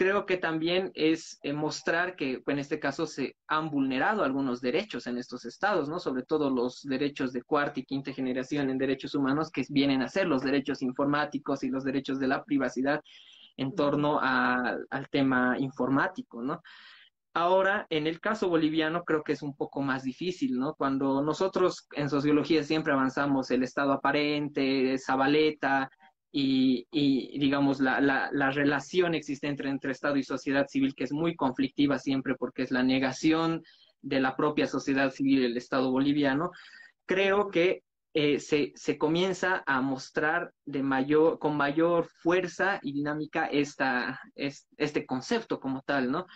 creo 0.00 0.24
que 0.24 0.38
también 0.38 0.92
es 0.94 1.38
eh, 1.42 1.52
mostrar 1.52 2.16
que 2.16 2.42
en 2.46 2.58
este 2.58 2.80
caso 2.80 3.06
se 3.06 3.36
han 3.46 3.68
vulnerado 3.68 4.24
algunos 4.24 4.62
derechos 4.62 5.06
en 5.06 5.18
estos 5.18 5.44
estados, 5.44 5.90
¿no? 5.90 5.98
Sobre 5.98 6.22
todo 6.22 6.48
los 6.48 6.80
derechos 6.84 7.34
de 7.34 7.42
cuarta 7.42 7.80
y 7.80 7.84
quinta 7.84 8.10
generación 8.10 8.70
en 8.70 8.78
derechos 8.78 9.14
humanos 9.14 9.50
que 9.50 9.62
vienen 9.68 10.00
a 10.00 10.08
ser 10.08 10.26
los 10.26 10.42
derechos 10.42 10.80
informáticos 10.80 11.62
y 11.64 11.68
los 11.68 11.84
derechos 11.84 12.18
de 12.18 12.28
la 12.28 12.42
privacidad 12.42 13.02
en 13.58 13.74
torno 13.74 14.18
al 14.22 15.08
tema 15.10 15.58
informático, 15.58 16.40
¿no? 16.40 16.62
Ahora, 17.34 17.86
en 17.90 18.06
el 18.06 18.20
caso 18.20 18.48
boliviano 18.48 19.04
creo 19.04 19.22
que 19.22 19.32
es 19.32 19.42
un 19.42 19.54
poco 19.54 19.82
más 19.82 20.02
difícil, 20.02 20.58
¿no? 20.58 20.76
Cuando 20.76 21.20
nosotros 21.20 21.86
en 21.92 22.08
sociología 22.08 22.62
siempre 22.62 22.94
avanzamos 22.94 23.50
el 23.50 23.64
estado 23.64 23.92
aparente, 23.92 24.96
Zabaleta, 24.96 25.90
y, 26.32 26.86
y 26.92 27.38
digamos, 27.38 27.80
la, 27.80 28.00
la, 28.00 28.30
la, 28.32 28.50
relación 28.50 29.14
existente 29.14 29.66
entre 29.68 29.92
Estado 29.92 30.16
y 30.16 30.22
sociedad 30.22 30.66
civil, 30.68 30.94
que 30.94 31.04
es 31.04 31.12
muy 31.12 31.34
conflictiva 31.34 31.98
siempre 31.98 32.36
porque 32.36 32.62
es 32.62 32.70
la 32.70 32.82
negación 32.82 33.62
de 34.00 34.20
la 34.20 34.36
propia 34.36 34.66
sociedad 34.66 35.10
civil 35.10 35.44
el 35.44 35.56
Estado 35.56 35.90
boliviano, 35.90 36.52
creo 37.06 37.48
que 37.50 37.82
eh, 38.14 38.40
se, 38.40 38.72
se, 38.74 38.98
comienza 38.98 39.62
a 39.66 39.80
mostrar 39.80 40.52
de 40.64 40.82
mayor, 40.82 41.38
con 41.38 41.56
mayor 41.56 42.06
fuerza 42.06 42.80
y 42.82 42.92
dinámica 42.92 43.46
esta, 43.46 44.20
este 44.34 45.06
concepto 45.06 45.60
como 45.60 45.82
tal, 45.82 46.10
¿no? 46.10 46.26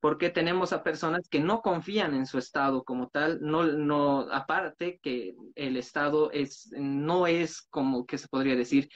Porque 0.00 0.30
tenemos 0.30 0.72
a 0.72 0.82
personas 0.82 1.28
que 1.30 1.40
no 1.40 1.62
confían 1.62 2.14
en 2.14 2.26
su 2.26 2.36
Estado 2.36 2.82
como 2.84 3.08
tal, 3.08 3.38
no, 3.40 3.64
no, 3.64 4.26
aparte 4.32 4.98
que 5.02 5.34
el 5.54 5.76
Estado 5.76 6.30
es, 6.32 6.70
no 6.76 7.26
es 7.26 7.62
como 7.62 8.04
que 8.04 8.18
se 8.18 8.28
podría 8.28 8.56
decir 8.56 8.90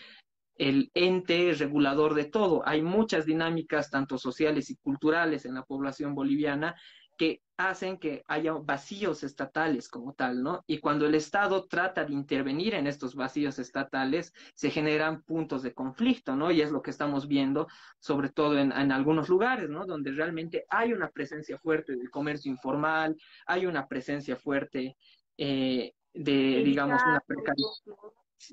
el 0.58 0.90
ente 0.94 1.54
regulador 1.54 2.14
de 2.14 2.24
todo. 2.24 2.62
Hay 2.66 2.82
muchas 2.82 3.26
dinámicas, 3.26 3.90
tanto 3.90 4.18
sociales 4.18 4.70
y 4.70 4.76
culturales, 4.76 5.44
en 5.44 5.54
la 5.54 5.64
población 5.64 6.14
boliviana 6.14 6.74
que 7.16 7.42
hacen 7.56 7.98
que 7.98 8.22
haya 8.28 8.52
vacíos 8.52 9.24
estatales 9.24 9.88
como 9.88 10.12
tal, 10.12 10.42
¿no? 10.42 10.62
Y 10.66 10.78
cuando 10.78 11.06
el 11.06 11.14
Estado 11.14 11.66
trata 11.66 12.04
de 12.04 12.12
intervenir 12.12 12.74
en 12.74 12.86
estos 12.86 13.14
vacíos 13.14 13.58
estatales, 13.58 14.34
se 14.54 14.70
generan 14.70 15.22
puntos 15.22 15.62
de 15.62 15.72
conflicto, 15.72 16.36
¿no? 16.36 16.50
Y 16.50 16.60
es 16.60 16.70
lo 16.70 16.82
que 16.82 16.90
estamos 16.90 17.26
viendo, 17.26 17.66
sobre 17.98 18.28
todo 18.28 18.58
en, 18.58 18.72
algunos 18.92 19.30
lugares, 19.30 19.70
¿no? 19.70 19.86
Donde 19.86 20.12
realmente 20.12 20.66
hay 20.68 20.92
una 20.92 21.08
presencia 21.08 21.58
fuerte 21.58 21.96
del 21.96 22.10
comercio 22.10 22.52
informal, 22.52 23.16
hay 23.46 23.64
una 23.64 23.86
presencia 23.88 24.36
fuerte 24.36 24.96
eh, 25.38 25.94
de, 26.12 26.62
digamos, 26.62 27.00
una 27.02 27.20
precariedad 27.20 27.70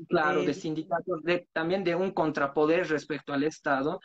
claro, 0.08 0.44
de 0.44 0.54
sindicatos, 0.54 1.24
de, 1.24 1.48
también 1.54 1.84
de 1.84 1.96
un 1.96 2.12
contrapoder 2.12 2.88
respecto 2.88 3.34
al 3.34 3.44
Estado 3.44 4.00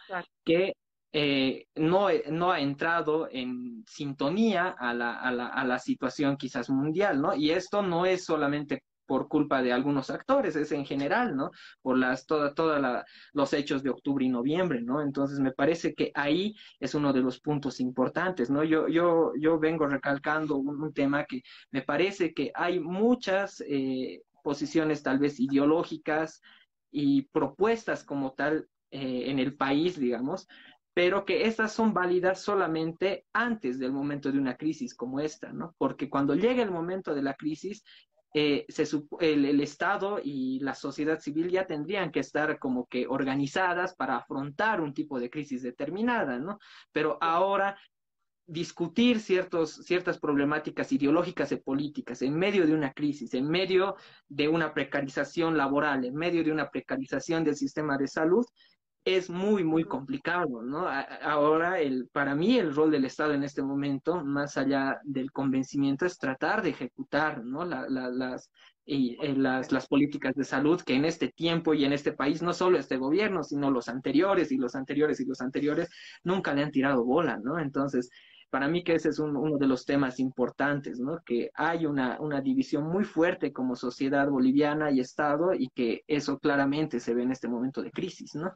que 0.44 0.74
eh, 1.12 1.66
no, 1.74 2.08
no 2.30 2.52
ha 2.52 2.60
entrado 2.60 3.28
en 3.30 3.84
sintonía 3.86 4.68
a 4.78 4.92
la, 4.92 5.14
a, 5.14 5.32
la, 5.32 5.46
a 5.46 5.64
la 5.64 5.78
situación 5.78 6.36
quizás 6.36 6.68
mundial, 6.68 7.20
¿no? 7.22 7.34
Y 7.34 7.50
esto 7.50 7.82
no 7.82 8.04
es 8.04 8.24
solamente 8.24 8.82
por 9.08 9.26
culpa 9.26 9.62
de 9.62 9.72
algunos 9.72 10.10
actores, 10.10 10.54
es 10.54 10.70
en 10.70 10.84
general, 10.84 11.34
¿no? 11.34 11.50
Por 11.80 11.96
las 11.96 12.26
toda 12.26 12.54
toda 12.54 13.06
los 13.32 13.52
hechos 13.54 13.82
de 13.82 13.88
octubre 13.88 14.24
y 14.24 14.28
noviembre, 14.28 14.82
¿no? 14.82 15.00
Entonces 15.00 15.40
me 15.40 15.52
parece 15.52 15.94
que 15.94 16.12
ahí 16.14 16.54
es 16.78 16.94
uno 16.94 17.12
de 17.14 17.22
los 17.22 17.40
puntos 17.40 17.80
importantes, 17.80 18.50
¿no? 18.50 18.62
Yo 18.62 18.86
yo 18.86 19.32
yo 19.40 19.58
vengo 19.58 19.86
recalcando 19.86 20.56
un, 20.58 20.92
tema 20.92 21.24
que 21.24 21.42
me 21.70 21.82
parece 21.82 22.34
que 22.34 22.52
hay 22.54 22.80
muchas 22.80 23.62
eh, 23.66 24.22
posiciones 24.48 25.02
tal 25.02 25.18
vez 25.18 25.38
ideológicas 25.38 26.40
y 26.90 27.28
propuestas 27.32 28.02
como 28.02 28.32
tal 28.32 28.66
eh, 28.90 29.24
en 29.26 29.38
el 29.38 29.54
país, 29.54 30.00
digamos, 30.00 30.48
pero 30.94 31.26
que 31.26 31.46
estas 31.46 31.74
son 31.74 31.92
válidas 31.92 32.40
solamente 32.40 33.26
antes 33.34 33.78
del 33.78 33.92
momento 33.92 34.32
de 34.32 34.38
una 34.38 34.56
crisis 34.56 34.94
como 34.94 35.20
esta, 35.20 35.52
¿no? 35.52 35.74
Porque 35.76 36.08
cuando 36.08 36.34
llega 36.34 36.62
el 36.62 36.70
momento 36.70 37.14
de 37.14 37.20
la 37.20 37.34
crisis, 37.34 37.84
eh, 38.32 38.64
se, 38.70 38.84
el, 39.20 39.44
el, 39.44 39.60
Estado 39.60 40.18
y 40.24 40.60
la 40.60 40.74
sociedad 40.74 41.20
civil 41.20 41.50
ya 41.50 41.66
tendrían 41.66 42.10
que 42.10 42.20
estar 42.20 42.58
como 42.58 42.86
que 42.86 43.06
organizadas 43.06 43.94
para 43.96 44.16
afrontar 44.16 44.80
un 44.80 44.94
tipo 44.94 45.20
de 45.20 45.28
crisis 45.28 45.62
determinada, 45.62 46.38
¿no? 46.38 46.58
Pero 46.90 47.18
ahora 47.20 47.76
discutir 48.48 49.20
ciertos, 49.20 49.74
ciertas 49.84 50.18
problemáticas 50.18 50.90
ideológicas 50.90 51.52
y 51.52 51.56
políticas 51.56 52.22
en 52.22 52.34
medio 52.36 52.66
de 52.66 52.74
una 52.74 52.92
crisis, 52.94 53.34
en 53.34 53.48
medio 53.48 53.96
de 54.26 54.48
una 54.48 54.72
precarización 54.72 55.56
laboral, 55.56 56.06
en 56.06 56.14
medio 56.14 56.42
de 56.42 56.50
una 56.50 56.70
precarización 56.70 57.44
del 57.44 57.56
sistema 57.56 57.98
de 57.98 58.08
salud, 58.08 58.46
es 59.04 59.30
muy, 59.30 59.64
muy 59.64 59.84
complicado, 59.84 60.62
¿no? 60.62 60.86
Ahora, 61.22 61.80
el, 61.80 62.08
para 62.08 62.34
mí, 62.34 62.58
el 62.58 62.74
rol 62.74 62.90
del 62.90 63.04
Estado 63.04 63.32
en 63.32 63.44
este 63.44 63.62
momento, 63.62 64.24
más 64.24 64.56
allá 64.56 64.98
del 65.04 65.30
convencimiento, 65.30 66.04
es 66.04 66.18
tratar 66.18 66.62
de 66.62 66.70
ejecutar, 66.70 67.44
¿no? 67.44 67.64
La, 67.64 67.88
la, 67.88 68.08
las, 68.08 68.50
y, 68.84 69.16
eh, 69.22 69.34
las, 69.34 69.72
las 69.72 69.86
políticas 69.86 70.34
de 70.34 70.44
salud 70.44 70.80
que 70.80 70.94
en 70.94 71.04
este 71.04 71.28
tiempo 71.28 71.74
y 71.74 71.84
en 71.84 71.92
este 71.92 72.12
país, 72.12 72.42
no 72.42 72.52
solo 72.52 72.78
este 72.78 72.96
gobierno, 72.96 73.44
sino 73.44 73.70
los 73.70 73.88
anteriores 73.88 74.52
y 74.52 74.56
los 74.56 74.74
anteriores 74.74 75.20
y 75.20 75.26
los 75.26 75.40
anteriores, 75.40 75.90
nunca 76.24 76.54
le 76.54 76.62
han 76.62 76.72
tirado 76.72 77.04
bola, 77.04 77.38
¿no? 77.42 77.58
Entonces, 77.58 78.10
para 78.50 78.68
mí 78.68 78.82
que 78.82 78.94
ese 78.94 79.10
es 79.10 79.18
uno 79.18 79.58
de 79.58 79.66
los 79.66 79.84
temas 79.84 80.18
importantes, 80.18 80.98
¿no? 80.98 81.22
Que 81.24 81.50
hay 81.54 81.86
una, 81.86 82.20
una 82.20 82.40
división 82.40 82.84
muy 82.84 83.04
fuerte 83.04 83.52
como 83.52 83.76
sociedad 83.76 84.28
boliviana 84.28 84.90
y 84.90 85.00
Estado 85.00 85.52
y 85.54 85.68
que 85.68 86.02
eso 86.06 86.38
claramente 86.38 87.00
se 87.00 87.14
ve 87.14 87.22
en 87.22 87.32
este 87.32 87.48
momento 87.48 87.82
de 87.82 87.90
crisis, 87.90 88.34
¿no? 88.34 88.52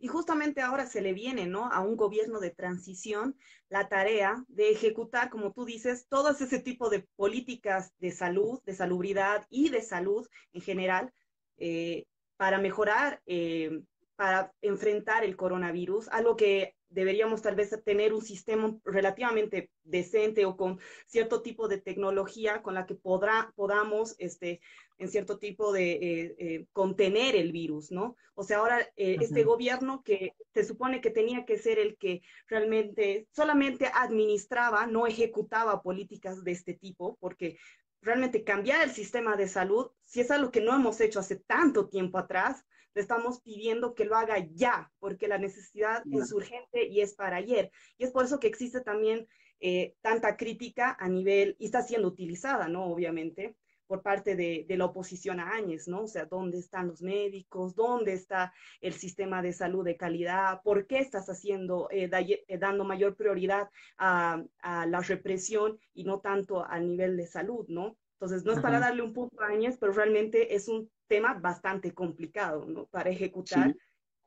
Y 0.00 0.06
justamente 0.06 0.60
ahora 0.60 0.86
se 0.86 1.00
le 1.00 1.12
viene, 1.12 1.46
¿no? 1.46 1.66
A 1.72 1.80
un 1.80 1.96
gobierno 1.96 2.38
de 2.38 2.50
transición 2.50 3.36
la 3.68 3.88
tarea 3.88 4.44
de 4.48 4.70
ejecutar, 4.70 5.28
como 5.28 5.52
tú 5.52 5.64
dices, 5.64 6.06
todo 6.08 6.30
ese 6.30 6.60
tipo 6.60 6.88
de 6.88 7.06
políticas 7.16 7.92
de 7.98 8.12
salud, 8.12 8.60
de 8.64 8.74
salubridad 8.74 9.46
y 9.50 9.70
de 9.70 9.82
salud 9.82 10.26
en 10.52 10.60
general 10.60 11.12
eh, 11.56 12.04
para 12.36 12.58
mejorar, 12.58 13.20
eh, 13.26 13.82
para 14.14 14.52
enfrentar 14.62 15.24
el 15.24 15.36
coronavirus, 15.36 16.08
algo 16.08 16.36
que 16.36 16.76
deberíamos 16.90 17.42
tal 17.42 17.54
vez 17.54 17.70
tener 17.84 18.12
un 18.12 18.22
sistema 18.22 18.76
relativamente 18.84 19.70
decente 19.82 20.44
o 20.46 20.56
con 20.56 20.78
cierto 21.06 21.42
tipo 21.42 21.68
de 21.68 21.80
tecnología 21.80 22.62
con 22.62 22.74
la 22.74 22.86
que 22.86 22.94
podrá, 22.94 23.52
podamos, 23.56 24.16
este, 24.18 24.60
en 24.98 25.08
cierto 25.08 25.38
tipo 25.38 25.72
de 25.72 25.92
eh, 25.92 26.36
eh, 26.38 26.66
contener 26.72 27.36
el 27.36 27.52
virus, 27.52 27.90
¿no? 27.90 28.16
O 28.34 28.42
sea, 28.42 28.58
ahora 28.58 28.80
eh, 28.96 29.16
este 29.20 29.44
gobierno 29.44 30.02
que 30.02 30.34
se 30.54 30.64
supone 30.64 31.00
que 31.00 31.10
tenía 31.10 31.44
que 31.44 31.58
ser 31.58 31.78
el 31.78 31.96
que 31.96 32.22
realmente 32.46 33.28
solamente 33.32 33.90
administraba, 33.92 34.86
no 34.86 35.06
ejecutaba 35.06 35.82
políticas 35.82 36.42
de 36.42 36.52
este 36.52 36.74
tipo, 36.74 37.16
porque 37.20 37.58
realmente 38.00 38.44
cambiar 38.44 38.82
el 38.82 38.90
sistema 38.90 39.36
de 39.36 39.48
salud, 39.48 39.90
si 40.04 40.20
es 40.20 40.30
algo 40.30 40.50
que 40.50 40.60
no 40.60 40.74
hemos 40.74 41.00
hecho 41.00 41.20
hace 41.20 41.36
tanto 41.36 41.88
tiempo 41.88 42.18
atrás, 42.18 42.64
le 42.98 43.02
estamos 43.02 43.40
pidiendo 43.42 43.94
que 43.94 44.04
lo 44.04 44.16
haga 44.16 44.44
ya, 44.54 44.90
porque 44.98 45.28
la 45.28 45.38
necesidad 45.38 46.02
es 46.10 46.32
urgente 46.32 46.88
y 46.88 47.00
es 47.00 47.14
para 47.14 47.36
ayer. 47.36 47.70
Y 47.96 48.02
es 48.02 48.10
por 48.10 48.24
eso 48.24 48.40
que 48.40 48.48
existe 48.48 48.80
también 48.80 49.28
eh, 49.60 49.94
tanta 50.00 50.36
crítica 50.36 50.96
a 50.98 51.08
nivel, 51.08 51.54
y 51.60 51.66
está 51.66 51.82
siendo 51.82 52.08
utilizada, 52.08 52.66
¿no? 52.66 52.86
Obviamente, 52.86 53.54
por 53.86 54.02
parte 54.02 54.34
de, 54.34 54.66
de, 54.68 54.76
la 54.76 54.86
oposición 54.86 55.38
a 55.38 55.52
Áñez, 55.52 55.86
¿no? 55.86 56.02
O 56.02 56.06
sea, 56.08 56.24
¿dónde 56.24 56.58
están 56.58 56.88
los 56.88 57.00
médicos? 57.00 57.76
¿Dónde 57.76 58.14
está 58.14 58.52
el 58.80 58.94
sistema 58.94 59.42
de 59.42 59.52
salud 59.52 59.84
de 59.84 59.96
calidad? 59.96 60.60
¿Por 60.64 60.88
qué 60.88 60.98
estás 60.98 61.28
haciendo, 61.28 61.88
eh, 61.92 62.10
eh, 62.12 62.58
dando 62.58 62.84
mayor 62.84 63.14
prioridad 63.14 63.70
a, 63.96 64.42
a, 64.58 64.86
la 64.86 65.00
represión 65.02 65.78
y 65.94 66.02
no 66.02 66.18
tanto 66.18 66.66
al 66.66 66.88
nivel 66.88 67.16
de 67.16 67.28
salud, 67.28 67.64
¿no? 67.68 67.96
Entonces, 68.14 68.44
no 68.44 68.52
es 68.52 68.58
para 68.58 68.80
darle 68.80 69.02
un 69.02 69.12
punto 69.12 69.40
a 69.40 69.46
Áñez, 69.46 69.76
pero 69.78 69.92
realmente 69.92 70.56
es 70.56 70.66
un 70.66 70.90
tema 71.08 71.34
bastante 71.34 71.92
complicado, 71.92 72.64
¿no? 72.66 72.86
Para 72.86 73.10
ejecutar 73.10 73.74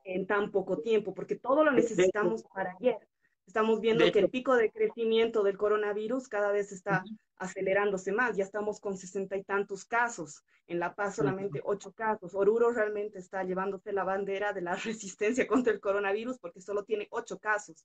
en 0.04 0.26
tan 0.26 0.50
poco 0.50 0.80
tiempo, 0.82 1.14
porque 1.14 1.36
todo 1.36 1.64
lo 1.64 1.70
necesitamos 1.70 2.42
para 2.54 2.74
ayer. 2.78 2.98
Estamos 3.46 3.80
viendo 3.80 4.10
que 4.12 4.20
el 4.20 4.30
pico 4.30 4.56
de 4.56 4.70
crecimiento 4.70 5.42
del 5.42 5.58
coronavirus 5.58 6.28
cada 6.28 6.52
vez 6.52 6.72
está 6.72 7.04
acelerándose 7.36 8.12
más. 8.12 8.36
Ya 8.36 8.44
estamos 8.44 8.80
con 8.80 8.96
sesenta 8.96 9.36
y 9.36 9.44
tantos 9.44 9.84
casos. 9.84 10.44
En 10.68 10.78
La 10.78 10.94
Paz 10.94 11.16
solamente 11.16 11.60
ocho 11.64 11.92
casos. 11.92 12.34
Oruro 12.34 12.70
realmente 12.70 13.18
está 13.18 13.42
llevándose 13.42 13.92
la 13.92 14.04
bandera 14.04 14.52
de 14.52 14.62
la 14.62 14.74
resistencia 14.84 15.46
contra 15.46 15.72
el 15.72 15.80
coronavirus 15.80 16.38
porque 16.38 16.60
solo 16.60 16.84
tiene 16.84 17.08
ocho 17.10 17.38
casos 17.38 17.84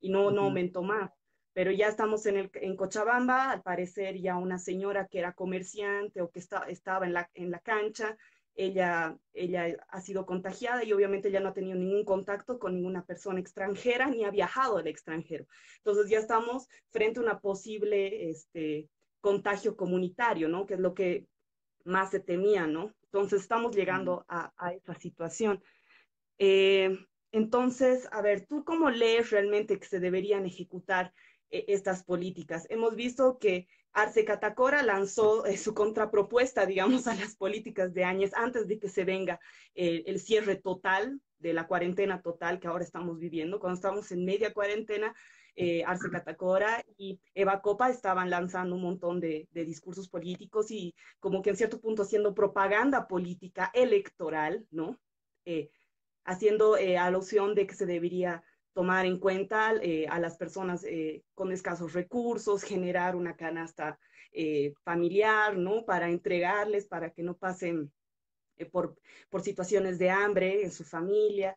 y 0.00 0.10
no, 0.10 0.30
no 0.30 0.42
aumentó 0.42 0.82
más. 0.82 1.10
Pero 1.52 1.72
ya 1.72 1.88
estamos 1.88 2.26
en, 2.26 2.36
el, 2.36 2.50
en 2.54 2.76
Cochabamba, 2.76 3.50
al 3.50 3.62
parecer 3.62 4.20
ya 4.20 4.36
una 4.36 4.58
señora 4.58 5.08
que 5.08 5.18
era 5.18 5.32
comerciante 5.32 6.20
o 6.20 6.30
que 6.30 6.38
está, 6.38 6.64
estaba 6.68 7.06
en 7.06 7.12
la, 7.12 7.30
en 7.34 7.50
la 7.50 7.58
cancha 7.58 8.16
ella, 8.54 9.16
ella 9.32 9.76
ha 9.88 10.00
sido 10.00 10.26
contagiada 10.26 10.84
y 10.84 10.92
obviamente 10.92 11.30
ya 11.30 11.40
no 11.40 11.48
ha 11.48 11.54
tenido 11.54 11.76
ningún 11.76 12.04
contacto 12.04 12.58
con 12.58 12.74
ninguna 12.74 13.04
persona 13.04 13.40
extranjera 13.40 14.06
ni 14.08 14.24
ha 14.24 14.30
viajado 14.30 14.78
al 14.78 14.86
extranjero. 14.86 15.46
Entonces 15.78 16.10
ya 16.10 16.18
estamos 16.18 16.68
frente 16.90 17.20
a 17.20 17.22
una 17.22 17.40
posible 17.40 18.28
este, 18.28 18.88
contagio 19.20 19.76
comunitario, 19.76 20.48
¿no? 20.48 20.66
Que 20.66 20.74
es 20.74 20.80
lo 20.80 20.94
que 20.94 21.26
más 21.84 22.10
se 22.10 22.20
temía, 22.20 22.66
¿no? 22.66 22.94
Entonces 23.04 23.42
estamos 23.42 23.74
llegando 23.74 24.24
a, 24.28 24.52
a 24.56 24.74
esa 24.74 24.94
situación. 24.94 25.62
Eh, 26.38 26.98
entonces, 27.32 28.08
a 28.12 28.20
ver, 28.22 28.46
¿tú 28.46 28.64
cómo 28.64 28.90
lees 28.90 29.30
realmente 29.30 29.78
que 29.78 29.86
se 29.86 30.00
deberían 30.00 30.46
ejecutar 30.46 31.12
eh, 31.50 31.64
estas 31.68 32.04
políticas? 32.04 32.66
Hemos 32.70 32.94
visto 32.94 33.38
que 33.38 33.68
Arce 33.92 34.24
Catacora 34.24 34.82
lanzó 34.82 35.46
eh, 35.46 35.56
su 35.56 35.74
contrapropuesta, 35.74 36.66
digamos, 36.66 37.06
a 37.06 37.14
las 37.14 37.36
políticas 37.36 37.92
de 37.94 38.04
Áñez 38.04 38.32
antes 38.34 38.66
de 38.68 38.78
que 38.78 38.88
se 38.88 39.04
venga 39.04 39.40
eh, 39.74 40.04
el 40.06 40.20
cierre 40.20 40.56
total 40.56 41.20
de 41.38 41.52
la 41.52 41.66
cuarentena 41.66 42.22
total 42.22 42.60
que 42.60 42.68
ahora 42.68 42.84
estamos 42.84 43.18
viviendo. 43.18 43.60
Cuando 43.60 43.76
estamos 43.76 44.12
en 44.12 44.24
media 44.24 44.52
cuarentena, 44.52 45.14
Arce 45.84 46.08
Catacora 46.10 46.82
y 46.96 47.20
Eva 47.34 47.60
Copa 47.60 47.90
estaban 47.90 48.30
lanzando 48.30 48.76
un 48.76 48.82
montón 48.82 49.20
de, 49.20 49.46
de, 49.50 49.64
discursos 49.66 50.08
políticos 50.08 50.70
y 50.70 50.94
como 51.18 51.42
que 51.42 51.50
en 51.50 51.56
cierto 51.56 51.80
punto 51.80 52.02
haciendo 52.02 52.34
propaganda 52.34 53.06
política 53.06 53.70
electoral, 53.74 54.66
¿no? 54.70 54.98
haciendo 56.24 56.76
eh, 56.76 56.96
alusión 56.96 57.54
de 57.54 57.66
que 57.66 57.74
se 57.74 57.86
debería 57.86 58.42
tomar 58.72 59.06
en 59.06 59.18
cuenta 59.18 59.74
eh, 59.82 60.06
a 60.08 60.18
las 60.18 60.36
personas 60.36 60.84
eh, 60.84 61.22
con 61.34 61.52
escasos 61.52 61.92
recursos, 61.92 62.62
generar 62.62 63.16
una 63.16 63.36
canasta 63.36 63.98
familiar, 64.84 65.56
¿no? 65.56 65.84
Para 65.84 66.08
entregarles, 66.08 66.86
para 66.86 67.10
que 67.10 67.24
no 67.24 67.36
pasen 67.36 67.90
por, 68.70 68.96
por, 69.28 69.42
situaciones 69.42 69.98
de 69.98 70.08
hambre 70.08 70.62
en 70.62 70.70
su 70.70 70.84
familia. 70.84 71.56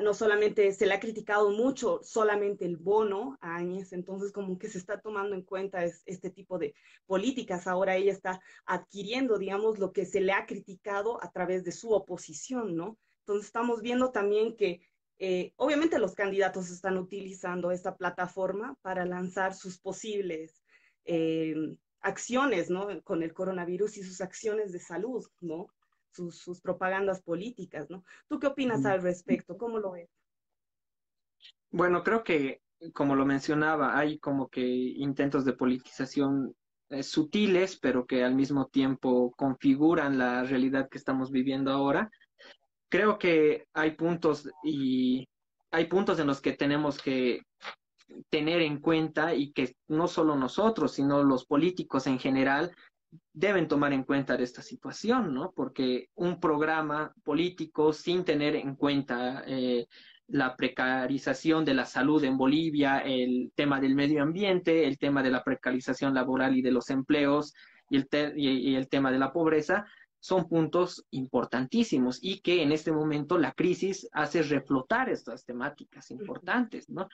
no 0.00 0.14
solamente 0.14 0.72
se 0.72 0.86
le 0.86 0.94
ha 0.94 0.98
criticado 0.98 1.50
mucho 1.50 2.00
solamente 2.02 2.64
el 2.64 2.78
bono 2.78 3.36
a 3.42 3.56
Áñez, 3.56 3.92
entonces 3.92 4.32
como 4.32 4.56
que 4.56 4.70
se 4.70 4.78
está 4.78 4.98
tomando 4.98 5.36
en 5.36 5.42
cuenta 5.42 5.84
este 5.84 6.30
tipo 6.30 6.58
de 6.58 6.74
políticas. 7.04 7.66
Ahora 7.66 7.96
ella 7.96 8.12
está 8.12 8.40
adquiriendo, 8.64 9.36
digamos, 9.36 9.78
lo 9.78 9.92
que 9.92 10.06
se 10.06 10.22
le 10.22 10.32
ha 10.32 10.46
criticado 10.46 11.22
a 11.22 11.30
través 11.30 11.64
de 11.64 11.72
su 11.72 11.90
oposición, 11.90 12.76
¿no? 12.76 12.96
Entonces 13.30 13.46
estamos 13.46 13.82
viendo 13.82 14.10
también 14.10 14.56
que 14.56 14.80
eh, 15.22 15.52
obviamente 15.56 15.98
los 15.98 16.14
candidatos 16.14 16.70
están 16.70 16.96
utilizando 16.96 17.70
esta 17.70 17.94
plataforma 17.94 18.74
para 18.80 19.04
lanzar 19.04 19.52
sus 19.54 19.78
posibles 19.78 20.62
eh, 21.04 21.54
acciones, 22.00 22.70
¿no? 22.70 22.88
Con 23.02 23.22
el 23.22 23.34
coronavirus 23.34 23.98
y 23.98 24.02
sus 24.02 24.22
acciones 24.22 24.72
de 24.72 24.80
salud, 24.80 25.22
¿no? 25.40 25.66
Sus, 26.10 26.62
propagandas 26.62 27.20
políticas, 27.20 27.90
¿no? 27.90 28.02
¿Tú 28.28 28.40
qué 28.40 28.46
opinas 28.46 28.86
al 28.86 29.02
respecto? 29.02 29.58
¿Cómo 29.58 29.78
lo 29.78 29.92
ves? 29.92 30.08
Bueno, 31.70 32.02
creo 32.02 32.24
que, 32.24 32.62
como 32.94 33.14
lo 33.14 33.26
mencionaba, 33.26 33.98
hay 33.98 34.18
como 34.18 34.48
que 34.48 34.62
intentos 34.62 35.44
de 35.44 35.52
politización 35.52 36.56
eh, 36.88 37.02
sutiles, 37.02 37.78
pero 37.78 38.06
que 38.06 38.24
al 38.24 38.34
mismo 38.34 38.68
tiempo 38.68 39.32
configuran 39.36 40.16
la 40.16 40.44
realidad 40.44 40.88
que 40.88 40.96
estamos 40.96 41.30
viviendo 41.30 41.70
ahora 41.70 42.10
creo 42.90 43.18
que 43.18 43.66
hay 43.72 43.92
puntos 43.92 44.50
y 44.62 45.26
hay 45.70 45.86
puntos 45.86 46.18
en 46.18 46.26
los 46.26 46.40
que 46.40 46.52
tenemos 46.52 47.00
que 47.00 47.42
tener 48.28 48.60
en 48.60 48.80
cuenta 48.80 49.34
y 49.34 49.52
que 49.52 49.76
no 49.88 50.08
solo 50.08 50.34
nosotros, 50.36 50.92
sino 50.92 51.22
los 51.22 51.46
políticos 51.46 52.06
en 52.08 52.18
general 52.18 52.74
deben 53.32 53.68
tomar 53.68 53.92
en 53.92 54.02
cuenta 54.02 54.34
esta 54.34 54.62
situación, 54.62 55.32
¿no? 55.32 55.52
Porque 55.54 56.08
un 56.16 56.40
programa 56.40 57.12
político 57.24 57.92
sin 57.92 58.24
tener 58.24 58.56
en 58.56 58.74
cuenta 58.74 59.44
eh, 59.46 59.86
la 60.26 60.56
precarización 60.56 61.64
de 61.64 61.74
la 61.74 61.86
salud 61.86 62.22
en 62.24 62.36
Bolivia, 62.36 62.98
el 62.98 63.52
tema 63.54 63.80
del 63.80 63.94
medio 63.94 64.22
ambiente, 64.22 64.86
el 64.86 64.98
tema 64.98 65.22
de 65.22 65.30
la 65.30 65.42
precarización 65.42 66.14
laboral 66.14 66.56
y 66.56 66.62
de 66.62 66.70
los 66.70 66.90
empleos 66.90 67.52
y 67.88 67.96
el, 67.96 68.08
y 68.36 68.74
el 68.76 68.88
tema 68.88 69.10
de 69.10 69.18
la 69.18 69.32
pobreza, 69.32 69.86
son 70.20 70.48
puntos 70.48 71.06
importantísimos 71.10 72.18
y 72.22 72.40
que 72.40 72.62
en 72.62 72.72
este 72.72 72.92
momento 72.92 73.38
la 73.38 73.52
crisis 73.52 74.08
hace 74.12 74.42
reflotar 74.42 75.08
estas 75.08 75.44
temáticas 75.44 76.10
importantes, 76.10 76.88
¿no? 76.90 77.08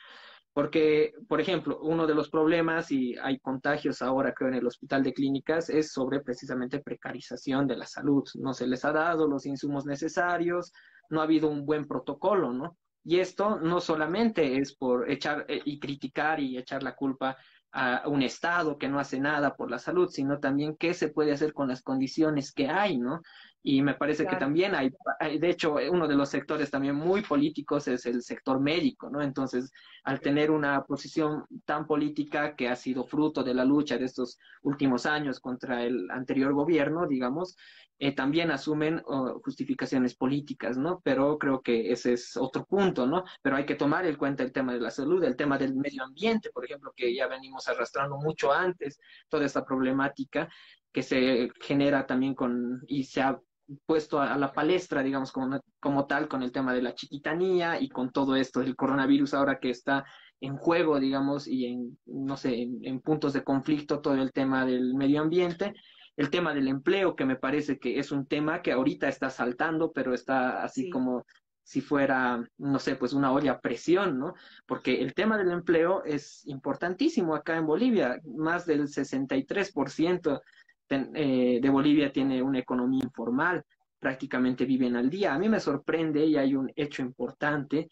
Porque, 0.53 1.13
por 1.29 1.41
ejemplo, 1.41 1.79
uno 1.83 2.07
de 2.07 2.15
los 2.15 2.31
problemas, 2.31 2.91
y 2.91 3.15
hay 3.23 3.39
contagios 3.39 4.01
ahora 4.01 4.33
creo 4.33 4.49
en 4.49 4.55
el 4.55 4.67
hospital 4.67 5.03
de 5.03 5.13
clínicas, 5.13 5.69
es 5.69 5.93
sobre 5.93 6.21
precisamente 6.21 6.81
precarización 6.81 7.67
de 7.67 7.77
la 7.77 7.87
salud. 7.87 8.25
No 8.37 8.55
se 8.55 8.67
les 8.67 8.85
ha 8.87 8.93
dado 8.93 9.29
los 9.29 9.45
insumos 9.45 9.85
necesarios, 9.85 10.73
no 11.11 11.21
ha 11.21 11.25
habido 11.25 11.49
un 11.49 11.67
buen 11.67 11.87
protocolo, 11.87 12.55
¿no? 12.55 12.79
Y 13.05 13.21
esto 13.21 13.61
no 13.61 13.81
solamente 13.81 14.59
es 14.59 14.75
por 14.75 15.09
echar 15.11 15.45
eh, 15.47 15.61
y 15.65 15.79
criticar 15.79 16.41
y 16.41 16.59
echar 16.59 16.83
la 16.83 16.97
culpa 16.97 17.37
a 17.79 18.09
un 18.09 18.23
Estado 18.23 18.79
que 18.79 18.89
no 18.89 18.99
hace 18.99 19.21
nada 19.21 19.55
por 19.55 19.71
la 19.71 19.79
salud, 19.79 20.09
sino 20.09 20.41
también 20.41 20.77
qué 20.79 20.95
se 20.95 21.09
puede 21.09 21.33
hacer 21.33 21.53
con 21.53 21.69
las 21.69 21.83
condiciones 21.83 22.51
que 22.53 22.69
hay, 22.71 22.97
¿no? 22.97 23.21
Y 23.63 23.83
me 23.83 23.95
parece 23.95 24.27
que 24.27 24.37
también 24.37 24.77
hay, 24.77 24.93
de 25.39 25.51
hecho, 25.51 25.75
uno 25.91 26.07
de 26.07 26.15
los 26.15 26.29
sectores 26.29 26.71
también 26.71 26.95
muy 26.95 27.23
políticos 27.23 27.89
es 27.89 28.07
el 28.07 28.23
sector 28.23 28.61
médico, 28.61 29.11
¿no? 29.11 29.21
Entonces, 29.21 29.73
al 30.05 30.21
tener 30.21 30.53
una 30.53 30.85
posición 30.85 31.45
tan 31.65 31.85
política 31.85 32.55
que 32.55 32.69
ha 32.69 32.77
sido 32.77 33.05
fruto 33.05 33.43
de 33.43 33.55
la 33.55 33.65
lucha 33.65 33.99
de 33.99 34.05
estos 34.05 34.39
últimos 34.63 35.05
años 35.05 35.41
contra 35.41 35.83
el 35.83 36.09
anterior 36.13 36.53
gobierno, 36.55 37.09
digamos, 37.09 37.57
eh, 37.99 38.15
también 38.15 38.51
asumen 38.51 39.03
oh, 39.07 39.41
justificaciones 39.43 40.15
políticas, 40.15 40.77
¿no? 40.77 41.01
Pero 41.03 41.39
creo 41.39 41.63
que 41.63 41.91
ese 41.91 42.13
es 42.13 42.37
otro 42.37 42.67
punto, 42.67 43.07
¿no? 43.07 43.25
Pero 43.43 43.57
hay 43.57 43.65
que 43.65 43.75
tomar 43.75 44.05
en 44.05 44.17
cuenta 44.17 44.43
el 44.43 44.53
tema 44.53 44.75
de 44.75 44.81
la 44.81 44.91
salud, 44.91 45.25
el 45.25 45.35
tema 45.35 45.57
del 45.57 45.75
medio 45.75 46.05
ambiente, 46.05 46.51
por 46.51 46.65
ejemplo, 46.65 46.93
que 46.95 47.15
ya 47.15 47.27
venimos 47.27 47.67
arrastrando 47.69 48.17
mucho 48.19 48.53
antes, 48.53 49.01
toda 49.29 49.47
esta 49.47 49.65
problemática 49.65 50.49
que 50.93 51.03
se 51.03 51.51
genera 51.61 52.07
también 52.07 52.35
con, 52.35 52.83
y 52.87 53.05
se 53.05 53.23
ha 53.23 53.39
puesto 53.85 54.21
a, 54.21 54.37
la 54.37 54.53
palestra, 54.53 55.03
digamos, 55.03 55.33
como, 55.33 55.61
como 55.81 56.07
tal, 56.07 56.29
con 56.29 56.43
el 56.43 56.53
tema 56.53 56.75
de 56.75 56.83
la 56.83 56.95
chiquitanía 56.95 57.81
y 57.81 57.89
con 57.89 58.11
todo 58.11 58.37
esto 58.37 58.61
del 58.61 58.77
coronavirus 58.77 59.35
ahora 59.35 59.59
que 59.59 59.71
está 59.71 60.05
en 60.41 60.57
juego, 60.57 61.01
digamos, 61.01 61.49
y 61.49 61.67
en, 61.67 61.99
no 62.07 62.37
sé, 62.37 62.69
en 62.83 63.01
puntos 63.01 63.33
de 63.33 63.45
conflicto 63.45 64.01
todo 64.01 64.15
el 64.15 64.33
tema 64.33 64.67
del 64.67 64.95
medio 64.95 65.23
ambiente 65.23 65.75
el 66.17 66.31
tema 66.31 66.55
del 66.55 66.69
empleo, 66.69 67.15
que 67.15 67.27
me 67.27 67.37
parece 67.37 67.79
que 67.79 67.99
es 67.99 68.11
un 68.11 68.27
tema 68.27 68.63
que 68.63 68.73
ahorita 68.73 69.09
está 69.09 69.31
saltando, 69.31 69.93
pero 69.93 70.15
está 70.15 70.63
así 70.63 70.89
como 70.89 71.27
si 71.63 71.81
fuera, 71.81 72.49
no 72.59 72.79
sé, 72.79 72.95
pues 72.97 73.13
una 73.13 73.33
olla 73.33 73.53
a 73.53 73.61
presión, 73.61 74.19
¿no? 74.19 74.35
Porque 74.67 75.03
el 75.03 75.15
tema 75.15 75.37
del 75.37 75.51
empleo 75.51 76.05
es 76.05 76.47
importantísimo 76.47 77.35
acá 77.35 77.57
en 77.57 77.67
Bolivia. 77.67 78.21
Más 78.25 78.67
del 78.67 78.87
63% 78.87 80.41
de, 80.89 81.11
eh, 81.15 81.61
de 81.61 81.71
Bolivia 81.71 82.13
tiene 82.13 82.43
una 82.43 82.59
economía 82.59 83.03
informal, 83.05 83.65
prácticamente 83.99 84.65
viven 84.65 84.97
al 84.97 85.11
día. 85.11 85.35
A 85.35 85.39
mí 85.39 85.49
me 85.49 85.61
sorprende 85.61 86.25
y 86.25 86.37
hay 86.37 86.55
un 86.55 86.71
hecho 86.77 87.03
importante 87.03 87.89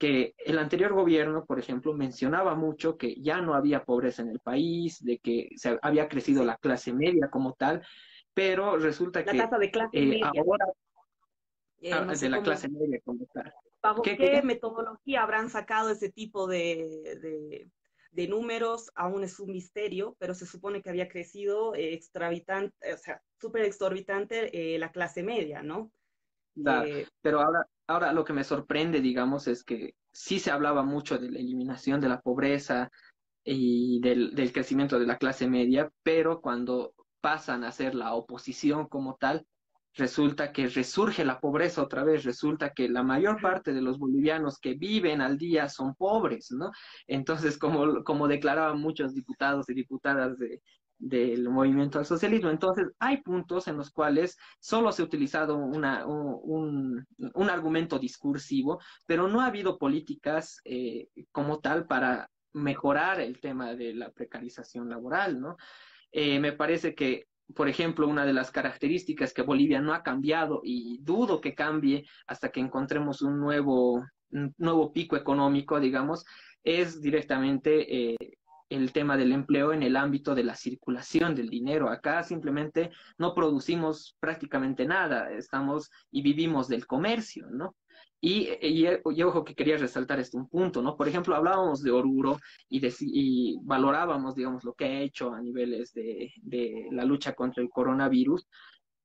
que 0.00 0.34
el 0.38 0.58
anterior 0.58 0.94
gobierno, 0.94 1.44
por 1.44 1.58
ejemplo, 1.58 1.92
mencionaba 1.92 2.54
mucho 2.54 2.96
que 2.96 3.16
ya 3.20 3.42
no 3.42 3.54
había 3.54 3.84
pobreza 3.84 4.22
en 4.22 4.30
el 4.30 4.38
país, 4.40 5.04
de 5.04 5.18
que 5.18 5.50
se 5.56 5.78
había 5.82 6.08
crecido 6.08 6.42
la 6.42 6.56
clase 6.56 6.94
media 6.94 7.28
como 7.28 7.52
tal, 7.52 7.82
pero 8.32 8.78
resulta 8.78 9.20
la 9.20 9.32
que 9.32 9.38
tasa 9.38 9.58
de 9.58 9.70
clase 9.70 9.90
eh, 9.92 10.20
ahora 10.22 10.66
eh, 11.82 11.92
ah, 11.92 12.06
de 12.18 12.28
la 12.30 12.42
clase 12.42 12.70
media 12.70 12.98
como 13.04 13.26
tal. 13.26 13.52
¿Bajo 13.82 14.00
qué, 14.00 14.40
metodología 14.42 15.22
habrán 15.22 15.50
sacado 15.50 15.90
ese 15.90 16.10
tipo 16.10 16.46
de, 16.46 17.18
de, 17.20 17.68
números? 18.12 18.90
Aún 18.94 19.24
es 19.24 19.40
un 19.40 19.52
misterio, 19.52 20.16
pero 20.18 20.34
se 20.34 20.46
supone 20.46 20.82
que 20.82 20.90
había 20.90 21.08
crecido 21.08 21.74
eh, 21.74 21.94
extravitante, 21.94 22.74
o 22.92 22.98
sea, 22.98 23.22
súper 23.40 23.62
exorbitante 23.62 24.78
la 24.78 24.92
clase 24.92 25.22
media, 25.22 25.62
¿no? 25.62 25.92
pero 27.22 27.40
ahora 27.40 27.66
Ahora, 27.90 28.12
lo 28.12 28.24
que 28.24 28.32
me 28.32 28.44
sorprende, 28.44 29.00
digamos, 29.00 29.48
es 29.48 29.64
que 29.64 29.96
sí 30.12 30.38
se 30.38 30.52
hablaba 30.52 30.84
mucho 30.84 31.18
de 31.18 31.28
la 31.28 31.40
eliminación 31.40 32.00
de 32.00 32.08
la 32.08 32.20
pobreza 32.20 32.88
y 33.42 34.00
del, 34.00 34.32
crecimiento 34.52 35.00
de 35.00 35.08
la 35.08 35.18
clase 35.18 35.48
media, 35.48 35.90
pero 36.04 36.40
cuando 36.40 36.94
pasan 37.20 37.64
a 37.64 37.72
ser 37.72 37.96
la 37.96 38.14
oposición 38.14 38.86
como 38.86 39.16
tal, 39.16 39.44
resulta 39.94 40.52
que 40.52 40.68
resurge 40.68 41.24
la 41.24 41.40
pobreza 41.40 41.82
otra 41.82 42.04
vez, 42.04 42.24
resulta 42.24 42.72
que 42.72 42.88
la 42.88 43.02
mayor 43.02 43.40
parte 43.40 43.72
de 43.72 43.82
los 43.82 43.98
bolivianos 43.98 44.58
que 44.58 44.74
viven 44.74 45.20
al 45.20 45.38
día 45.38 45.68
son 45.68 45.94
pobres, 45.94 46.50
¿no? 46.52 46.70
Entonces, 47.06 47.58
como, 47.58 48.04
como 48.04 48.28
declaraban 48.28 48.80
muchos 48.80 49.14
diputados 49.14 49.68
y 49.68 49.74
diputadas 49.74 50.38
de, 50.38 50.62
del 51.00 51.48
movimiento 51.48 51.98
al 51.98 52.06
socialismo. 52.06 52.50
Entonces, 52.50 52.88
hay 52.98 53.22
puntos 53.22 53.66
en 53.68 53.76
los 53.76 53.90
cuales 53.90 54.36
solo 54.60 54.92
se 54.92 55.02
ha 55.02 55.06
utilizado 55.06 55.56
una, 55.56 56.06
un, 56.06 57.06
un, 57.34 57.50
argumento 57.50 57.98
discursivo, 57.98 58.80
pero 59.06 59.26
no 59.26 59.40
ha 59.40 59.46
habido 59.46 59.78
políticas 59.78 60.60
eh, 60.64 61.08
como 61.32 61.60
tal 61.60 61.86
para 61.86 62.30
mejorar 62.52 63.20
el 63.20 63.40
tema 63.40 63.74
de 63.74 63.94
la 63.94 64.10
precarización 64.10 64.88
laboral, 64.88 65.40
¿no? 65.40 65.56
Eh, 66.12 66.38
me 66.38 66.52
parece 66.52 66.94
que, 66.94 67.28
por 67.54 67.68
ejemplo, 67.68 68.06
una 68.06 68.24
de 68.24 68.32
las 68.32 68.50
características 68.50 69.32
que 69.32 69.42
Bolivia 69.42 69.80
no 69.80 69.92
ha 69.94 70.02
cambiado 70.02 70.60
y 70.64 70.98
dudo 71.02 71.40
que 71.40 71.54
cambie 71.54 72.06
hasta 72.26 72.50
que 72.50 72.60
encontremos 72.60 73.22
un 73.22 73.38
nuevo, 73.38 74.04
un 74.30 74.54
nuevo 74.58 74.92
pico 74.92 75.16
económico, 75.16 75.80
digamos, 75.80 76.24
es 76.62 77.00
directamente 77.00 78.12
eh, 78.12 78.16
el 78.68 78.92
tema 78.92 79.16
del 79.16 79.32
empleo 79.32 79.72
en 79.72 79.82
el 79.82 79.96
ámbito 79.96 80.34
de 80.34 80.44
la 80.44 80.54
circulación 80.54 81.34
del 81.34 81.50
dinero. 81.50 81.88
Acá 81.88 82.22
simplemente 82.22 82.90
no 83.18 83.34
producimos 83.34 84.16
prácticamente 84.20 84.86
nada, 84.86 85.32
estamos 85.32 85.90
y 86.10 86.22
vivimos 86.22 86.68
del 86.68 86.86
comercio, 86.86 87.48
¿no? 87.50 87.74
Y, 88.20 88.50
y, 88.60 88.86
ojo 89.22 89.44
que 89.44 89.54
quería 89.54 89.78
resaltar 89.78 90.20
este 90.20 90.36
un 90.36 90.48
punto, 90.48 90.82
¿no? 90.82 90.96
Por 90.96 91.08
ejemplo, 91.08 91.34
hablábamos 91.34 91.82
de 91.82 91.90
Oruro 91.90 92.38
y, 92.68 93.56
valorábamos, 93.62 94.34
digamos, 94.34 94.64
lo 94.64 94.74
que 94.74 94.84
ha 94.84 95.00
hecho 95.00 95.32
a 95.32 95.40
niveles 95.40 95.94
de, 95.94 96.32
de 96.42 96.88
la 96.90 97.04
lucha 97.04 97.34
contra 97.34 97.62
el 97.62 97.70
coronavirus, 97.70 98.46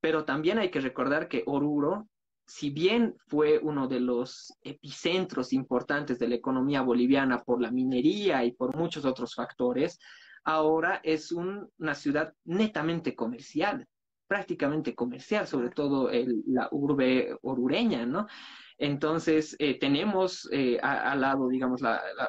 pero 0.02 0.26
también 0.26 0.58
hay 0.60 0.70
que 0.70 0.82
recordar 0.82 1.30
que 1.30 1.44
Oruro 1.46 2.08
si 2.48 2.70
bien 2.70 3.16
fue 3.28 3.60
uno 3.60 3.88
de 3.88 4.00
los 4.00 4.54
epicentros 4.62 5.52
importantes 5.54 6.20
de 6.20 6.28
la 6.28 6.36
economía 6.36 6.82
boliviana 6.82 7.44
por 7.44 7.62
la 7.62 7.72
minería 7.72 8.44
y 8.46 8.52
por 8.52 8.76
muchos 8.76 9.04
otros 9.06 9.34
factores, 9.34 10.00
ahora 10.44 11.02
es 11.04 11.32
una 11.32 11.96
ciudad 11.96 12.34
netamente 12.44 13.16
comercial, 13.16 13.88
prácticamente 14.28 14.94
comercial, 14.94 15.48
sobre 15.48 15.70
todo 15.70 16.10
la 16.46 16.70
urbe 16.72 17.36
orureña, 17.42 18.06
¿no? 18.06 18.28
Entonces, 18.78 19.56
eh, 19.60 19.80
tenemos 19.80 20.50
eh, 20.52 20.80
al 20.82 21.22
lado, 21.22 21.48
digamos, 21.48 21.82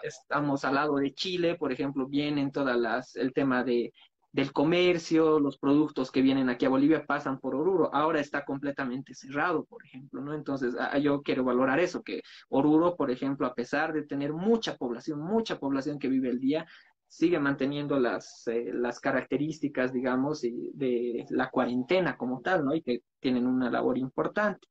estamos 0.02 0.64
al 0.64 0.74
lado 0.76 0.96
de 0.96 1.12
Chile, 1.14 1.56
por 1.56 1.72
ejemplo, 1.72 2.06
vienen 2.06 2.52
todas 2.52 2.78
las, 2.78 3.16
el 3.16 3.32
tema 3.32 3.64
de 3.64 3.92
del 4.36 4.52
comercio, 4.52 5.40
los 5.40 5.56
productos 5.56 6.10
que 6.10 6.20
vienen 6.20 6.50
aquí 6.50 6.66
a 6.66 6.68
Bolivia 6.68 7.06
pasan 7.06 7.40
por 7.40 7.54
Oruro. 7.54 7.88
Ahora 7.94 8.20
está 8.20 8.44
completamente 8.44 9.14
cerrado, 9.14 9.64
por 9.64 9.82
ejemplo, 9.82 10.20
¿no? 10.20 10.34
Entonces, 10.34 10.74
yo 11.00 11.22
quiero 11.22 11.42
valorar 11.42 11.80
eso, 11.80 12.02
que 12.02 12.20
Oruro, 12.50 12.96
por 12.96 13.10
ejemplo, 13.10 13.46
a 13.46 13.54
pesar 13.54 13.94
de 13.94 14.02
tener 14.02 14.34
mucha 14.34 14.76
población, 14.76 15.20
mucha 15.20 15.58
población 15.58 15.98
que 15.98 16.10
vive 16.10 16.28
el 16.28 16.38
día, 16.38 16.66
sigue 17.08 17.38
manteniendo 17.38 17.98
las, 17.98 18.46
eh, 18.48 18.72
las 18.74 19.00
características, 19.00 19.90
digamos, 19.90 20.42
de 20.42 21.24
la 21.30 21.48
cuarentena 21.48 22.18
como 22.18 22.42
tal, 22.42 22.66
¿no? 22.66 22.74
Y 22.74 22.82
que 22.82 23.04
tienen 23.18 23.46
una 23.46 23.70
labor 23.70 23.96
importante. 23.96 24.68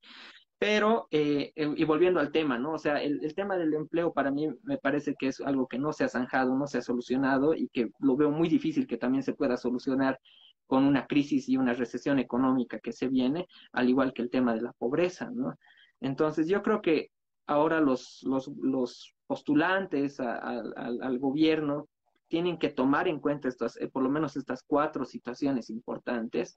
Pero, 0.58 1.08
eh, 1.12 1.52
y 1.56 1.84
volviendo 1.84 2.20
al 2.20 2.32
tema, 2.32 2.58
¿no? 2.58 2.74
O 2.74 2.78
sea, 2.78 3.02
el, 3.02 3.34
tema 3.36 3.58
del 3.58 3.74
empleo 3.74 4.14
para 4.14 4.32
mí 4.32 4.48
me 4.64 4.78
parece 4.78 5.16
que 5.16 5.28
es 5.28 5.42
algo 5.42 5.68
que 5.68 5.78
no 5.78 5.92
se 5.92 6.06
ha 6.06 6.10
zanjado, 6.10 6.56
no 6.56 6.66
se 6.66 6.78
ha 6.78 6.82
solucionado 6.82 7.54
y 7.54 7.68
que 7.70 7.90
lo 8.00 8.16
veo 8.16 8.32
muy 8.32 8.48
difícil 8.48 8.88
que 8.88 8.98
también 8.98 9.24
se 9.24 9.34
pueda 9.34 9.58
solucionar 9.58 10.20
con 10.66 10.86
una 10.86 11.08
crisis 11.08 11.50
y 11.50 11.58
una 11.58 11.74
recesión 11.74 12.20
económica 12.20 12.80
que 12.80 12.94
se 12.94 13.10
viene, 13.10 13.48
al 13.74 13.90
igual 13.90 14.14
que 14.14 14.22
el 14.22 14.30
tema 14.30 14.56
de 14.56 14.62
la 14.62 14.72
pobreza, 14.74 15.30
¿no? 15.30 15.56
Entonces, 16.00 16.48
yo 16.48 16.64
creo 16.64 16.82
que 16.82 17.12
ahora 17.48 17.82
los, 17.82 18.24
los, 18.24 18.48
los 18.62 19.14
postulantes 19.28 20.20
al 20.20 21.20
gobierno 21.20 21.88
tienen 22.28 22.58
que 22.58 22.70
tomar 22.70 23.08
en 23.08 23.20
cuenta 23.20 23.48
estas, 23.48 23.78
eh, 23.78 23.88
por 23.88 24.04
lo 24.04 24.10
menos 24.10 24.36
estas 24.36 24.64
cuatro 24.64 25.06
situaciones 25.06 25.70
importantes 25.70 26.56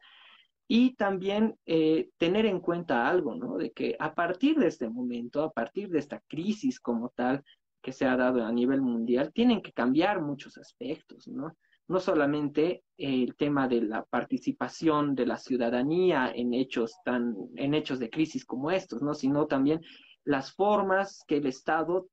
y 0.71 0.95
también 0.97 1.57
eh, 1.65 2.11
tener 2.19 2.45
en 2.45 2.61
cuenta 2.61 3.09
algo, 3.09 3.35
¿no? 3.35 3.57
De 3.57 3.73
que 3.73 3.97
a 3.99 4.15
partir 4.15 4.59
de 4.59 4.69
este 4.69 4.91
momento, 4.91 5.43
a 5.43 5.51
partir 5.51 5.89
de 5.89 5.99
esta 5.99 6.21
crisis 6.29 6.79
como 6.79 7.09
tal 7.09 7.43
que 7.81 7.93
se 7.93 8.05
ha 8.05 8.17
dado 8.19 8.45
a 8.45 8.53
nivel 8.53 8.83
mundial, 8.83 9.33
tienen 9.33 9.63
que 9.63 9.73
cambiar 9.73 10.21
muchos 10.21 10.59
aspectos, 10.59 11.27
¿no? 11.27 11.57
No 11.89 12.01
solamente 12.01 12.85
el 12.99 13.35
tema 13.35 13.67
de 13.67 13.81
la 13.81 14.05
participación 14.05 15.15
de 15.15 15.25
la 15.25 15.39
ciudadanía 15.39 16.31
en 16.35 16.53
hechos 16.53 16.93
tan, 17.03 17.35
en 17.57 17.73
hechos 17.73 17.99
de 17.99 18.11
crisis 18.11 18.45
como 18.45 18.71
estos, 18.71 19.01
¿no? 19.01 19.15
Sino 19.15 19.47
también 19.47 19.81
las 20.25 20.53
formas 20.53 21.25
que 21.27 21.39
el 21.39 21.47
Estado 21.47 22.09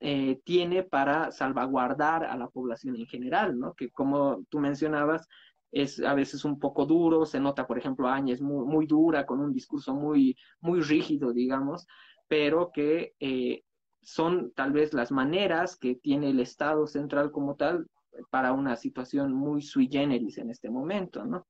eh, 0.00 0.40
tiene 0.42 0.82
para 0.82 1.30
salvaguardar 1.30 2.24
a 2.24 2.36
la 2.36 2.48
población 2.48 2.96
en 2.96 3.06
general, 3.06 3.56
¿no? 3.56 3.74
Que 3.74 3.90
como 3.90 4.44
tú 4.48 4.58
mencionabas, 4.58 5.28
es 5.74 6.00
a 6.00 6.14
veces 6.14 6.44
un 6.44 6.58
poco 6.60 6.86
duro, 6.86 7.26
se 7.26 7.40
nota, 7.40 7.66
por 7.66 7.76
ejemplo, 7.76 8.08
Áñez 8.08 8.40
muy, 8.40 8.64
muy 8.64 8.86
dura, 8.86 9.26
con 9.26 9.40
un 9.40 9.52
discurso 9.52 9.92
muy, 9.92 10.36
muy 10.60 10.80
rígido, 10.80 11.32
digamos, 11.32 11.86
pero 12.28 12.70
que 12.72 13.14
eh, 13.18 13.64
son 14.00 14.52
tal 14.52 14.72
vez 14.72 14.94
las 14.94 15.10
maneras 15.10 15.76
que 15.76 15.96
tiene 15.96 16.30
el 16.30 16.38
Estado 16.38 16.86
central 16.86 17.32
como 17.32 17.56
tal 17.56 17.88
para 18.30 18.52
una 18.52 18.76
situación 18.76 19.32
muy 19.32 19.62
sui 19.62 19.88
generis 19.90 20.38
en 20.38 20.50
este 20.50 20.70
momento, 20.70 21.24
¿no? 21.24 21.48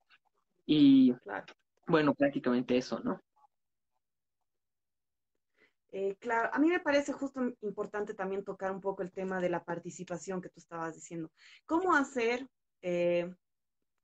Y 0.64 1.14
bueno, 1.86 2.14
prácticamente 2.14 2.78
eso, 2.78 3.00
¿no? 3.00 3.20
Eh, 5.92 6.16
claro, 6.18 6.48
a 6.52 6.58
mí 6.58 6.70
me 6.70 6.80
parece 6.80 7.12
justo 7.12 7.40
importante 7.60 8.14
también 8.14 8.42
tocar 8.42 8.72
un 8.72 8.80
poco 8.80 9.02
el 9.02 9.12
tema 9.12 9.38
de 9.38 9.50
la 9.50 9.62
participación 9.62 10.40
que 10.40 10.48
tú 10.48 10.58
estabas 10.58 10.94
diciendo. 10.94 11.30
¿Cómo 11.66 11.94
hacer 11.94 12.48
eh, 12.82 13.30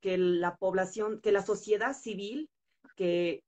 que 0.00 0.18
la 0.18 0.56
población, 0.56 1.20
que 1.20 1.32
la 1.32 1.42
sociedad 1.42 1.94
civil, 1.94 2.50
que 2.96 3.42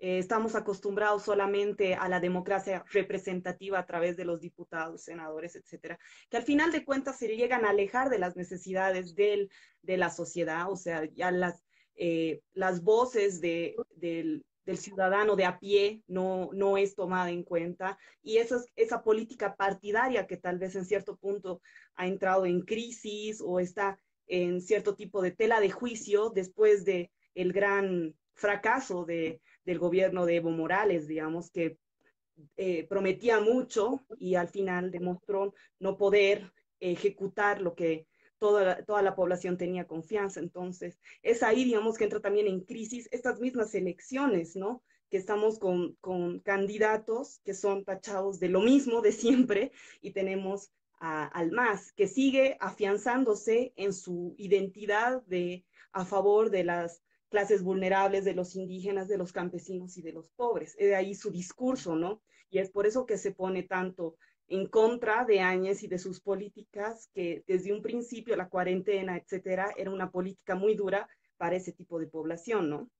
eh, 0.00 0.18
estamos 0.18 0.54
acostumbrados 0.54 1.22
solamente 1.22 1.94
a 1.94 2.08
la 2.08 2.20
democracia 2.20 2.84
representativa 2.90 3.78
a 3.78 3.86
través 3.86 4.16
de 4.16 4.24
los 4.24 4.40
diputados, 4.40 5.02
senadores, 5.02 5.56
etcétera, 5.56 5.98
que 6.28 6.36
al 6.36 6.42
final 6.42 6.72
de 6.72 6.84
cuentas 6.84 7.18
se 7.18 7.28
llegan 7.28 7.64
a 7.64 7.70
alejar 7.70 8.10
de 8.10 8.18
las 8.18 8.36
necesidades 8.36 9.14
del, 9.14 9.50
de 9.82 9.96
la 9.96 10.10
sociedad, 10.10 10.70
o 10.70 10.76
sea, 10.76 11.04
ya 11.14 11.30
las, 11.30 11.64
eh, 11.96 12.42
las 12.52 12.82
voces 12.82 13.40
de, 13.40 13.76
del, 13.96 14.44
del 14.66 14.78
ciudadano 14.78 15.36
de 15.36 15.44
a 15.44 15.58
pie 15.58 16.02
no, 16.06 16.50
no 16.52 16.76
es 16.76 16.94
tomada 16.94 17.30
en 17.30 17.42
cuenta 17.42 17.98
y 18.22 18.38
esa, 18.38 18.62
esa 18.76 19.02
política 19.02 19.54
partidaria 19.56 20.26
que 20.26 20.36
tal 20.36 20.58
vez 20.58 20.74
en 20.74 20.84
cierto 20.84 21.16
punto 21.16 21.60
ha 21.94 22.06
entrado 22.06 22.46
en 22.46 22.62
crisis 22.62 23.40
o 23.40 23.60
está 23.60 23.98
en 24.26 24.60
cierto 24.60 24.94
tipo 24.94 25.22
de 25.22 25.30
tela 25.30 25.60
de 25.60 25.70
juicio 25.70 26.30
después 26.30 26.84
de 26.84 27.10
el 27.34 27.52
gran 27.52 28.14
fracaso 28.34 29.04
de, 29.04 29.40
del 29.64 29.78
gobierno 29.78 30.26
de 30.26 30.36
Evo 30.36 30.50
Morales, 30.50 31.06
digamos, 31.06 31.50
que 31.50 31.78
eh, 32.56 32.86
prometía 32.88 33.40
mucho 33.40 34.04
y 34.18 34.34
al 34.34 34.48
final 34.48 34.90
demostró 34.90 35.54
no 35.78 35.96
poder 35.96 36.52
ejecutar 36.80 37.60
lo 37.60 37.74
que 37.74 38.06
toda 38.38 38.84
toda 38.84 39.02
la 39.02 39.14
población 39.14 39.56
tenía 39.56 39.86
confianza. 39.86 40.40
Entonces, 40.40 40.98
es 41.22 41.42
ahí, 41.42 41.64
digamos, 41.64 41.96
que 41.96 42.04
entra 42.04 42.20
también 42.20 42.46
en 42.46 42.60
crisis 42.60 43.08
estas 43.12 43.40
mismas 43.40 43.74
elecciones, 43.74 44.56
¿no? 44.56 44.82
Que 45.08 45.16
estamos 45.16 45.58
con, 45.58 45.94
con 46.00 46.40
candidatos 46.40 47.40
que 47.44 47.54
son 47.54 47.84
tachados 47.84 48.40
de 48.40 48.48
lo 48.48 48.60
mismo 48.60 49.00
de 49.00 49.12
siempre 49.12 49.72
y 50.00 50.10
tenemos 50.10 50.72
al 51.04 51.52
MAS, 51.52 51.92
que 51.92 52.08
sigue 52.08 52.56
afianzándose 52.60 53.72
en 53.76 53.92
su 53.92 54.34
identidad 54.38 55.22
de, 55.26 55.64
a 55.92 56.04
favor 56.04 56.50
de 56.50 56.64
las 56.64 57.02
clases 57.28 57.62
vulnerables, 57.62 58.24
de 58.24 58.34
los 58.34 58.56
indígenas, 58.56 59.08
de 59.08 59.18
los 59.18 59.32
campesinos 59.32 59.98
y 59.98 60.02
de 60.02 60.12
los 60.12 60.30
pobres. 60.30 60.74
Es 60.78 60.88
de 60.88 60.96
ahí 60.96 61.14
su 61.14 61.30
discurso, 61.30 61.94
¿no? 61.94 62.22
Y 62.48 62.58
es 62.58 62.70
por 62.70 62.86
eso 62.86 63.06
que 63.06 63.18
se 63.18 63.32
pone 63.32 63.64
tanto 63.64 64.16
en 64.46 64.66
contra 64.66 65.24
de 65.24 65.40
Áñez 65.40 65.82
y 65.82 65.88
de 65.88 65.98
sus 65.98 66.20
políticas, 66.20 67.10
que 67.12 67.44
desde 67.46 67.72
un 67.72 67.82
principio 67.82 68.36
la 68.36 68.48
cuarentena, 68.48 69.16
etcétera, 69.16 69.72
era 69.76 69.90
una 69.90 70.10
política 70.10 70.54
muy 70.54 70.74
dura 70.74 71.08
para 71.36 71.56
ese 71.56 71.72
tipo 71.72 71.98
de 71.98 72.06
población, 72.06 72.70
¿no? 72.70 72.90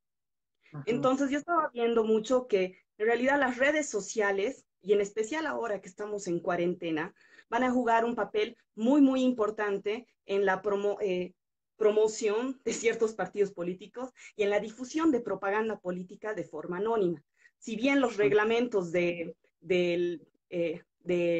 Entonces 0.86 1.30
yo 1.30 1.38
estaba 1.38 1.70
viendo 1.72 2.02
mucho 2.04 2.48
que 2.48 2.76
en 2.98 3.06
realidad 3.06 3.38
las 3.38 3.58
redes 3.58 3.88
sociales, 3.88 4.66
y 4.80 4.92
en 4.92 5.00
especial 5.00 5.46
ahora 5.46 5.80
que 5.80 5.88
estamos 5.88 6.26
en 6.26 6.40
cuarentena, 6.40 7.14
van 7.54 7.62
a 7.62 7.70
jugar 7.70 8.04
un 8.04 8.16
papel 8.16 8.56
muy, 8.74 9.00
muy 9.00 9.22
importante 9.22 10.08
en 10.26 10.44
la 10.44 10.60
eh, 11.02 11.34
promoción 11.76 12.60
de 12.64 12.72
ciertos 12.72 13.14
partidos 13.14 13.52
políticos 13.52 14.10
y 14.34 14.42
en 14.42 14.50
la 14.50 14.58
difusión 14.58 15.12
de 15.12 15.20
propaganda 15.20 15.78
política 15.78 16.34
de 16.34 16.42
forma 16.42 16.78
anónima. 16.78 17.22
Si 17.58 17.76
bien 17.76 18.00
los 18.00 18.16
reglamentos 18.16 18.90
de, 18.90 19.36
eh, 19.70 20.82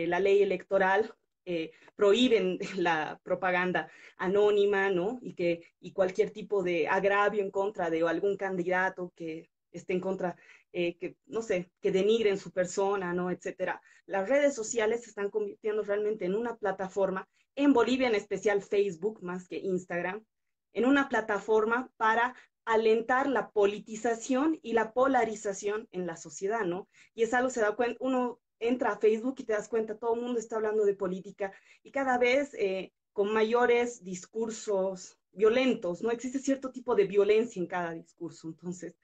la 0.07 0.21
ley 0.21 0.41
electoral 0.41 1.13
eh, 1.47 1.73
prohíben 1.97 2.61
la 2.77 3.21
propaganda 3.25 3.91
anónima, 4.17 4.91
¿no? 4.91 5.19
Y 5.21 5.35
que 5.35 5.65
y 5.81 5.91
cualquier 5.91 6.31
tipo 6.31 6.63
de 6.63 6.87
agravio 6.87 7.43
en 7.43 7.51
contra 7.51 7.91
de 7.91 8.07
algún 8.07 8.37
candidato 8.37 9.13
que 9.17 9.51
esté 9.73 9.95
en 9.95 10.01
contra 10.01 10.37
eh, 10.77 10.97
que, 10.99 11.17
no 11.27 11.41
sé, 11.41 11.71
que 11.81 11.93
denigren 11.93 12.37
su 12.37 12.51
persona, 12.51 13.13
¿no? 13.15 13.31
Etcétera. 13.31 13.81
Las 14.07 14.29
redes 14.29 14.57
sociales 14.57 15.05
se 15.05 15.11
están 15.11 15.31
convirtiendo 15.31 15.85
realmente 15.85 16.25
en 16.25 16.35
una 16.35 16.57
plataforma, 16.57 17.29
en 17.55 17.73
Bolivia 17.73 18.09
en 18.09 18.17
especial 18.17 18.61
Facebook 18.61 19.23
más 19.23 19.47
que 19.47 19.59
Instagram, 19.59 20.25
en 20.73 20.85
una 20.85 21.09
plataforma 21.09 21.93
para 21.97 22.35
alentar 22.65 23.29
la 23.29 23.53
politización 23.53 24.59
y 24.63 24.73
la 24.73 24.93
polarización 24.93 25.87
en 25.93 26.09
la 26.09 26.17
sociedad, 26.17 26.65
¿no? 26.65 26.89
Y 27.15 27.23
es 27.23 27.33
algo, 27.35 27.51
se 27.51 27.61
da 27.61 27.77
cuenta, 27.77 27.97
uno 28.01 28.41
entra 28.59 28.91
a 28.91 28.99
Facebook 28.99 29.37
y 29.39 29.45
te 29.45 29.53
das 29.53 29.69
cuenta, 29.69 29.97
todo 29.97 30.17
el 30.17 30.23
mundo 30.23 30.41
está 30.41 30.57
hablando 30.57 30.85
de 30.85 30.95
política 30.95 31.53
y 31.85 31.93
cada 31.93 32.19
vez 32.19 32.53
eh, 32.55 32.93
con 33.13 33.33
mayores 33.33 34.03
discursos 34.03 35.21
violentos, 35.31 36.03
¿no? 36.03 36.11
Existe 36.11 36.41
cierto 36.41 36.73
tipo 36.73 36.97
de 36.97 37.07
violencia 37.07 37.61
en 37.61 37.69
cada 37.69 37.93
discurso. 37.93 38.49
Entonces, 38.49 38.97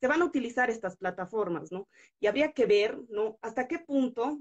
se 0.00 0.06
van 0.06 0.22
a 0.22 0.24
utilizar 0.24 0.70
estas 0.70 0.96
plataformas, 0.96 1.72
¿no? 1.72 1.88
Y 2.20 2.26
habría 2.26 2.52
que 2.52 2.66
ver, 2.66 2.98
¿no? 3.08 3.38
Hasta 3.42 3.66
qué 3.68 3.78
punto 3.78 4.38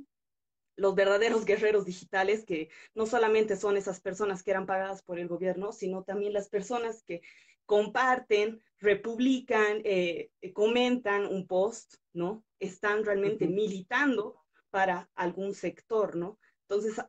los 0.76 0.96
verdaderos 0.96 1.46
guerreros 1.46 1.86
digitales, 1.86 2.46
que 2.46 2.70
no 2.94 3.06
solamente 3.06 3.56
son 3.56 3.78
esas 3.78 4.00
personas 4.00 4.44
que 4.44 4.52
eran 4.52 4.66
pagadas 4.66 5.02
por 5.02 5.20
el 5.20 5.28
gobierno, 5.28 5.72
sino 5.72 6.04
también 6.04 6.34
las 6.34 6.50
personas 6.50 7.04
que 7.04 7.22
comparten, 7.66 8.62
republican, 8.80 9.82
eh, 9.84 10.30
comentan 10.54 11.26
un 11.26 11.48
post, 11.48 11.96
¿no? 12.14 12.46
Están 12.60 13.04
realmente 13.04 13.48
militando 13.48 14.42
para 14.70 15.10
algún 15.16 15.54
sector, 15.54 16.16
¿no? 16.16 16.40
Entonces, 16.62 17.04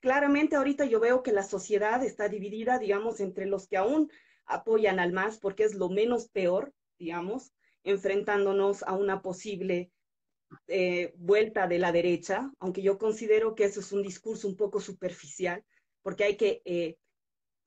claramente 0.00 0.56
ahorita 0.56 0.84
yo 0.86 0.98
veo 1.00 1.22
que 1.22 1.32
la 1.32 1.42
sociedad 1.42 2.02
está 2.02 2.28
dividida, 2.28 2.78
digamos, 2.78 3.20
entre 3.20 3.46
los 3.46 3.68
que 3.68 3.76
aún 3.76 4.10
apoyan 4.46 4.98
al 4.98 5.12
MAS 5.12 5.38
porque 5.38 5.64
es 5.64 5.74
lo 5.74 5.88
menos 5.88 6.28
peor, 6.28 6.72
digamos, 6.98 7.52
enfrentándonos 7.84 8.82
a 8.82 8.94
una 8.94 9.22
posible 9.22 9.90
eh, 10.66 11.12
vuelta 11.16 11.68
de 11.68 11.78
la 11.78 11.92
derecha, 11.92 12.50
aunque 12.58 12.82
yo 12.82 12.98
considero 12.98 13.54
que 13.54 13.64
eso 13.64 13.80
es 13.80 13.92
un 13.92 14.02
discurso 14.02 14.48
un 14.48 14.56
poco 14.56 14.80
superficial, 14.80 15.64
porque 16.02 16.24
hay 16.24 16.36
que 16.36 16.60
eh, 16.64 16.96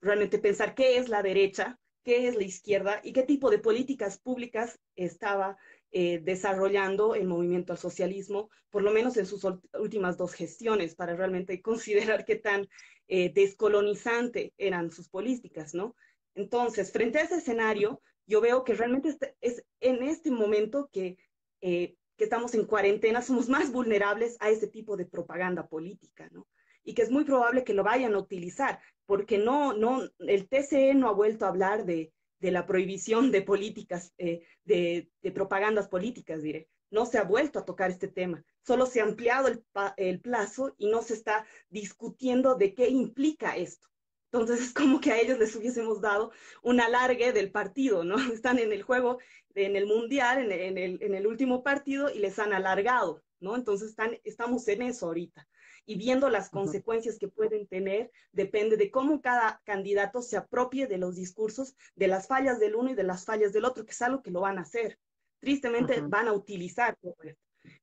realmente 0.00 0.38
pensar 0.38 0.74
qué 0.74 0.98
es 0.98 1.08
la 1.08 1.22
derecha, 1.22 1.78
qué 2.02 2.28
es 2.28 2.36
la 2.36 2.44
izquierda 2.44 3.00
y 3.02 3.14
qué 3.14 3.22
tipo 3.22 3.48
de 3.48 3.58
políticas 3.58 4.18
públicas 4.18 4.78
estaba 4.96 5.56
eh, 5.92 6.20
desarrollando 6.22 7.14
el 7.14 7.26
movimiento 7.26 7.72
al 7.72 7.78
socialismo, 7.78 8.50
por 8.68 8.82
lo 8.82 8.92
menos 8.92 9.16
en 9.16 9.24
sus 9.24 9.46
últimas 9.78 10.18
dos 10.18 10.34
gestiones, 10.34 10.94
para 10.94 11.16
realmente 11.16 11.62
considerar 12.10 12.24
qué 12.24 12.36
tan 12.36 12.68
descolonizante 13.06 14.54
eran 14.56 14.90
sus 14.90 15.10
políticas, 15.10 15.74
¿no? 15.74 15.94
Entonces, 16.34 16.90
frente 16.90 17.18
a 17.18 17.22
ese 17.22 17.36
escenario, 17.36 18.00
yo 18.26 18.40
veo 18.40 18.64
que 18.64 18.74
realmente 18.74 19.08
este, 19.08 19.36
es 19.40 19.64
en 19.80 20.02
este 20.02 20.30
momento 20.30 20.88
que, 20.92 21.18
eh, 21.60 21.96
que 22.16 22.24
estamos 22.24 22.54
en 22.54 22.64
cuarentena, 22.64 23.22
somos 23.22 23.48
más 23.48 23.72
vulnerables 23.72 24.36
a 24.40 24.50
ese 24.50 24.66
tipo 24.66 24.96
de 24.96 25.06
propaganda 25.06 25.68
política, 25.68 26.28
¿no? 26.32 26.46
Y 26.82 26.94
que 26.94 27.02
es 27.02 27.10
muy 27.10 27.24
probable 27.24 27.64
que 27.64 27.74
lo 27.74 27.82
vayan 27.82 28.14
a 28.14 28.18
utilizar, 28.18 28.80
porque 29.06 29.38
no, 29.38 29.72
no, 29.72 30.02
el 30.18 30.48
TCE 30.48 30.94
no 30.94 31.08
ha 31.08 31.12
vuelto 31.12 31.44
a 31.44 31.48
hablar 31.48 31.86
de, 31.86 32.12
de 32.44 32.50
la 32.50 32.66
prohibición 32.66 33.30
de 33.30 33.40
políticas, 33.40 34.12
eh, 34.18 34.46
de, 34.64 35.10
propagandas 35.32 35.88
políticas, 35.88 36.42
diré. 36.42 36.68
No 36.90 37.06
se 37.06 37.16
ha 37.16 37.24
vuelto 37.24 37.58
a 37.58 37.64
tocar 37.64 37.90
este 37.90 38.06
tema. 38.06 38.44
Solo 38.62 38.84
se 38.84 39.00
ha 39.00 39.04
ampliado 39.04 39.48
el, 39.48 39.64
el 39.96 40.20
plazo 40.20 40.74
y 40.76 40.88
no 40.88 41.00
se 41.00 41.14
está 41.14 41.46
discutiendo 41.70 42.54
de 42.54 42.74
qué 42.74 42.88
implica 42.88 43.56
esto. 43.56 43.88
Entonces 44.34 44.66
es 44.66 44.72
como 44.74 45.00
que 45.00 45.12
a 45.12 45.20
ellos 45.20 45.38
les 45.38 45.54
hubiésemos 45.54 46.00
dado 46.00 46.32
un 46.62 46.80
alargue 46.80 47.32
del 47.32 47.52
partido, 47.52 48.02
¿no? 48.02 48.16
Están 48.32 48.58
en 48.58 48.72
el 48.72 48.82
juego, 48.82 49.18
en 49.54 49.76
el 49.76 49.86
mundial, 49.86 50.50
en 50.50 50.76
el, 50.76 51.00
en 51.00 51.14
el, 51.14 51.26
último 51.26 51.62
partido 51.62 52.10
y 52.10 52.18
les 52.18 52.40
han 52.40 52.52
alargado, 52.52 53.22
¿no? 53.38 53.54
Entonces 53.54 53.90
están, 53.90 54.18
estamos 54.24 54.66
en 54.66 54.82
eso 54.82 55.06
ahorita. 55.06 55.46
Y 55.86 55.96
viendo 55.96 56.30
las 56.30 56.50
consecuencias 56.50 57.18
que 57.18 57.28
pueden 57.28 57.68
tener, 57.68 58.10
depende 58.32 58.76
de 58.76 58.90
cómo 58.90 59.20
cada 59.20 59.62
candidato 59.64 60.20
se 60.22 60.36
apropie 60.36 60.88
de 60.88 60.98
los 60.98 61.14
discursos, 61.14 61.76
de 61.94 62.08
las 62.08 62.26
fallas 62.26 62.58
del 62.58 62.74
uno 62.74 62.90
y 62.90 62.94
de 62.94 63.04
las 63.04 63.24
fallas 63.24 63.52
del 63.52 63.66
otro, 63.66 63.84
que 63.84 63.92
es 63.92 64.02
algo 64.02 64.22
que 64.22 64.32
lo 64.32 64.40
van 64.40 64.58
a 64.58 64.62
hacer. 64.62 64.98
Tristemente 65.38 66.00
van 66.00 66.26
a 66.26 66.32
utilizar 66.32 66.98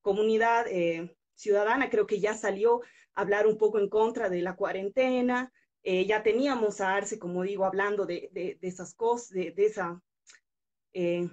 Comunidad 0.02 0.66
eh, 0.68 1.16
ciudadana 1.36 1.90
creo 1.90 2.08
que 2.08 2.20
ya 2.20 2.34
salió 2.34 2.82
a 3.14 3.22
hablar 3.22 3.48
un 3.48 3.58
poco 3.58 3.80
en 3.80 3.88
contra 3.88 4.30
de 4.30 4.42
la 4.42 4.56
cuarentena, 4.56 5.54
eh, 5.84 6.06
ya 6.06 6.22
teníamos 6.22 6.80
a 6.80 6.96
Arce, 6.96 7.18
como 7.18 7.42
digo, 7.44 7.66
hablando 7.66 8.06
de, 8.06 8.30
de, 8.32 8.58
esas 8.62 8.94
cosas, 8.94 9.30
de, 9.30 9.52
de 9.52 9.66
esa, 9.66 10.02
eh, 10.94 11.28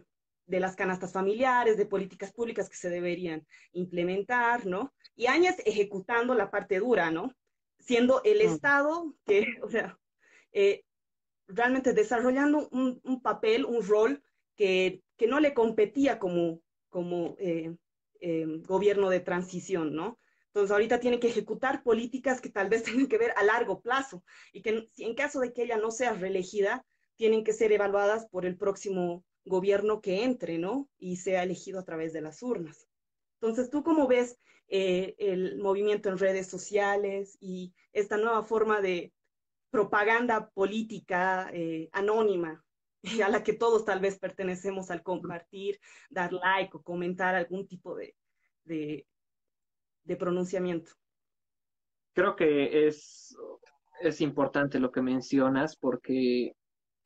de 0.46 0.60
las 0.60 0.74
canastas 0.74 1.12
familiares, 1.12 1.76
de 1.76 1.84
políticas 1.84 2.32
públicas 2.32 2.68
que 2.68 2.76
se 2.76 2.88
deberían 2.88 3.46
implementar, 3.72 4.64
¿no? 4.64 4.94
Y 5.14 5.26
Áñez 5.26 5.56
ejecutando 5.66 6.34
la 6.34 6.50
parte 6.50 6.78
dura, 6.78 7.10
¿no? 7.10 7.34
Siendo 7.78 8.22
el 8.24 8.40
Estado 8.40 9.14
que, 9.26 9.46
o 9.62 9.68
sea, 9.68 9.98
eh, 10.52 10.84
realmente 11.46 11.92
desarrollando 11.92 12.68
un, 12.70 13.00
un, 13.04 13.20
papel, 13.20 13.66
un 13.66 13.86
rol 13.86 14.22
que, 14.56 15.02
que, 15.18 15.26
no 15.26 15.40
le 15.40 15.52
competía 15.52 16.18
como, 16.18 16.62
como 16.88 17.36
gobierno 18.66 19.10
de 19.10 19.20
transición, 19.20 19.94
¿no? 19.94 20.18
Entonces, 20.58 20.72
ahorita 20.72 20.98
tiene 20.98 21.20
que 21.20 21.28
ejecutar 21.28 21.84
políticas 21.84 22.40
que 22.40 22.50
tal 22.50 22.68
vez 22.68 22.82
tengan 23.06 23.06
que 23.06 23.16
ver 23.16 23.32
a 23.36 23.44
largo 23.44 23.80
plazo 23.80 24.24
y 24.52 24.60
que 24.60 24.88
en 24.96 25.14
caso 25.14 25.38
de 25.38 25.52
que 25.52 25.62
ella 25.62 25.76
no 25.76 25.92
sea 25.92 26.14
reelegida, 26.14 26.84
tienen 27.14 27.44
que 27.44 27.52
ser 27.52 27.70
evaluadas 27.70 28.26
por 28.26 28.44
el 28.44 28.56
próximo 28.56 29.24
gobierno 29.44 30.00
que 30.00 30.24
entre, 30.24 30.58
¿no? 30.58 30.88
Y 30.98 31.18
sea 31.18 31.44
elegido 31.44 31.78
a 31.78 31.84
través 31.84 32.12
de 32.12 32.22
las 32.22 32.42
urnas. 32.42 32.88
Entonces, 33.40 33.70
¿tú 33.70 33.84
cómo 33.84 34.08
ves 34.08 34.36
eh, 34.66 35.14
el 35.18 35.58
movimiento 35.58 36.08
en 36.08 36.18
redes 36.18 36.48
sociales 36.48 37.38
y 37.40 37.72
esta 37.92 38.16
nueva 38.16 38.42
forma 38.42 38.80
de 38.80 39.12
propaganda 39.70 40.50
política 40.50 41.50
eh, 41.52 41.88
anónima 41.92 42.64
a 43.24 43.28
la 43.28 43.44
que 43.44 43.52
todos 43.52 43.84
tal 43.84 44.00
vez 44.00 44.18
pertenecemos 44.18 44.90
al 44.90 45.04
compartir, 45.04 45.78
dar 46.10 46.32
like 46.32 46.76
o 46.76 46.82
comentar 46.82 47.36
algún 47.36 47.68
tipo 47.68 47.94
de 47.94 49.06
de 50.08 50.16
pronunciamiento. 50.16 50.90
Creo 52.14 52.34
que 52.34 52.88
es, 52.88 53.36
es 54.00 54.20
importante 54.20 54.80
lo 54.80 54.90
que 54.90 55.02
mencionas 55.02 55.76
porque, 55.76 56.54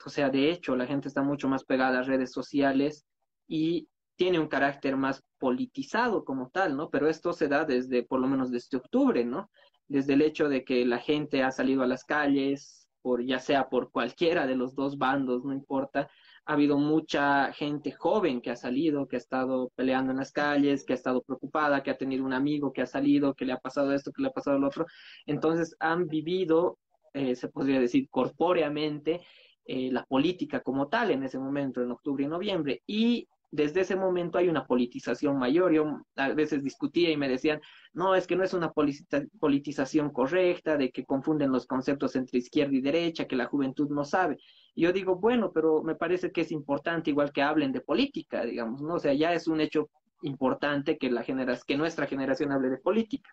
o 0.07 0.09
sea, 0.09 0.30
de 0.30 0.50
hecho, 0.50 0.76
la 0.76 0.86
gente 0.86 1.09
está 1.09 1.22
mucho 1.22 1.48
más 1.48 1.64
pegada 1.64 1.98
a 1.98 2.03
redes 2.03 2.32
sociales 2.32 3.05
y 3.48 3.88
tiene 4.16 4.38
un 4.38 4.46
carácter 4.46 4.96
más 4.96 5.22
politizado 5.38 6.24
como 6.24 6.48
tal, 6.50 6.76
¿no? 6.76 6.90
Pero 6.90 7.09
esto 7.09 7.32
se 7.32 7.48
da 7.48 7.64
desde, 7.64 8.05
por 8.05 8.20
lo 8.20 8.28
menos 8.28 8.50
desde 8.53 8.78
octubre, 8.78 9.24
¿no? 9.24 9.50
Desde 9.88 10.14
el 10.14 10.22
hecho 10.22 10.48
de 10.48 10.64
que 10.64 10.86
la 10.86 10.98
gente 10.98 11.42
ha 11.42 11.50
salido 11.50 11.82
a 11.82 11.88
las 11.88 12.05
calles, 12.05 12.88
por 13.03 13.24
ya 13.24 13.40
sea 13.40 13.68
por 13.68 13.90
cualquiera 13.90 14.46
de 14.46 14.55
los 14.55 14.76
dos 14.76 14.96
bandos, 14.96 15.44
no 15.44 15.53
importa, 15.53 16.09
ha 16.45 16.55
habido 16.55 16.76
mucha 16.76 17.53
gente 17.53 17.93
joven 17.93 18.40
que 18.40 18.51
ha 18.51 18.57
salido, 18.57 19.07
que 19.07 19.16
ha 19.16 19.18
estado 19.18 19.70
peleando 19.76 20.12
en 20.12 20.18
las 20.18 20.32
calles, 20.32 20.84
que 20.84 20.93
ha 20.93 20.97
estado 20.97 21.22
preocupada, 21.22 21.82
que 21.82 21.90
ha 21.90 21.99
tenido 21.99 22.24
un 22.24 22.32
amigo 22.32 22.72
que 22.72 22.82
ha 22.82 22.86
salido, 22.86 23.34
que 23.34 23.45
le 23.45 23.53
ha 23.53 23.59
pasado 23.59 23.93
esto, 23.93 24.12
que 24.12 24.22
le 24.22 24.28
ha 24.28 24.32
pasado 24.32 24.59
lo 24.59 24.66
otro. 24.66 24.86
Entonces 25.26 25.76
han 25.78 26.09
vivido, 26.09 26.78
eh, 27.14 27.36
se 27.36 27.49
podría 27.49 27.80
decir, 27.80 28.09
corpóreamente 28.11 29.20
eh, 29.64 29.93
la 29.93 30.05
política 30.05 30.61
como 30.61 30.88
tal 30.88 31.12
en 31.12 31.22
ese 31.22 31.38
momento, 31.38 31.80
en 31.82 31.93
octubre 31.93 32.24
y 32.24 32.28
noviembre. 32.28 32.82
Y 32.86 33.28
desde 33.53 33.82
ese 33.82 33.96
momento 33.96 34.38
hay 34.38 34.48
una 34.48 34.66
politización 34.66 35.38
mayor. 35.38 35.72
Yo 35.72 36.00
a 36.16 36.28
veces 36.30 36.64
discutía 36.64 37.11
y 37.11 37.18
me 37.18 37.28
decían, 37.28 37.61
no, 37.92 38.14
es 38.14 38.26
que 38.26 38.34
no 38.34 38.42
es 38.42 38.55
una 38.55 38.72
politización 38.72 40.11
correcta, 40.11 40.78
de 40.78 40.90
que 40.90 41.05
confunden 41.05 41.53
los 41.53 41.66
conceptos 41.66 42.16
entre 42.16 42.38
izquierda 42.38 42.74
y 42.74 42.80
derecha, 42.80 43.26
que 43.26 43.36
la 43.36 43.44
juventud 43.44 43.90
no 43.90 44.05
sabe. 44.05 44.38
Y 44.74 44.82
yo 44.82 44.92
digo, 44.92 45.16
bueno, 45.16 45.53
pero 45.53 45.82
me 45.82 45.94
parece 45.94 46.32
que 46.32 46.40
es 46.40 46.50
importante 46.50 47.11
igual 47.11 47.30
que 47.30 47.42
hablen 47.42 47.72
de 47.72 47.82
política, 47.82 48.42
digamos, 48.42 48.80
¿no? 48.80 48.94
O 48.94 48.98
sea, 48.98 49.12
ya 49.12 49.34
es 49.34 49.46
un 49.46 49.61
hecho 49.61 49.90
importante 50.22 50.96
que, 50.96 51.11
la 51.11 51.22
que 51.22 51.76
nuestra 51.76 52.07
generación 52.07 52.53
hable 52.53 52.70
de 52.70 52.78
política. 52.78 53.30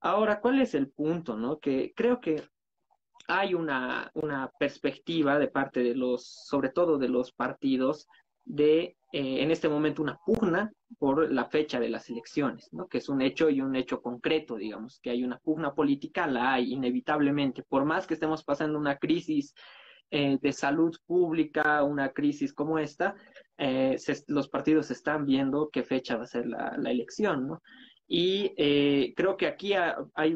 Ahora, 0.00 0.40
¿cuál 0.40 0.60
es 0.62 0.74
el 0.74 0.88
punto, 0.88 1.36
no? 1.36 1.58
Que 1.58 1.92
creo 1.94 2.18
que 2.18 2.44
hay 3.26 3.52
una, 3.52 4.10
una 4.14 4.50
perspectiva 4.58 5.38
de 5.38 5.48
parte 5.48 5.82
de 5.82 5.94
los, 5.94 6.24
sobre 6.46 6.70
todo 6.70 6.96
de 6.96 7.08
los 7.10 7.30
partidos, 7.32 8.08
de 8.46 8.96
eh, 9.12 9.42
en 9.42 9.50
este 9.50 9.68
momento 9.68 10.02
una 10.02 10.18
pugna 10.18 10.70
por 10.98 11.32
la 11.32 11.46
fecha 11.46 11.80
de 11.80 11.88
las 11.88 12.10
elecciones, 12.10 12.68
¿no? 12.72 12.88
que 12.88 12.98
es 12.98 13.08
un 13.08 13.22
hecho 13.22 13.48
y 13.48 13.60
un 13.60 13.74
hecho 13.74 14.02
concreto, 14.02 14.56
digamos, 14.56 15.00
que 15.00 15.10
hay 15.10 15.24
una 15.24 15.38
pugna 15.38 15.74
política, 15.74 16.26
la 16.26 16.54
hay 16.54 16.72
inevitablemente, 16.72 17.62
por 17.62 17.84
más 17.84 18.06
que 18.06 18.14
estemos 18.14 18.44
pasando 18.44 18.78
una 18.78 18.98
crisis 18.98 19.54
eh, 20.10 20.38
de 20.40 20.52
salud 20.52 20.94
pública, 21.06 21.82
una 21.84 22.10
crisis 22.12 22.52
como 22.52 22.78
esta, 22.78 23.14
eh, 23.56 23.96
los 24.26 24.48
partidos 24.48 24.90
están 24.90 25.24
viendo 25.24 25.70
qué 25.70 25.82
fecha 25.82 26.16
va 26.16 26.24
a 26.24 26.26
ser 26.26 26.46
la, 26.46 26.76
la 26.78 26.90
elección, 26.90 27.48
¿no? 27.48 27.62
Y 28.10 28.54
eh, 28.56 29.12
creo 29.14 29.36
que 29.36 29.46
aquí 29.46 29.74
hay 29.74 30.34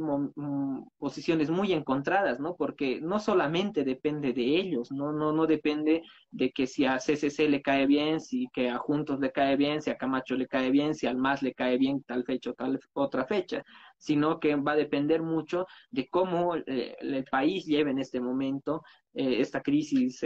posiciones 0.99 1.49
muy 1.49 1.73
encontradas, 1.73 2.39
¿no? 2.39 2.55
Porque 2.55 3.01
no 3.01 3.19
solamente 3.19 3.83
depende 3.83 4.35
de 4.35 4.43
ellos, 4.43 4.93
¿no? 4.93 5.11
No, 5.11 5.33
no 5.33 5.47
depende 5.47 6.03
de 6.31 6.51
que 6.53 6.67
si 6.67 6.85
a 6.85 6.99
CCC 6.99 7.49
le 7.49 7.63
cae 7.63 7.87
bien, 7.87 8.21
si 8.21 8.47
que 8.53 8.69
a 8.69 8.77
Juntos 8.77 9.21
le 9.21 9.33
cae 9.33 9.57
bien, 9.57 9.81
si 9.81 9.89
a 9.89 9.97
Camacho 9.97 10.37
le 10.37 10.47
cae 10.49 10.71
bien, 10.71 10.95
si 10.95 11.07
al 11.07 11.17
MAS 11.17 11.43
le 11.43 11.55
cae 11.55 11.79
bien 11.79 12.03
tal 12.03 12.25
fecha 12.25 12.51
o 12.51 12.55
tal 12.55 12.79
otra 12.93 13.25
fecha, 13.25 13.65
sino 13.97 14.39
que 14.39 14.55
va 14.55 14.73
a 14.73 14.77
depender 14.77 15.23
mucho 15.23 15.67
de 15.91 16.09
cómo 16.11 16.57
eh, 16.57 16.95
el 17.01 17.25
país 17.25 17.65
lleve 17.65 17.91
en 17.93 18.01
este 18.01 18.21
momento 18.21 18.83
eh, 19.15 19.41
esta 19.41 19.63
crisis, 19.63 20.21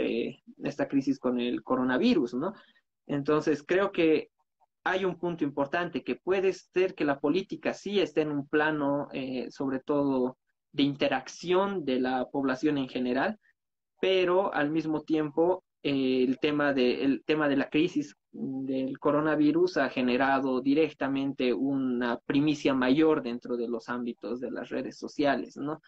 esta 0.63 0.85
crisis 0.89 1.17
con 1.17 1.39
el 1.39 1.63
coronavirus, 1.63 2.33
¿no? 2.33 2.53
Entonces, 3.05 3.63
creo 3.63 3.93
que 3.93 4.31
hay 4.87 5.03
un 5.03 5.19
punto 5.19 5.43
importante 5.43 6.01
que 6.01 6.15
puede 6.15 6.53
ser 6.53 6.95
que 6.95 7.03
la 7.03 7.19
política 7.19 7.73
sí 7.73 7.99
esté 7.99 8.21
en 8.21 8.31
un 8.31 8.47
plano, 8.47 9.09
eh, 9.11 9.51
sobre 9.51 9.79
todo, 9.79 10.37
de 10.71 10.83
interacción 10.83 11.83
de 11.83 11.99
la 11.99 12.25
población 12.29 12.77
en 12.77 12.87
general, 12.87 13.37
pero 13.99 14.53
al 14.53 14.69
mismo 14.69 15.01
tiempo 15.01 15.65
eh, 15.83 16.23
el, 16.23 16.39
tema 16.39 16.73
de, 16.73 17.03
el 17.03 17.25
tema 17.25 17.49
de 17.49 17.57
la 17.57 17.69
crisis 17.69 18.15
del 18.31 18.97
coronavirus 18.97 19.75
ha 19.75 19.89
generado 19.89 20.61
directamente 20.61 21.53
una 21.53 22.17
primicia 22.25 22.73
mayor 22.73 23.23
dentro 23.23 23.57
de 23.57 23.67
los 23.67 23.89
ámbitos 23.89 24.39
de 24.39 24.51
las 24.51 24.69
redes 24.69 24.97
sociales, 24.97 25.57
¿no? 25.57 25.81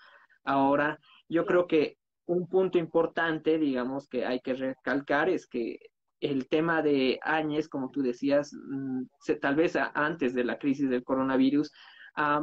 Ahora, 0.43 1.00
yo 1.30 1.45
creo 1.45 1.68
que 1.68 1.97
un 2.26 2.47
punto 2.47 2.78
importante, 2.78 3.58
digamos, 3.58 4.10
que 4.10 4.26
hay 4.26 4.41
que 4.41 4.56
recalcar 4.56 5.30
es 5.30 5.47
que 5.47 5.80
el 6.20 6.48
tema 6.48 6.82
de 6.82 7.20
Áñez, 7.24 7.68
como 7.68 7.92
tú 7.92 8.02
decías, 8.02 8.54
mm, 8.54 9.04
tal 9.42 9.56
vez 9.56 9.76
antes 9.94 10.34
de 10.34 10.44
la 10.44 10.58
crisis 10.58 10.90
del 10.90 11.04
coronavirus, 11.04 11.72
ha 12.16 12.42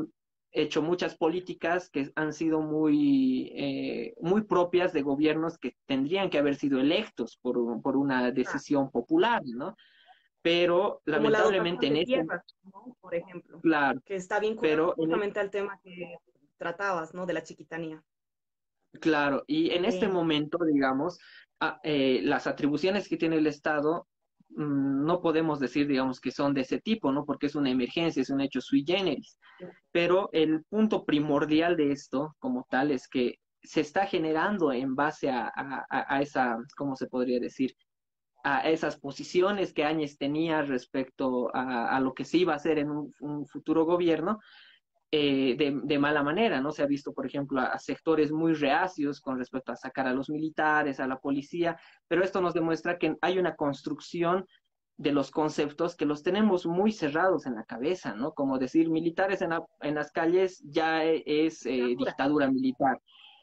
hecho 0.53 0.83
muchas 0.83 1.17
políticas 1.17 1.91
que 1.91 2.11
han 2.15 2.33
sido 2.33 2.61
muy, 2.61 3.53
eh, 3.55 4.15
muy 4.21 4.43
propias 4.43 4.93
de 4.93 5.03
gobiernos 5.03 5.59
que 5.59 5.77
tendrían 5.85 6.31
que 6.31 6.39
haber 6.39 6.57
sido 6.57 6.81
electos 6.81 7.39
por, 7.43 7.83
por 7.83 7.97
una 7.97 8.31
decisión 8.31 8.91
popular, 8.91 9.43
¿no? 9.45 9.77
Pero 10.41 11.03
lamentablemente 11.05 11.89
en 11.89 11.97
este... 11.97 12.25
Por 13.01 13.15
ejemplo. 13.15 13.61
Claro. 13.61 14.01
Que 14.05 14.17
está 14.17 14.41
vinculado 14.41 14.95
justamente 14.97 15.41
al 15.41 15.51
tema 15.51 15.79
que 15.83 16.17
tratabas, 16.57 17.13
¿no? 17.13 17.27
De 17.27 17.35
la 17.35 17.43
chiquitanía. 17.43 18.03
Claro, 19.01 19.45
y 19.47 19.71
en 19.71 19.85
este 19.85 20.09
momento, 20.09 20.59
digamos, 20.65 21.19
ah, 21.61 21.81
eh, 21.83 22.21
las 22.23 22.47
atribuciones 22.47 23.09
que 23.09 23.17
tiene 23.17 23.37
el 23.37 23.47
Estado 23.47 24.07
mm, 24.51 25.05
no 25.05 25.21
podemos 25.21 25.61
decir, 25.61 25.87
digamos, 25.87 26.21
que 26.21 26.31
son 26.31 26.55
de 26.55 26.63
ese 26.63 26.81
tipo, 26.81 27.13
¿no? 27.13 27.25
Porque 27.25 27.47
es 27.47 27.55
una 27.55 27.71
emergencia, 27.71 28.23
es 28.23 28.31
un 28.31 28.41
hecho 28.41 28.61
sui 28.61 28.85
generis. 28.87 29.39
Pero 29.93 30.29
el 30.33 30.65
punto 30.65 31.05
primordial 31.05 31.77
de 31.77 31.93
esto, 31.93 32.35
como 32.39 32.67
tal, 32.71 32.91
es 32.91 33.09
que 33.09 33.39
se 33.63 33.81
está 33.81 34.07
generando 34.07 34.73
en 34.73 34.95
base 34.95 35.31
a, 35.31 35.51
a, 35.55 36.23
esa, 36.23 36.59
¿cómo 36.77 36.95
se 36.97 37.09
podría 37.09 37.41
decir? 37.41 37.75
a 38.45 38.61
esas 38.71 38.97
posiciones 38.97 39.73
que 39.73 39.83
Áñez 39.83 40.19
tenía 40.19 40.63
respecto 40.63 41.51
a, 41.53 41.99
lo 41.99 42.15
que 42.15 42.25
se 42.25 42.39
iba 42.39 42.53
a 42.53 42.57
hacer 42.57 42.79
en 42.79 42.91
un 42.93 43.47
futuro 43.49 43.85
gobierno, 43.85 44.39
eh, 45.13 45.57
de, 45.57 45.99
mala 45.99 46.25
manera, 46.25 46.61
¿no? 46.61 46.73
Se 46.73 46.83
ha 46.83 46.87
visto, 46.87 47.13
por 47.13 47.27
ejemplo, 47.27 47.61
a, 47.61 47.79
sectores 47.79 48.33
muy 48.33 48.55
reacios 48.55 49.21
con 49.21 49.39
respecto 49.39 49.71
a 49.71 49.77
sacar 49.77 50.09
a 50.09 50.13
los 50.13 50.29
militares, 50.29 50.99
a 50.99 51.07
la 51.07 51.21
policía, 51.21 51.79
pero 52.09 52.25
esto 52.25 52.41
nos 52.41 52.55
demuestra 52.55 52.99
que 52.99 53.17
hay 53.21 53.39
una 53.39 53.55
construcción 53.55 54.45
de 54.99 55.13
los 55.13 55.31
conceptos 55.31 55.95
que 55.95 56.07
los 56.07 56.23
tenemos 56.23 56.67
muy 56.67 56.91
cerrados 56.91 57.47
en 57.47 57.55
la 57.55 57.65
cabeza, 57.65 58.15
¿no? 58.15 58.33
Como 58.33 58.59
decir, 58.59 58.91
militares 58.91 59.43
en, 59.43 59.95
las 59.95 60.11
calles 60.11 60.61
ya 60.65 61.05
es 61.05 61.65
eh, 61.67 61.95
dictadura 61.97 62.51
militar. 62.51 63.01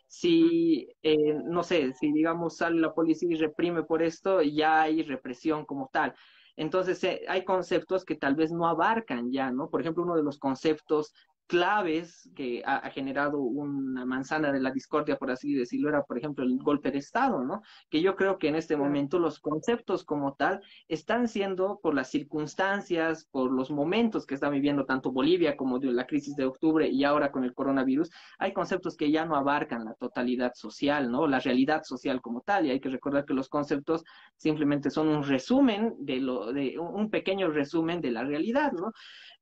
Si, 0.08 0.90
eh, 1.02 1.34
no 1.46 1.64
sé, 1.64 1.94
si 1.94 2.12
digamos 2.12 2.58
sale 2.58 2.80
la 2.82 2.94
policía 2.94 3.30
y 3.32 3.36
reprime 3.36 3.84
por 3.84 4.04
esto, 4.04 4.42
ya 4.42 4.82
hay 4.82 5.02
represión 5.04 5.66
como 5.66 5.90
tal. 5.94 6.14
Entonces, 6.56 7.04
hay 7.28 7.46
conceptos 7.46 8.06
que 8.06 8.16
tal 8.16 8.36
vez 8.36 8.52
no 8.52 8.68
abarcan 8.68 9.32
ya, 9.32 9.50
¿no? 9.52 9.70
Por 9.70 9.82
ejemplo, 9.82 10.04
uno 10.04 10.16
de 10.16 10.24
los 10.24 10.38
conceptos 10.38 11.14
claves 11.54 12.32
que 12.36 12.64
ha, 12.66 12.90
generado 12.90 13.40
una 13.40 14.06
manzana 14.06 14.52
de 14.52 14.60
la 14.60 14.72
discordia, 14.72 15.18
por 15.18 15.30
así 15.30 15.54
decirlo, 15.54 15.90
era, 15.90 16.02
por 16.02 16.18
ejemplo, 16.18 16.44
el 16.44 16.58
golpe 16.58 16.90
de 16.90 16.98
Estado, 16.98 17.44
¿no? 17.44 17.62
Que 17.92 18.02
yo 18.02 18.16
creo 18.16 18.40
que 18.40 18.48
en 18.48 18.56
este 18.56 18.76
momento 18.76 19.20
los 19.20 19.40
conceptos 19.40 20.04
como 20.04 20.34
tal 20.34 20.62
están 20.88 21.28
siendo, 21.28 21.80
por 21.80 21.94
las 21.94 22.10
circunstancias, 22.10 23.28
por 23.30 23.52
los 23.52 23.70
momentos 23.70 24.26
que 24.26 24.34
está 24.34 24.50
viviendo 24.50 24.86
tanto 24.86 25.12
Bolivia 25.12 25.56
como 25.56 25.78
de 25.78 25.92
la 25.92 26.08
crisis 26.08 26.36
de 26.36 26.46
octubre 26.46 26.90
y 26.90 27.04
ahora 27.04 27.32
con 27.32 27.44
el 27.44 27.54
coronavirus, 27.54 28.10
hay 28.40 28.52
conceptos 28.52 28.98
que 28.98 29.12
ya 29.12 29.24
no 29.24 29.36
abarcan 29.36 29.86
la 29.86 29.94
totalidad 29.94 30.54
social, 30.56 31.12
¿no? 31.12 31.28
La 31.28 31.40
realidad 31.40 31.84
social 31.84 32.20
como 32.20 32.42
tal, 32.42 32.66
y 32.66 32.72
hay 32.72 32.80
que 32.80 32.90
recordar 32.90 33.26
que 33.26 33.36
los 33.36 33.48
conceptos 33.48 34.04
simplemente 34.38 34.90
son 34.90 35.08
un 35.08 35.22
resumen 35.22 35.94
de 36.00 36.18
lo, 36.20 36.52
de 36.52 36.80
un 36.80 37.12
pequeño 37.12 37.52
resumen 37.52 38.02
de 38.02 38.10
la 38.10 38.24
realidad, 38.24 38.72
¿no? 38.72 38.92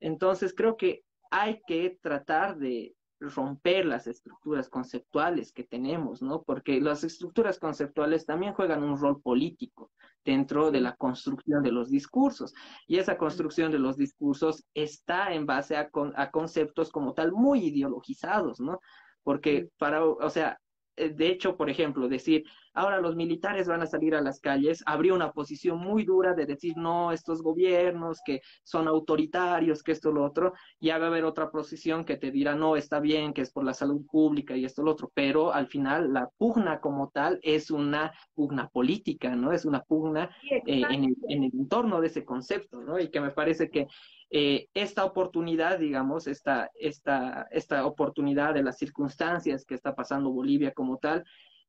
Entonces 0.02 0.54
creo 0.54 0.76
que 0.76 1.04
hay 1.32 1.62
que 1.66 1.98
tratar 2.02 2.58
de 2.58 2.96
romper 3.20 3.86
las 3.86 4.08
estructuras 4.08 4.68
conceptuales 4.68 5.52
que 5.52 5.64
tenemos, 5.64 6.22
¿no? 6.22 6.44
Porque 6.44 6.82
las 6.82 7.04
estructuras 7.04 7.60
conceptuales 7.60 8.26
también 8.26 8.54
juegan 8.54 8.84
un 8.84 9.00
rol 9.00 9.22
político 9.22 9.92
dentro 10.26 10.72
de 10.72 10.82
la 10.82 10.96
construcción 10.96 11.64
de 11.64 11.72
los 11.72 11.90
discursos. 11.90 12.54
Y 12.88 12.98
esa 12.98 13.18
construcción 13.18 13.72
de 13.72 13.80
los 13.80 13.96
discursos 13.96 14.66
está 14.74 15.34
en 15.34 15.46
base 15.46 15.76
a, 15.78 15.90
a 16.16 16.32
conceptos 16.32 16.92
como 16.92 17.14
tal 17.14 17.32
muy 17.32 17.66
ideologizados, 17.66 18.60
¿no? 18.60 18.80
Porque 19.24 19.70
para, 19.78 20.04
o 20.04 20.30
sea, 20.30 20.60
de 20.96 21.28
hecho, 21.28 21.58
por 21.58 21.70
ejemplo, 21.70 22.08
decir, 22.08 22.44
ahora 22.74 23.00
los 23.02 23.16
militares 23.16 23.68
van 23.68 23.82
a 23.82 23.86
salir 23.86 24.16
a 24.16 24.22
las 24.22 24.40
calles, 24.40 24.84
habría 24.86 25.14
una 25.14 25.32
posición 25.32 25.80
muy 25.80 26.04
dura 26.04 26.34
de 26.34 26.46
decir, 26.46 26.74
no, 26.78 27.12
estos 27.12 27.42
gobiernos 27.42 28.20
que 28.26 28.42
son 28.64 28.88
autoritarios, 28.88 29.84
que 29.84 29.92
esto, 29.92 30.12
lo 30.12 30.24
otro, 30.24 30.54
ya 30.80 30.98
va 30.98 31.06
a 31.06 31.08
haber 31.08 31.26
otra 31.26 31.50
posición 31.50 32.06
que 32.06 32.18
te 32.18 32.32
dirá, 32.32 32.56
no, 32.56 32.76
está 32.76 33.00
bien, 33.00 33.34
que 33.34 33.42
es 33.42 33.52
por 33.52 33.64
la 33.64 33.74
salud 33.74 34.06
pública 34.10 34.56
y 34.56 34.66
esto, 34.66 34.84
lo 34.84 34.92
otro, 34.92 35.12
pero 35.14 35.54
al 35.54 35.68
final 35.68 36.14
la 36.14 36.30
pugna 36.38 36.80
como 36.80 37.10
tal 37.10 37.40
es 37.42 37.72
una 37.72 38.14
pugna 38.34 38.70
política, 38.70 39.36
¿no? 39.36 39.52
Es 39.52 39.66
una 39.66 39.82
pugna 39.84 40.30
eh, 40.50 40.62
en, 40.66 41.04
el, 41.06 41.16
en 41.30 41.44
el 41.44 41.52
entorno 41.54 42.02
de 42.02 42.08
ese 42.08 42.26
concepto, 42.26 42.82
¿no? 42.82 43.00
Y 43.00 43.10
que 43.10 43.22
me 43.22 43.32
parece 43.32 43.70
que 43.70 43.88
eh, 44.34 44.70
esta 44.74 45.04
oportunidad, 45.04 45.78
digamos, 45.78 46.26
esta, 46.26 46.72
esta, 46.76 47.50
esta 47.52 47.86
oportunidad 47.86 48.54
de 48.54 48.64
las 48.64 48.78
circunstancias 48.78 49.66
que 49.66 49.76
está 49.76 49.94
pasando 49.94 50.32
Bolivia 50.32 50.72
como 50.72 50.98
tal, 50.98 51.26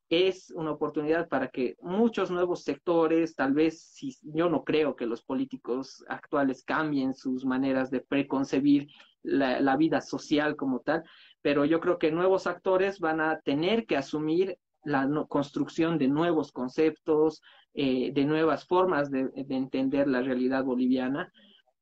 es 0.08 0.52
una 0.52 0.70
oportunidad 0.70 1.28
para 1.28 1.48
que 1.48 1.74
muchos 1.80 2.30
nuevos 2.30 2.62
sectores, 2.62 3.34
tal 3.34 3.52
vez 3.52 3.82
si 3.82 4.14
yo 4.22 4.48
no 4.48 4.62
creo 4.62 4.94
que 4.94 5.06
los 5.06 5.22
políticos 5.22 6.04
actuales 6.08 6.62
cambien 6.62 7.14
sus 7.14 7.44
maneras 7.44 7.90
de 7.90 8.00
preconcebir 8.00 8.86
la, 9.24 9.76
vida 9.76 10.00
social 10.00 10.54
como 10.54 10.80
tal, 10.80 11.02
pero 11.40 11.64
yo 11.64 11.80
creo 11.80 11.98
que 11.98 12.12
nuevos 12.12 12.46
actores 12.46 13.00
van 13.00 13.20
a 13.20 13.40
tener 13.40 13.86
que 13.86 13.96
asumir 13.96 14.56
la 14.84 15.08
construcción 15.28 15.98
de 15.98 16.06
nuevos 16.06 16.52
conceptos, 16.52 17.42
eh, 17.74 18.12
de 18.12 18.24
nuevas 18.24 18.66
formas 18.66 19.10
de 19.10 19.30
entender 19.34 20.06
la 20.06 20.22
realidad 20.22 20.62
boliviana 20.62 21.32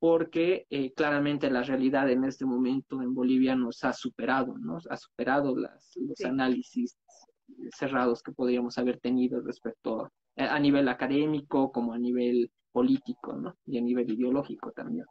porque 0.00 0.66
eh, 0.70 0.92
claramente 0.94 1.50
la 1.50 1.62
realidad 1.62 2.10
en 2.10 2.24
este 2.24 2.46
momento 2.46 3.02
en 3.02 3.14
Bolivia 3.14 3.54
nos 3.54 3.84
ha 3.84 3.92
superado, 3.92 4.56
nos 4.58 4.86
ha 4.90 4.96
superado 4.96 5.54
las, 5.54 5.92
los 5.96 6.20
análisis 6.24 6.98
cerrados 7.76 8.22
que 8.22 8.32
podríamos 8.32 8.78
haber 8.78 8.98
tenido 8.98 9.40
respecto 9.42 10.04
a, 10.04 10.10
a, 10.36 10.58
nivel 10.58 10.88
académico 10.88 11.70
como 11.70 11.92
a 11.92 11.98
nivel 11.98 12.50
político, 12.72 13.34
¿no? 13.34 13.56
Y 13.66 13.78
a 13.78 13.82
nivel 13.82 14.10
ideológico 14.10 14.72
también. 14.72 15.04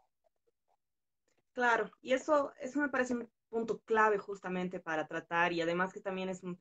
Claro, 1.53 1.91
y 2.01 2.13
eso, 2.13 2.51
eso 2.59 2.79
me 2.79 2.89
parece 2.89 3.13
un 3.13 3.29
punto 3.49 3.79
clave 3.85 4.17
justamente 4.17 4.79
para 4.79 5.07
tratar 5.07 5.53
y 5.53 5.61
además 5.61 5.93
que 5.93 6.01
también 6.01 6.29
es 6.29 6.41
un, 6.43 6.59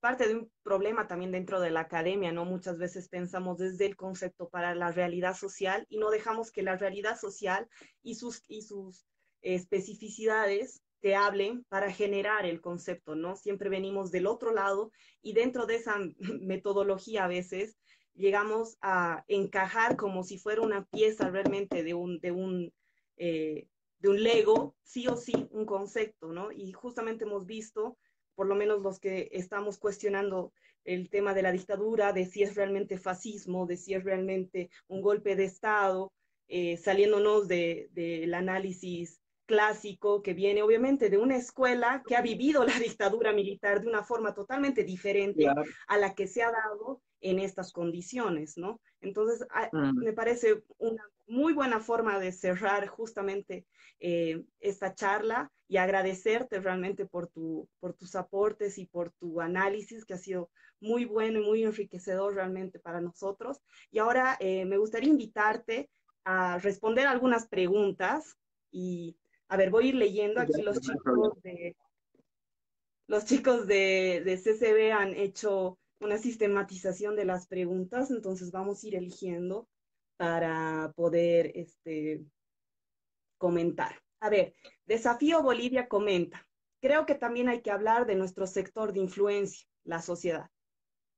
parte 0.00 0.26
de 0.26 0.34
un 0.34 0.52
problema 0.62 1.06
también 1.06 1.30
dentro 1.30 1.60
de 1.60 1.70
la 1.70 1.80
academia, 1.80 2.32
¿no? 2.32 2.44
Muchas 2.44 2.78
veces 2.78 3.08
pensamos 3.08 3.58
desde 3.58 3.86
el 3.86 3.96
concepto 3.96 4.48
para 4.48 4.74
la 4.74 4.90
realidad 4.90 5.36
social 5.36 5.86
y 5.88 5.98
no 5.98 6.10
dejamos 6.10 6.50
que 6.50 6.62
la 6.62 6.76
realidad 6.76 7.18
social 7.18 7.68
y 8.02 8.14
sus, 8.16 8.42
y 8.48 8.62
sus 8.62 9.06
especificidades 9.42 10.82
te 11.00 11.14
hablen 11.14 11.64
para 11.68 11.90
generar 11.92 12.46
el 12.46 12.60
concepto, 12.60 13.14
¿no? 13.14 13.36
Siempre 13.36 13.68
venimos 13.68 14.10
del 14.10 14.26
otro 14.26 14.52
lado 14.52 14.90
y 15.22 15.32
dentro 15.32 15.66
de 15.66 15.76
esa 15.76 15.96
metodología 16.40 17.24
a 17.24 17.28
veces 17.28 17.76
llegamos 18.14 18.76
a 18.82 19.24
encajar 19.28 19.96
como 19.96 20.24
si 20.24 20.38
fuera 20.38 20.60
una 20.60 20.84
pieza 20.86 21.30
realmente 21.30 21.82
de 21.82 21.94
un, 21.94 22.20
de 22.20 22.32
un, 22.32 22.72
eh, 23.16 23.68
de 23.98 24.08
un 24.08 24.22
Lego, 24.22 24.76
sí 24.82 25.06
o 25.08 25.16
sí, 25.16 25.48
un 25.50 25.64
concepto, 25.64 26.32
¿no? 26.32 26.52
Y 26.52 26.72
justamente 26.72 27.24
hemos 27.24 27.46
visto 27.46 27.96
por 28.40 28.46
lo 28.46 28.54
menos 28.54 28.80
los 28.80 28.98
que 28.98 29.28
estamos 29.32 29.76
cuestionando 29.76 30.54
el 30.86 31.10
tema 31.10 31.34
de 31.34 31.42
la 31.42 31.52
dictadura, 31.52 32.14
de 32.14 32.24
si 32.24 32.42
es 32.42 32.54
realmente 32.54 32.96
fascismo, 32.96 33.66
de 33.66 33.76
si 33.76 33.92
es 33.92 34.02
realmente 34.02 34.70
un 34.88 35.02
golpe 35.02 35.36
de 35.36 35.44
Estado, 35.44 36.10
eh, 36.48 36.78
saliéndonos 36.78 37.48
del 37.48 37.90
de, 37.92 38.32
análisis 38.34 39.20
clásico 39.44 40.22
que 40.22 40.32
viene 40.32 40.62
obviamente 40.62 41.10
de 41.10 41.18
una 41.18 41.36
escuela 41.36 42.02
que 42.06 42.16
ha 42.16 42.22
vivido 42.22 42.64
la 42.64 42.72
dictadura 42.80 43.34
militar 43.34 43.82
de 43.82 43.88
una 43.88 44.04
forma 44.04 44.32
totalmente 44.32 44.84
diferente 44.84 45.46
a 45.46 45.98
la 45.98 46.14
que 46.14 46.26
se 46.26 46.42
ha 46.42 46.50
dado 46.50 47.02
en 47.20 47.40
estas 47.40 47.72
condiciones, 47.74 48.56
¿no? 48.56 48.80
Entonces, 49.02 49.46
mm. 49.70 49.98
me 49.98 50.14
parece 50.14 50.62
una 50.78 51.04
muy 51.30 51.52
buena 51.52 51.80
forma 51.80 52.18
de 52.18 52.32
cerrar 52.32 52.88
justamente 52.88 53.64
eh, 54.00 54.42
esta 54.58 54.94
charla 54.94 55.50
y 55.68 55.76
agradecerte 55.76 56.58
realmente 56.58 57.06
por, 57.06 57.28
tu, 57.28 57.68
por 57.78 57.94
tus 57.94 58.16
aportes 58.16 58.78
y 58.78 58.86
por 58.86 59.12
tu 59.12 59.40
análisis 59.40 60.04
que 60.04 60.14
ha 60.14 60.18
sido 60.18 60.50
muy 60.80 61.04
bueno 61.04 61.40
y 61.40 61.44
muy 61.44 61.62
enriquecedor 61.62 62.34
realmente 62.34 62.80
para 62.80 63.00
nosotros. 63.00 63.60
Y 63.92 64.00
ahora 64.00 64.36
eh, 64.40 64.64
me 64.64 64.76
gustaría 64.76 65.08
invitarte 65.08 65.88
a 66.24 66.58
responder 66.58 67.06
algunas 67.06 67.48
preguntas 67.48 68.36
y, 68.72 69.16
a 69.48 69.56
ver, 69.56 69.70
voy 69.70 69.84
a 69.84 69.88
ir 69.88 69.94
leyendo 69.94 70.40
aquí 70.40 70.60
los 70.62 70.80
chicos 70.80 71.40
de... 71.42 71.76
Los 73.06 73.24
chicos 73.24 73.66
de, 73.66 74.22
de 74.24 74.36
CCB 74.36 74.92
han 74.92 75.14
hecho 75.14 75.78
una 76.00 76.16
sistematización 76.18 77.16
de 77.16 77.24
las 77.24 77.46
preguntas, 77.46 78.10
entonces 78.10 78.52
vamos 78.52 78.82
a 78.82 78.86
ir 78.86 78.94
eligiendo 78.94 79.68
para 80.20 80.92
poder 80.96 81.50
este, 81.54 82.26
comentar. 83.38 84.02
A 84.20 84.28
ver, 84.28 84.52
Desafío 84.84 85.42
Bolivia 85.42 85.88
comenta, 85.88 86.46
creo 86.82 87.06
que 87.06 87.14
también 87.14 87.48
hay 87.48 87.62
que 87.62 87.70
hablar 87.70 88.04
de 88.04 88.16
nuestro 88.16 88.46
sector 88.46 88.92
de 88.92 89.00
influencia, 89.00 89.66
la 89.82 90.02
sociedad. 90.02 90.50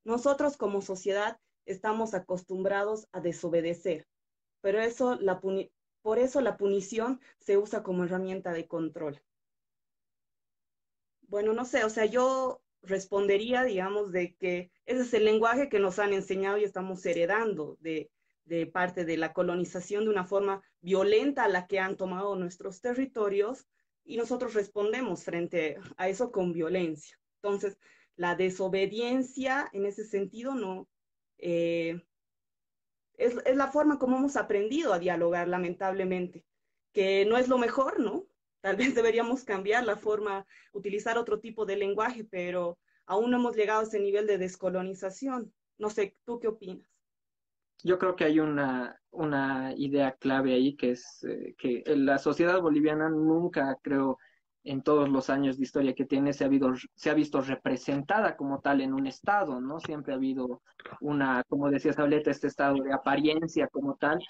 Nosotros 0.04 0.56
como 0.56 0.82
sociedad 0.82 1.40
estamos 1.66 2.14
acostumbrados 2.14 3.08
a 3.10 3.20
desobedecer, 3.20 4.06
pero 4.60 4.80
eso 4.80 5.16
la 5.16 5.40
por 6.02 6.20
eso 6.20 6.40
la 6.40 6.56
punición 6.56 7.20
se 7.40 7.58
usa 7.58 7.82
como 7.82 8.04
herramienta 8.04 8.52
de 8.52 8.68
control. 8.68 9.20
bueno, 11.22 11.54
no 11.54 11.64
sé, 11.64 11.82
o 11.82 11.90
sea, 11.90 12.06
yo 12.06 12.62
respondería, 12.82 13.64
digamos, 13.64 14.12
de 14.12 14.36
que 14.36 14.70
ese 14.86 15.02
es 15.02 15.12
el 15.14 15.24
lenguaje 15.24 15.68
que 15.68 15.80
nos 15.80 15.98
han 15.98 16.12
enseñado 16.12 16.58
y 16.58 16.62
estamos 16.62 17.04
heredando 17.04 17.76
de, 17.80 18.11
de 18.44 18.66
parte 18.66 19.04
de 19.04 19.16
la 19.16 19.32
colonización 19.32 20.04
de 20.04 20.10
una 20.10 20.24
forma 20.24 20.62
violenta 20.80 21.44
a 21.44 21.48
la 21.48 21.66
que 21.66 21.78
han 21.78 21.96
tomado 21.96 22.36
nuestros 22.36 22.80
territorios 22.80 23.66
y 24.04 24.16
nosotros 24.16 24.54
respondemos 24.54 25.24
frente 25.24 25.78
a 25.96 26.08
eso 26.08 26.32
con 26.32 26.52
violencia. 26.52 27.18
Entonces, 27.42 27.78
la 28.16 28.34
desobediencia 28.34 29.68
en 29.72 29.86
ese 29.86 30.04
sentido 30.04 30.54
no 30.54 30.88
eh, 31.38 32.00
es, 33.14 33.36
es, 33.44 33.56
la 33.56 33.68
forma 33.68 33.98
como 33.98 34.16
hemos 34.16 34.36
aprendido 34.36 34.92
a 34.92 34.98
dialogar, 34.98 35.48
lamentablemente, 35.48 36.44
que 36.92 37.24
no 37.26 37.36
es 37.36 37.48
lo 37.48 37.58
mejor, 37.58 38.00
¿no? 38.00 38.26
Tal 38.60 38.76
vez 38.76 38.94
deberíamos 38.94 39.44
cambiar 39.44 39.84
la 39.84 39.96
forma, 39.96 40.46
utilizar 40.72 41.18
otro 41.18 41.40
tipo 41.40 41.64
de 41.66 41.76
lenguaje, 41.76 42.24
pero 42.24 42.78
aún 43.06 43.30
no 43.30 43.38
hemos 43.38 43.56
llegado 43.56 43.80
a 43.80 43.84
ese 43.84 44.00
nivel 44.00 44.26
de 44.26 44.38
descolonización. 44.38 45.52
No 45.78 45.90
sé, 45.90 46.16
¿tú 46.24 46.38
qué 46.38 46.48
opinas? 46.48 46.91
Yo 47.82 47.98
creo 47.98 48.16
que 48.16 48.24
hay 48.24 48.40
una, 48.40 48.96
una 49.10 49.72
idea 49.76 50.12
clave 50.12 50.54
ahí, 50.54 50.76
que 50.76 50.92
es 50.92 51.24
eh, 51.24 51.54
que 51.58 51.82
la 51.86 52.18
sociedad 52.18 52.60
boliviana 52.60 53.08
nunca, 53.08 53.76
creo, 53.82 54.18
en 54.64 54.82
todos 54.82 55.08
los 55.08 55.28
años 55.30 55.56
de 55.56 55.64
historia 55.64 55.94
que 55.94 56.04
tiene, 56.04 56.32
se 56.32 56.44
ha, 56.44 56.46
habido, 56.46 56.72
se 56.94 57.10
ha 57.10 57.14
visto 57.14 57.40
representada 57.40 58.36
como 58.36 58.60
tal 58.60 58.80
en 58.80 58.94
un 58.94 59.06
Estado, 59.06 59.60
¿no? 59.60 59.80
Siempre 59.80 60.12
ha 60.12 60.16
habido 60.16 60.62
una, 61.00 61.42
como 61.48 61.70
decía 61.70 61.92
Sableta, 61.92 62.30
este 62.30 62.46
estado 62.46 62.76
de 62.82 62.92
apariencia 62.92 63.66
como 63.68 63.96
tal, 63.96 64.20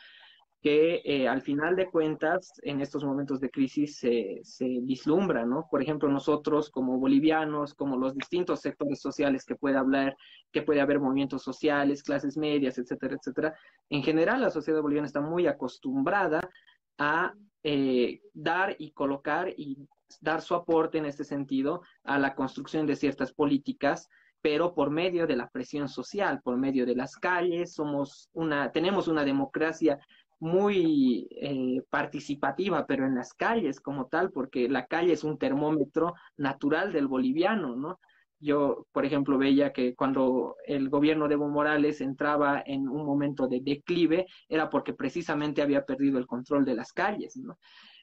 que 0.63 1.03
eh, 1.05 1.27
al 1.27 1.43
final 1.43 1.75
de 1.75 1.91
cuentas, 1.91 2.53
en 2.63 2.81
estos 2.81 3.05
momentos 3.05 3.41
de 3.41 3.51
crisis 3.51 3.99
se, 3.99 4.39
se 4.45 4.65
vislumbra, 4.83 5.45
¿no? 5.45 5.67
Por 5.69 5.83
ejemplo, 5.83 6.09
nosotros 6.09 6.71
como 6.71 6.99
bolivianos, 6.99 7.75
como 7.75 7.97
los 7.97 8.15
distintos 8.15 8.61
sectores 8.61 9.01
sociales 9.01 9.45
que 9.45 9.57
puede 9.57 9.77
hablar, 9.77 10.17
que 10.53 10.63
puede 10.63 10.81
haber 10.81 11.01
movimientos 11.01 11.43
sociales, 11.43 12.05
clases 12.05 12.37
medias, 12.37 12.79
etcétera, 12.79 13.17
etcétera. 13.17 13.57
En 13.91 14.05
general, 14.05 14.41
la 14.41 14.51
sociedad 14.51 14.81
boliviana 14.81 15.07
está 15.07 15.21
muy 15.21 15.49
acostumbrada 15.49 16.49
a 16.97 17.35
eh, 17.65 18.21
dar 18.33 18.77
y 18.79 18.93
colocar 18.93 19.49
y 19.57 19.89
dar 20.21 20.43
su 20.43 20.55
aporte 20.55 20.99
en 20.99 21.07
este 21.07 21.25
sentido 21.25 21.83
a 22.05 22.21
la 22.21 22.37
construcción 22.37 22.87
de 22.87 22.95
ciertas 22.95 23.33
políticas 23.33 24.09
pero 24.43 24.75
por 24.75 24.91
medio 24.91 25.27
de 25.27 25.37
la 25.37 25.49
presión 25.49 25.89
social, 25.89 26.43
por 26.43 26.57
medio 26.57 26.85
de 26.85 26.97
las 26.97 27.15
calles, 27.15 27.75
somos 27.75 28.29
una, 28.33 28.73
tenemos 28.73 29.07
una 29.07 29.25
democracia 29.25 30.01
muy 30.43 31.29
eh, 31.41 31.85
participativa, 31.89 32.85
pero 32.85 33.07
en 33.07 33.15
las 33.15 33.33
calles 33.33 33.81
como 33.81 34.09
tal, 34.09 34.33
porque 34.33 34.69
la 34.69 34.87
calle 34.87 35.13
es 35.13 35.23
un 35.23 35.39
termómetro 35.39 36.15
natural 36.37 36.93
del 36.93 37.07
boliviano, 37.07 37.77
¿no? 37.77 38.01
Yo, 38.41 38.89
por 38.91 39.05
ejemplo, 39.05 39.39
veía 39.39 39.73
que 39.73 39.95
cuando 39.95 40.57
el 40.67 40.89
gobierno 40.89 41.29
de 41.29 41.35
Evo 41.35 41.49
Morales 41.49 42.01
entraba 42.01 42.61
en 42.67 42.89
un 42.89 43.07
momento 43.07 43.47
de 43.47 43.61
declive, 43.61 44.27
era 44.49 44.69
porque 44.69 44.95
precisamente 44.95 45.63
había 45.63 45.85
perdido 45.85 46.19
el 46.19 46.27
control 46.27 46.65
de 46.65 46.75
las 46.75 46.93
calles, 46.93 47.37
¿no? 47.37 47.57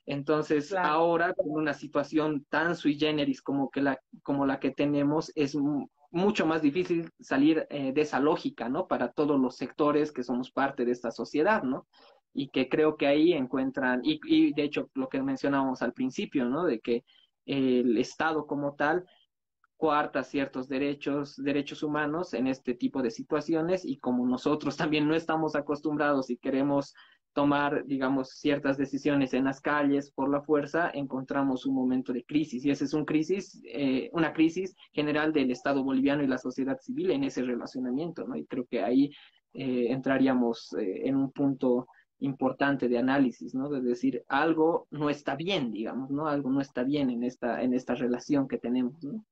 Entonces, 0.05 0.69
claro. 0.69 0.87
ahora, 0.87 1.33
con 1.33 1.49
una 1.49 1.73
situación 1.73 2.45
tan 2.47 2.77
sui 2.77 2.97
generis 2.97 3.41
como, 3.41 3.69
que 3.69 3.81
la, 3.81 3.99
como 4.23 4.45
la 4.45 4.61
que 4.61 4.71
tenemos, 4.71 5.29
es 5.35 5.57
mucho 6.11 6.45
más 6.45 6.61
difícil 6.61 7.11
salir 7.19 7.67
eh, 7.69 7.91
de 7.91 8.01
esa 8.01 8.21
lógica, 8.21 8.69
¿no? 8.69 8.87
Para 8.87 9.11
todos 9.11 9.37
los 9.37 9.57
sectores 9.57 10.13
que 10.13 10.23
somos 10.23 10.51
parte 10.51 10.85
de 10.85 10.93
esta 10.93 11.11
sociedad, 11.11 11.63
¿no? 11.63 11.85
Y 12.33 12.49
que 12.49 12.69
creo 12.69 12.95
que 12.95 13.07
ahí 13.07 13.33
encuentran, 13.33 14.01
y, 14.03 14.19
y, 14.25 14.53
de 14.53 14.63
hecho 14.63 14.89
lo 14.93 15.09
que 15.09 15.21
mencionábamos 15.21 15.81
al 15.81 15.93
principio, 15.93 16.45
¿no? 16.45 16.65
De 16.65 16.79
que 16.79 17.03
el 17.45 17.97
Estado 17.97 18.45
como 18.45 18.75
tal 18.75 19.05
coarta 19.79 20.23
ciertos 20.23 20.67
derechos, 20.67 21.37
derechos 21.37 21.83
humanos 21.83 22.33
en 22.33 22.47
este 22.47 22.73
tipo 22.73 23.01
de 23.01 23.11
situaciones 23.11 23.85
y 23.85 23.97
como 23.97 24.25
nosotros 24.27 24.75
también 24.77 25.07
no 25.07 25.15
estamos 25.15 25.55
acostumbrados 25.55 26.29
y 26.29 26.37
queremos 26.37 26.93
tomar, 27.33 27.85
digamos, 27.85 28.31
ciertas 28.31 28.77
decisiones 28.77 29.33
en 29.33 29.45
las 29.45 29.61
calles 29.61 30.11
por 30.11 30.29
la 30.29 30.41
fuerza, 30.41 30.91
encontramos 30.93 31.65
un 31.65 31.75
momento 31.75 32.11
de 32.11 32.25
crisis. 32.25 32.65
Y 32.65 32.71
esa 32.71 32.83
es 32.83 32.93
un 32.93 33.05
crisis, 33.05 33.61
eh, 33.65 34.09
una 34.11 34.33
crisis 34.33 34.75
general 34.91 35.31
del 35.31 35.51
Estado 35.51 35.83
boliviano 35.83 36.23
y 36.23 36.27
la 36.27 36.39
sociedad 36.39 36.77
civil 36.81 37.11
en 37.11 37.23
ese 37.23 37.43
relacionamiento, 37.43 38.27
¿no? 38.27 38.35
Y 38.35 38.45
creo 38.45 38.65
que 38.65 38.81
ahí 38.81 39.11
eh, 39.53 39.87
entraríamos 39.89 40.73
eh, 40.73 41.07
en 41.07 41.15
un 41.15 41.31
punto 41.31 41.87
importante 42.19 42.87
de 42.87 42.97
análisis, 42.97 43.53
¿no? 43.53 43.69
De 43.69 43.81
decir, 43.81 44.23
algo 44.27 44.87
no 44.91 45.09
está 45.09 45.35
bien, 45.35 45.71
digamos, 45.71 46.09
¿no? 46.09 46.27
Algo 46.27 46.49
no 46.49 46.61
está 46.61 46.83
bien 46.83 47.09
en 47.09 47.23
esta, 47.23 47.61
en 47.61 47.73
esta 47.73 47.95
relación 47.95 48.47
que 48.47 48.57
tenemos, 48.57 49.03
¿no? 49.03 49.25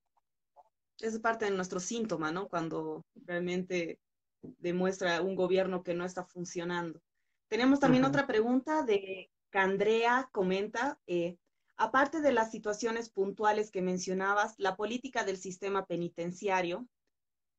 Es 1.00 1.20
parte 1.20 1.46
de 1.46 1.52
nuestro 1.52 1.80
síntoma, 1.80 2.32
¿no? 2.32 2.48
Cuando 2.48 3.06
realmente 3.16 4.00
demuestra 4.42 5.22
un 5.22 5.36
gobierno 5.36 5.84
que 5.84 5.94
no 5.94 6.06
está 6.06 6.24
funcionando. 6.24 7.02
Tenemos 7.50 7.80
también 7.80 8.04
uh 8.04 8.08
-huh. 8.08 8.10
otra 8.10 8.28
pregunta 8.28 8.84
de 8.84 9.30
Candrea, 9.50 10.30
comenta, 10.32 11.00
eh, 11.08 11.38
aparte 11.76 12.22
de 12.22 12.32
las 12.32 12.52
situaciones 12.52 13.10
puntuales 13.10 13.72
que 13.72 13.82
mencionabas, 13.82 14.56
la 14.58 14.76
política 14.76 15.24
del 15.24 15.38
sistema 15.38 15.86
penitenciario 15.86 16.88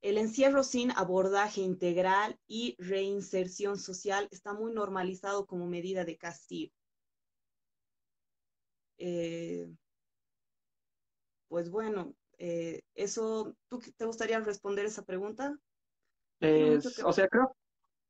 el 0.01 0.19
encierro 0.19 0.63
sin 0.63 0.91
abordaje 0.93 1.61
integral 1.61 2.39
y 2.47 2.77
reinserción 2.79 3.79
social 3.79 4.29
está 4.31 4.55
muy 4.55 4.73
normalizado 4.73 5.47
como 5.47 5.67
medida 5.67 6.05
de 6.05 6.17
castigo. 6.17 6.73
Eh, 8.99 9.69
pues 11.49 11.71
bueno, 11.71 12.15
eh, 12.39 12.83
eso, 12.95 13.57
¿tú 13.69 13.81
te 13.97 14.05
gustaría 14.05 14.39
responder 14.41 14.87
esa 14.87 15.05
pregunta? 15.05 15.57
O 17.05 17.13
sea, 17.13 17.29
creo, 17.29 17.57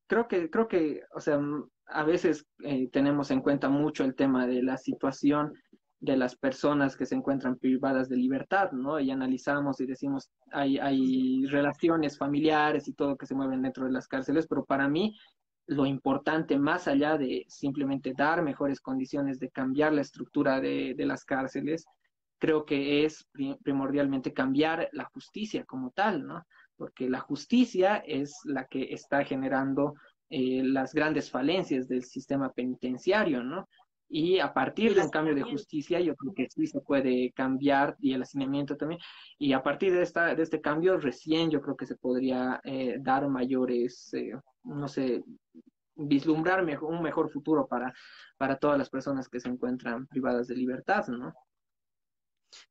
creo 0.06 0.28
que, 0.28 0.50
creo 0.50 0.68
que, 0.68 1.02
o 1.14 1.20
sea, 1.20 1.40
a 1.86 2.04
veces 2.04 2.44
eh, 2.64 2.88
tenemos 2.90 3.30
en 3.30 3.40
cuenta 3.40 3.68
mucho 3.68 4.04
el 4.04 4.14
tema 4.14 4.46
de 4.46 4.62
la 4.62 4.76
situación 4.76 5.54
de 6.00 6.16
las 6.16 6.36
personas 6.36 6.96
que 6.96 7.06
se 7.06 7.14
encuentran 7.14 7.56
privadas 7.56 8.08
de 8.08 8.16
libertad, 8.16 8.70
¿no? 8.72 9.00
Y 9.00 9.10
analizamos 9.10 9.80
y 9.80 9.86
decimos, 9.86 10.30
hay, 10.52 10.78
hay 10.78 11.46
relaciones 11.46 12.16
familiares 12.16 12.86
y 12.88 12.92
todo 12.92 13.16
que 13.16 13.26
se 13.26 13.34
mueven 13.34 13.62
dentro 13.62 13.84
de 13.84 13.92
las 13.92 14.06
cárceles, 14.06 14.46
pero 14.46 14.64
para 14.64 14.88
mí 14.88 15.16
lo 15.66 15.84
importante, 15.84 16.58
más 16.58 16.88
allá 16.88 17.18
de 17.18 17.44
simplemente 17.48 18.14
dar 18.16 18.42
mejores 18.42 18.80
condiciones, 18.80 19.38
de 19.38 19.50
cambiar 19.50 19.92
la 19.92 20.00
estructura 20.00 20.60
de, 20.60 20.94
de 20.96 21.06
las 21.06 21.24
cárceles, 21.24 21.84
creo 22.38 22.64
que 22.64 23.04
es 23.04 23.28
primordialmente 23.62 24.32
cambiar 24.32 24.88
la 24.92 25.04
justicia 25.04 25.64
como 25.64 25.90
tal, 25.90 26.26
¿no? 26.26 26.46
Porque 26.76 27.10
la 27.10 27.20
justicia 27.20 27.96
es 27.96 28.38
la 28.44 28.66
que 28.66 28.94
está 28.94 29.24
generando 29.24 29.94
eh, 30.30 30.62
las 30.62 30.92
grandes 30.92 31.30
falencias 31.30 31.88
del 31.88 32.04
sistema 32.04 32.52
penitenciario, 32.52 33.42
¿no? 33.42 33.68
Y 34.08 34.38
a 34.38 34.54
partir 34.54 34.94
de 34.94 35.02
un 35.02 35.10
cambio 35.10 35.34
de 35.34 35.42
justicia, 35.42 36.00
yo 36.00 36.16
creo 36.16 36.32
que 36.34 36.48
sí 36.48 36.66
se 36.66 36.80
puede 36.80 37.32
cambiar, 37.32 37.96
y 38.00 38.14
el 38.14 38.22
hacinamiento 38.22 38.76
también, 38.76 39.00
y 39.38 39.52
a 39.52 39.62
partir 39.62 39.92
de, 39.92 40.02
esta, 40.02 40.34
de 40.34 40.42
este 40.42 40.60
cambio, 40.60 40.96
recién 40.96 41.50
yo 41.50 41.60
creo 41.60 41.76
que 41.76 41.86
se 41.86 41.96
podría 41.96 42.60
eh, 42.64 42.96
dar 43.00 43.28
mayores, 43.28 44.12
eh, 44.14 44.32
no 44.64 44.88
sé, 44.88 45.22
vislumbrar 45.94 46.64
mejor, 46.64 46.92
un 46.92 47.02
mejor 47.02 47.30
futuro 47.30 47.66
para, 47.66 47.92
para 48.38 48.56
todas 48.56 48.78
las 48.78 48.88
personas 48.88 49.28
que 49.28 49.40
se 49.40 49.48
encuentran 49.48 50.06
privadas 50.06 50.46
de 50.46 50.56
libertad, 50.56 51.06
¿no? 51.08 51.34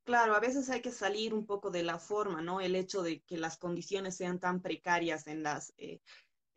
Claro, 0.02 0.34
a 0.34 0.40
veces 0.40 0.70
hay 0.70 0.80
que 0.80 0.90
salir 0.90 1.34
un 1.34 1.46
poco 1.46 1.70
de 1.70 1.82
la 1.82 1.98
forma, 1.98 2.42
¿no? 2.42 2.60
El 2.60 2.74
hecho 2.74 3.02
de 3.02 3.20
que 3.20 3.38
las 3.38 3.58
condiciones 3.58 4.16
sean 4.16 4.40
tan 4.40 4.60
precarias 4.60 5.26
en 5.26 5.42
las... 5.42 5.72
Eh, 5.76 6.00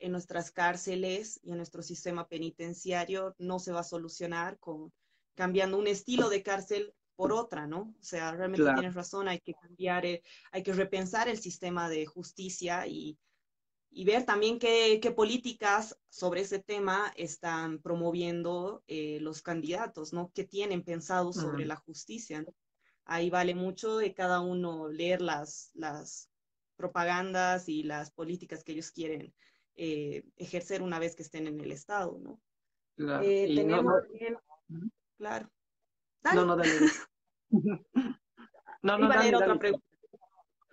en 0.02 0.12
nuestras 0.12 0.52
cárceles 0.52 1.40
y 1.44 1.52
en 1.52 1.58
nuestro 1.58 1.84
sistema 1.84 2.28
penitenciario 2.28 3.36
no 3.38 3.60
se 3.60 3.72
va 3.72 3.82
a 3.82 3.84
solucionar 3.86 4.60
con 4.60 4.92
cambiando 5.36 5.78
un 5.78 5.88
estilo 5.88 6.30
de 6.30 6.44
cárcel 6.44 6.94
por 7.16 7.32
otra, 7.32 7.68
¿no? 7.68 7.94
O 8.00 8.04
sea, 8.04 8.32
realmente 8.32 8.64
claro. 8.64 8.80
tienes 8.80 8.96
razón, 8.96 9.28
hay 9.28 9.40
que 9.40 9.54
cambiar, 9.54 10.06
eh, 10.06 10.24
hay 10.52 10.64
que 10.64 10.74
repensar 10.74 11.30
el 11.30 11.38
sistema 11.38 11.88
de 11.88 12.06
justicia 12.06 12.88
y, 12.88 13.18
y 13.92 14.06
ver 14.06 14.26
también 14.26 14.58
qué, 14.60 15.00
qué, 15.02 15.12
políticas 15.12 15.98
sobre 16.10 16.42
ese 16.42 16.60
tema 16.60 17.14
están 17.16 17.80
promoviendo 17.80 18.84
eh, 18.88 19.20
los 19.22 19.42
candidatos, 19.42 20.14
¿no? 20.14 20.32
¿Qué 20.34 20.46
tienen 20.46 20.84
pensado 20.84 21.32
sobre 21.32 21.64
uh 21.64 21.66
-huh. 21.66 21.68
la 21.68 21.76
justicia? 21.76 22.42
¿no? 22.42 22.54
Ahí 23.06 23.30
vale 23.30 23.54
mucho 23.54 23.98
de 23.98 24.14
cada 24.14 24.40
uno 24.40 24.90
leer 24.90 25.22
las, 25.22 25.72
las 25.76 26.30
propagandas 26.76 27.70
y 27.70 27.84
las 27.84 28.12
políticas 28.12 28.64
que 28.64 28.72
ellos 28.72 28.92
quieren 28.92 29.34
eh, 29.76 30.24
ejercer 30.38 30.82
una 30.82 31.00
vez 31.00 31.16
que 31.16 31.24
estén 31.24 31.48
en 31.48 31.60
el 31.60 31.72
Estado, 31.72 32.18
¿no? 32.20 32.40
Claro. 32.96 33.24
Eh, 33.24 33.54
tenemos 33.56 33.84
no, 33.84 34.02
también, 34.02 34.38
claro. 35.18 35.50
Dale. 36.22 36.36
No, 36.36 36.46
no, 36.46 36.56
dale. 36.56 36.72
no, 37.50 37.50
no, 38.98 39.08
dale, 39.08 39.14
a 39.14 39.22
leer 39.22 39.34
dale. 39.34 39.46
otra 39.46 39.60
pregunta. 39.60 39.88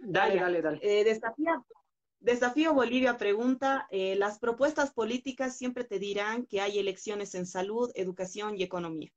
Dale, 0.00 0.40
dale, 0.40 0.62
dale. 0.62 0.78
Eh, 0.82 1.04
desafía, 1.04 1.62
Desafío 2.20 2.74
Bolivia 2.74 3.16
pregunta, 3.16 3.86
eh, 3.90 4.16
las 4.16 4.38
propuestas 4.38 4.92
políticas 4.92 5.56
siempre 5.56 5.84
te 5.84 5.98
dirán 5.98 6.46
que 6.46 6.60
hay 6.60 6.78
elecciones 6.78 7.34
en 7.34 7.46
salud, 7.46 7.90
educación 7.94 8.56
y 8.56 8.62
economía. 8.62 9.10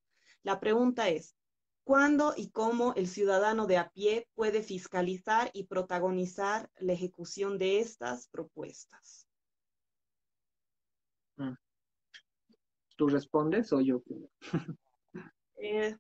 La 0.44 0.60
pregunta 0.60 1.10
es, 1.10 1.36
¿Cuándo 1.84 2.36
y 2.38 2.52
cómo 2.52 2.94
el 2.96 3.08
ciudadano 3.08 3.66
de 3.66 3.78
a 3.78 3.90
pie 3.90 4.28
puede 4.36 4.62
fiscalizar 4.62 5.50
y 5.54 5.66
protagonizar 5.66 6.70
la 6.80 6.94
ejecución 6.94 7.58
de 7.58 7.80
estas 7.80 8.28
propuestas? 8.28 9.28
¿Tú 12.96 13.08
respondes 13.08 13.72
o 13.74 13.82
yo? 13.82 14.04
Eh, 15.64 15.96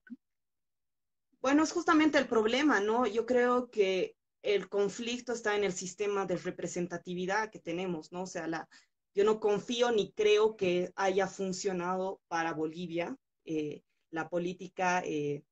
bueno, 1.39 1.63
es 1.63 1.71
justamente 1.71 2.17
el 2.17 2.27
problema, 2.27 2.79
¿no? 2.79 3.05
Yo 3.05 3.27
creo 3.27 3.69
que 3.69 4.15
el 4.41 4.69
conflicto 4.69 5.33
está 5.33 5.55
en 5.55 5.63
el 5.63 5.73
sistema 5.73 6.25
de 6.25 6.37
representatividad 6.37 7.51
que 7.51 7.59
tenemos, 7.59 8.11
¿no? 8.11 8.23
O 8.23 8.27
sea, 8.27 8.47
la, 8.47 8.67
yo 9.13 9.23
no 9.23 9.39
confío 9.39 9.91
ni 9.91 10.11
creo 10.13 10.55
que 10.55 10.91
haya 10.95 11.27
funcionado 11.27 12.21
para 12.27 12.53
Bolivia 12.53 13.15
eh, 13.45 13.83
la 14.09 14.29
política, 14.29 15.01
eh, 15.05 15.43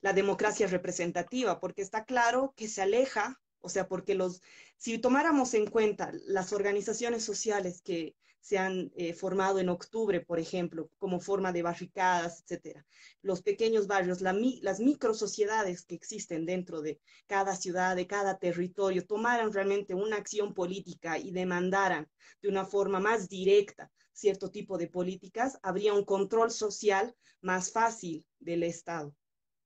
la 0.00 0.12
democracia 0.12 0.66
representativa, 0.66 1.60
porque 1.60 1.82
está 1.82 2.04
claro 2.04 2.54
que 2.56 2.68
se 2.68 2.82
aleja, 2.82 3.40
o 3.60 3.68
sea, 3.68 3.88
porque 3.88 4.14
los, 4.14 4.42
si 4.76 4.98
tomáramos 4.98 5.54
en 5.54 5.66
cuenta 5.66 6.12
las 6.26 6.52
organizaciones 6.52 7.24
sociales 7.24 7.82
que 7.82 8.14
se 8.46 8.58
han 8.58 8.92
eh, 8.94 9.12
formado 9.12 9.58
en 9.58 9.68
octubre, 9.68 10.20
por 10.20 10.38
ejemplo, 10.38 10.88
como 10.98 11.18
forma 11.18 11.52
de 11.52 11.62
barricadas, 11.62 12.42
etcétera. 12.42 12.86
Los 13.20 13.42
pequeños 13.42 13.88
barrios, 13.88 14.20
la, 14.20 14.32
las 14.62 14.78
micro 14.78 15.14
sociedades 15.14 15.84
que 15.84 15.96
existen 15.96 16.46
dentro 16.46 16.80
de 16.80 17.00
cada 17.26 17.56
ciudad, 17.56 17.96
de 17.96 18.06
cada 18.06 18.38
territorio, 18.38 19.04
tomaran 19.04 19.52
realmente 19.52 19.94
una 19.94 20.14
acción 20.14 20.54
política 20.54 21.18
y 21.18 21.32
demandaran 21.32 22.08
de 22.40 22.48
una 22.48 22.64
forma 22.64 23.00
más 23.00 23.28
directa 23.28 23.90
cierto 24.12 24.48
tipo 24.48 24.78
de 24.78 24.86
políticas, 24.86 25.58
habría 25.64 25.92
un 25.92 26.04
control 26.04 26.52
social 26.52 27.16
más 27.40 27.72
fácil 27.72 28.24
del 28.38 28.62
Estado. 28.62 29.12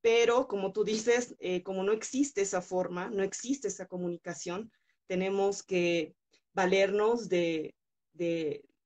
Pero, 0.01 0.49
como 0.49 0.73
tú 0.73 0.85
dices, 0.85 1.37
eh, 1.39 1.63
como 1.63 1.85
no 1.85 1.93
existe 1.93 2.41
esa 2.41 2.63
forma, 2.63 3.11
no 3.11 3.23
existe 3.23 3.69
esa 3.69 3.87
comunicación, 3.87 4.73
tenemos 5.07 5.63
que 5.63 6.17
valernos 6.55 7.29
de 7.29 7.75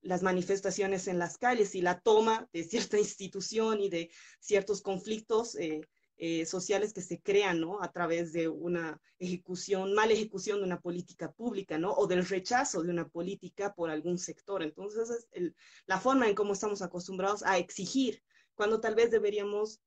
las 0.05 0.21
manifestaciones 0.21 1.07
en 1.07 1.19
las 1.19 1.37
calles 1.37 1.75
y 1.75 1.81
la 1.81 1.99
toma 1.99 2.47
de 2.53 2.63
cierta 2.63 2.97
institución 2.99 3.81
y 3.81 3.89
de 3.89 4.11
ciertos 4.39 4.81
conflictos 4.81 5.55
eh, 5.55 5.81
eh, 6.17 6.45
sociales 6.45 6.93
que 6.93 7.01
se 7.01 7.21
crean, 7.21 7.59
¿no? 7.59 7.81
A 7.81 7.91
través 7.91 8.31
de 8.31 8.47
una 8.47 9.01
ejecución, 9.19 9.93
mala 9.93 10.13
ejecución 10.13 10.59
de 10.59 10.65
una 10.65 10.79
política 10.79 11.31
pública, 11.31 11.77
¿no? 11.77 11.91
O 11.93 12.07
del 12.07 12.25
rechazo 12.25 12.83
de 12.83 12.89
una 12.89 13.07
política 13.09 13.73
por 13.73 13.89
algún 13.89 14.17
sector. 14.17 14.63
Entonces, 14.63 15.27
es 15.31 15.51
la 15.87 15.99
forma 15.99 16.29
en 16.29 16.35
cómo 16.35 16.53
estamos 16.53 16.81
acostumbrados 16.81 17.43
a 17.43 17.57
exigir, 17.57 18.23
cuando 18.53 18.79
tal 18.79 18.95
vez 18.95 19.11
deberíamos 19.11 19.81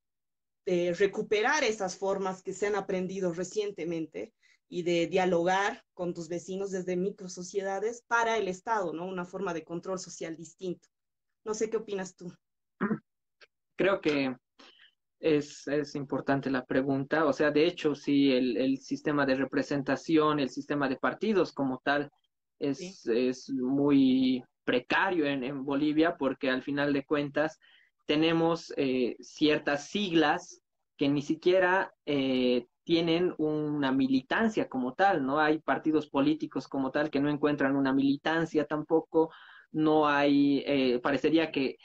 eh, 0.67 0.93
recuperar 0.93 1.65
esas 1.65 1.97
formas 1.97 2.43
que 2.43 2.53
se 2.53 2.67
han 2.67 2.77
aprendido 2.77 3.33
recientemente 3.33 4.35
y 4.69 4.83
de 4.83 5.07
dialogar 5.07 5.83
con 5.95 6.15
tus 6.15 6.29
vecinos 6.29 6.71
desde 6.71 6.97
microsociedades 6.97 8.03
para 8.07 8.37
el 8.37 8.49
Estado, 8.49 8.93
¿no? 8.93 9.07
Una 9.07 9.25
forma 9.25 9.55
de 9.55 9.65
control 9.65 9.99
social 9.99 10.37
distinto. 10.37 10.89
No 11.45 11.55
sé 11.55 11.71
qué 11.71 11.79
opinas 11.79 12.15
tú. 12.15 12.33
Creo 13.77 14.01
que 14.01 14.37
es, 15.21 15.67
es 15.69 15.95
importante 15.95 16.51
la 16.51 16.65
pregunta. 16.65 17.25
O 17.25 17.33
sea, 17.33 17.51
de 17.51 17.67
hecho, 17.67 17.95
sí, 17.95 18.33
el, 18.33 18.57
el 18.57 18.79
sistema 18.79 19.25
de 19.25 19.37
representación, 19.37 20.41
el 20.41 20.51
sistema 20.51 20.89
de 20.89 20.97
partidos 20.97 21.53
como 21.53 21.81
tal, 21.83 22.11
es, 22.59 23.07
es 23.07 23.51
muy 23.51 24.43
precario 24.65 25.27
en, 25.27 25.45
en, 25.45 25.65
Bolivia 25.65 26.17
porque 26.19 26.51
al 26.51 26.63
final 26.63 26.93
de 26.93 27.05
cuentas 27.05 27.59
tenemos 28.07 28.73
eh, 28.77 29.17
ciertas 29.21 29.89
siglas 29.89 30.61
que 30.97 31.09
ni 31.09 31.23
siquiera 31.23 31.95
eh, 32.05 32.67
tienen 32.89 33.35
una 33.37 33.93
militancia 33.93 34.67
como 34.67 34.95
tal, 34.95 35.27
¿no? 35.27 35.39
Hay 35.39 35.59
partidos 35.59 36.09
políticos 36.09 36.67
como 36.67 36.91
tal 36.91 37.11
que 37.11 37.21
no 37.21 37.29
encuentran 37.29 37.77
una 37.77 37.93
militancia 37.93 38.65
tampoco, 38.65 39.31
no 39.73 40.09
hay, 40.09 40.65
eh, 40.67 40.99
parecería 40.99 41.51
que 41.53 41.77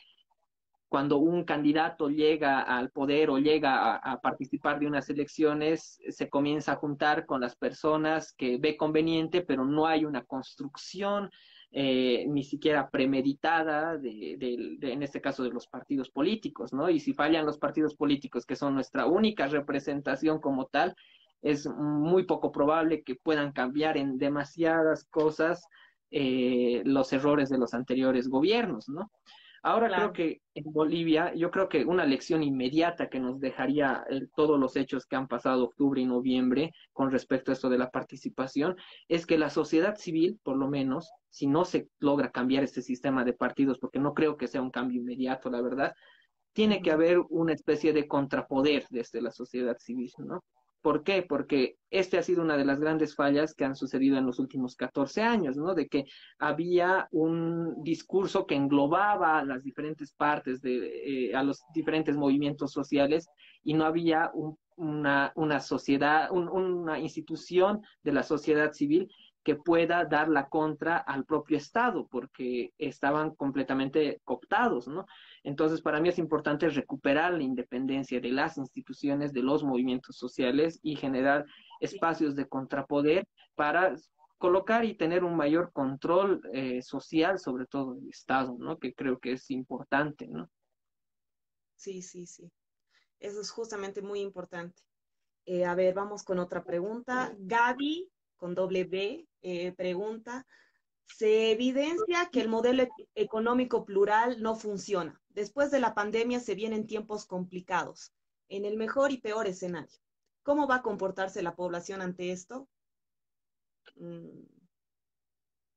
cuando 0.87 1.17
un 1.17 1.43
candidato 1.43 2.07
llega 2.07 2.61
al 2.61 2.89
poder 2.89 3.31
o 3.31 3.37
llega 3.37 3.95
a, 3.95 3.95
a, 3.97 4.21
participar 4.21 4.79
de 4.79 4.87
unas 4.87 5.09
elecciones, 5.09 5.99
se 6.07 6.29
comienza 6.29 6.71
a 6.71 6.77
juntar 6.77 7.25
con 7.25 7.41
las 7.41 7.57
personas 7.57 8.31
que 8.31 8.57
ve 8.57 8.77
conveniente, 8.77 9.41
pero 9.41 9.65
no 9.65 9.85
hay 9.85 10.05
una 10.05 10.23
construcción 10.23 11.29
eh, 11.75 12.25
ni 12.27 12.43
siquiera 12.43 12.91
premeditada, 12.91 13.97
de, 13.97 14.37
de, 14.37 14.91
en 14.93 15.01
este 15.01 15.21
caso 15.21 15.43
de 15.43 15.49
los 15.49 15.65
partidos 15.67 16.11
políticos, 16.11 16.71
¿no? 16.71 16.87
Y 16.87 16.99
si 16.99 17.13
fallan 17.13 17.47
los 17.47 17.57
partidos 17.57 17.95
políticos, 17.95 18.45
que 18.45 18.55
son 18.55 18.75
nuestra 18.75 19.07
única 19.07 19.47
representación 19.47 20.39
como 20.39 20.67
tal, 20.67 20.95
es 21.41 21.67
muy 21.67 22.25
poco 22.25 22.51
probable 22.51 23.03
que 23.03 23.15
puedan 23.15 23.53
cambiar 23.53 23.97
en 23.97 24.19
demasiadas 24.19 25.05
cosas 25.05 25.67
eh, 26.11 26.83
los 26.85 27.11
errores 27.11 27.49
de 27.49 27.57
los 27.57 27.73
anteriores 27.73 28.29
gobiernos, 28.29 28.87
¿no? 28.87 29.11
Ahora 29.65 29.87
claro. 29.87 30.11
creo 30.11 30.27
que 30.27 30.41
en 30.55 30.73
Bolivia, 30.73 31.33
yo 31.35 31.49
creo 31.49 31.69
que 31.69 31.85
una 31.85 32.05
lección 32.05 32.43
inmediata 32.43 33.09
que 33.09 33.21
nos 33.21 33.39
dejaría 33.39 34.03
eh, 34.09 34.27
todos 34.35 34.59
los 34.59 34.75
hechos 34.75 35.05
que 35.05 35.15
han 35.15 35.29
pasado 35.29 35.63
octubre 35.63 36.01
y 36.01 36.05
noviembre 36.05 36.73
con 36.91 37.11
respecto 37.11 37.49
a 37.49 37.53
esto 37.53 37.69
de 37.69 37.77
la 37.77 37.89
participación 37.89 38.75
es 39.07 39.25
que 39.25 39.37
la 39.37 39.49
sociedad 39.49 39.95
civil, 39.95 40.37
por 40.43 40.57
lo 40.57 40.67
menos, 40.67 41.09
si 41.29 41.47
no 41.47 41.63
se 41.63 41.87
logra 41.99 42.29
cambiar 42.29 42.65
este 42.65 42.81
sistema 42.81 43.23
de 43.23 43.31
partidos, 43.31 43.79
porque 43.79 43.99
no 43.99 44.13
creo 44.13 44.35
que 44.35 44.49
sea 44.49 44.61
un 44.61 44.69
cambio 44.69 44.99
inmediato, 44.99 45.49
la 45.49 45.61
verdad, 45.61 45.93
tiene 46.51 46.81
que 46.81 46.91
haber 46.91 47.19
una 47.29 47.53
especie 47.53 47.93
de 47.93 48.05
contrapoder 48.05 48.85
desde 48.89 49.21
la 49.21 49.31
sociedad 49.31 49.77
civil, 49.79 50.11
¿no? 50.17 50.43
¿Por 50.83 51.03
qué? 51.03 51.23
Porque 51.23 51.77
este 51.89 52.17
ha 52.17 52.23
sido 52.23 52.41
una 52.41 52.57
de 52.57 52.65
las 52.65 52.81
grandes 52.81 53.15
fallas 53.15 53.55
que 53.55 53.63
han 53.63 53.77
sucedido 53.77 54.17
en 54.17 54.25
los 54.25 54.37
últimos 54.37 54.75
14 54.75 55.21
años, 55.21 55.55
¿no? 55.55 55.73
De 55.73 55.87
que 55.87 56.07
había 56.37 57.07
un 57.11 57.81
discurso 57.83 58.45
que 58.45 58.55
englobaba 58.55 59.39
a 59.39 59.45
las 59.45 59.63
diferentes 59.63 60.11
partes, 60.11 60.61
de, 60.61 61.29
eh, 61.29 61.35
a 61.35 61.41
los 61.41 61.63
diferentes 61.73 62.17
movimientos 62.17 62.73
sociales 62.73 63.29
y 63.63 63.75
no 63.75 63.85
había 63.85 64.29
un, 64.33 64.57
una, 64.75 65.31
una 65.35 65.61
sociedad, 65.61 66.29
un, 66.31 66.49
una 66.49 66.99
institución 66.99 67.81
de 68.03 68.11
la 68.11 68.23
sociedad 68.23 68.73
civil 68.73 69.09
que 69.41 69.55
pueda 69.55 70.03
dar 70.03 70.27
la 70.27 70.49
contra 70.49 70.97
al 70.97 71.23
propio 71.23 71.57
Estado, 71.57 72.07
porque 72.07 72.73
estaban 72.77 73.35
completamente 73.35 74.21
cooptados, 74.25 74.89
¿no? 74.89 75.05
Entonces, 75.43 75.81
para 75.81 75.99
mí 75.99 76.09
es 76.09 76.17
importante 76.17 76.69
recuperar 76.69 77.33
la 77.33 77.43
independencia 77.43 78.19
de 78.19 78.29
las 78.29 78.57
instituciones, 78.57 79.33
de 79.33 79.43
los 79.43 79.63
movimientos 79.63 80.15
sociales 80.17 80.79
y 80.81 80.95
generar 80.95 81.45
espacios 81.81 82.35
de 82.35 82.47
contrapoder 82.47 83.27
para 83.55 83.93
colocar 84.37 84.85
y 84.85 84.95
tener 84.95 85.23
un 85.23 85.35
mayor 85.35 85.71
control 85.73 86.41
eh, 86.53 86.81
social, 86.81 87.39
sobre 87.39 87.65
todo 87.65 87.95
del 87.95 88.09
Estado, 88.09 88.55
¿no? 88.57 88.77
Que 88.77 88.93
creo 88.93 89.19
que 89.19 89.33
es 89.33 89.51
importante, 89.51 90.27
¿no? 90.27 90.49
Sí, 91.75 92.01
sí, 92.01 92.25
sí. 92.25 92.51
Eso 93.19 93.41
es 93.41 93.51
justamente 93.51 94.01
muy 94.01 94.19
importante. 94.19 94.81
Eh, 95.45 95.65
a 95.65 95.75
ver, 95.75 95.93
vamos 95.93 96.23
con 96.23 96.39
otra 96.39 96.63
pregunta. 96.63 97.33
Gaby, 97.37 98.09
con 98.37 98.55
doble 98.55 98.85
B, 98.85 99.27
eh, 99.41 99.71
pregunta, 99.73 100.45
se 101.05 101.51
evidencia 101.51 102.29
que 102.31 102.41
el 102.41 102.49
modelo 102.49 102.87
económico 103.15 103.85
plural 103.85 104.41
no 104.41 104.55
funciona. 104.55 105.21
Después 105.29 105.71
de 105.71 105.79
la 105.79 105.93
pandemia 105.93 106.39
se 106.39 106.55
vienen 106.55 106.87
tiempos 106.87 107.25
complicados, 107.25 108.13
en 108.49 108.65
el 108.65 108.77
mejor 108.77 109.11
y 109.11 109.19
peor 109.19 109.47
escenario. 109.47 109.99
¿Cómo 110.43 110.67
va 110.67 110.75
a 110.75 110.81
comportarse 110.81 111.41
la 111.41 111.55
población 111.55 112.01
ante 112.01 112.31
esto? 112.31 112.67
Mm, 113.95 114.43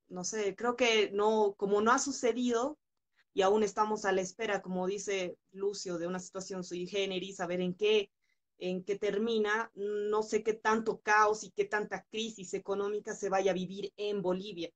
no 0.09 0.25
sé, 0.25 0.55
creo 0.57 0.77
que 0.77 1.11
no, 1.13 1.55
como 1.57 1.81
no 1.81 1.93
ha 1.93 1.99
sucedido 1.99 2.79
y 3.35 3.43
aún 3.43 3.63
estamos 3.63 4.05
a 4.05 4.13
la 4.13 4.23
espera, 4.23 4.63
como 4.63 4.87
dice 4.87 5.37
Lucio, 5.53 5.99
de 5.99 6.07
una 6.07 6.21
situación 6.21 6.65
sui 6.65 6.87
generis, 6.87 7.41
a 7.41 7.47
ver 7.47 7.61
en 7.61 7.75
qué, 7.75 8.11
en 8.59 8.83
qué 8.85 8.99
termina, 8.99 9.71
no 9.75 10.23
sé 10.23 10.43
qué 10.43 10.55
tanto 10.55 11.01
caos 11.01 11.45
y 11.45 11.51
qué 11.51 11.67
tanta 11.67 12.05
crisis 12.11 12.55
económica 12.55 13.15
se 13.15 13.29
vaya 13.29 13.51
a 13.51 13.55
vivir 13.55 13.93
en 13.97 14.23
Bolivia 14.23 14.73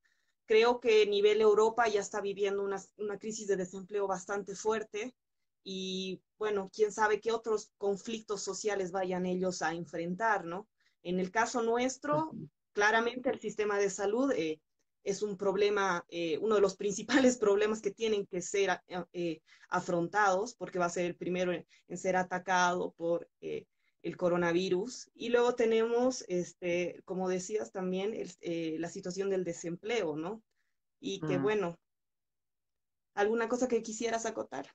creo 0.50 0.80
que 0.80 1.02
a 1.02 1.06
nivel 1.06 1.40
Europa 1.40 1.86
ya 1.86 2.00
está 2.00 2.20
viviendo 2.20 2.64
una, 2.64 2.82
una, 2.96 3.20
crisis 3.20 3.46
de 3.46 3.54
desempleo 3.54 4.08
bastante 4.08 4.56
fuerte 4.56 5.14
y 5.62 6.20
bueno, 6.40 6.68
quién 6.74 6.90
sabe 6.90 7.20
qué 7.20 7.30
otros 7.30 7.70
conflictos 7.78 8.42
sociales 8.42 8.90
vayan 8.90 9.26
ellos 9.26 9.62
a 9.62 9.74
enfrentar, 9.74 10.44
¿no? 10.44 10.66
En 11.04 11.20
el 11.20 11.30
caso 11.30 11.62
nuestro, 11.62 12.32
claramente 12.72 13.30
el 13.30 13.38
sistema 13.38 13.78
de 13.78 13.90
salud 13.90 14.32
eh, 14.32 14.60
es 15.04 15.22
un 15.22 15.36
problema, 15.36 16.04
eh, 16.08 16.36
uno 16.38 16.56
de 16.56 16.62
los 16.62 16.74
principales 16.82 17.38
problemas 17.38 17.80
que 17.80 17.92
tienen 17.92 18.26
que 18.26 18.42
ser 18.42 18.80
eh, 19.12 19.42
afrontados, 19.68 20.56
porque 20.56 20.80
va 20.80 20.86
a 20.86 20.90
ser 20.90 21.04
el 21.04 21.14
primero 21.14 21.52
en, 21.52 21.64
en 21.86 21.96
ser 21.96 22.16
atacado 22.16 22.92
por 22.96 23.30
eh, 23.40 23.66
el 24.02 24.16
coronavirus. 24.16 25.10
Y 25.14 25.28
luego 25.30 25.54
tenemos, 25.54 26.24
este, 26.28 27.00
como 27.04 27.28
decías 27.28 27.72
también, 27.72 28.14
el, 28.14 28.30
eh, 28.40 28.76
la 28.78 28.88
situación 28.88 29.30
del 29.30 29.44
desempleo, 29.44 30.16
¿no? 30.16 30.42
Y 31.00 31.20
que 31.20 31.38
mm. 31.38 31.42
bueno, 31.42 31.78
¿alguna 33.14 33.48
cosa 33.48 33.68
que 33.68 33.82
quisieras 33.82 34.26
acotar? 34.26 34.66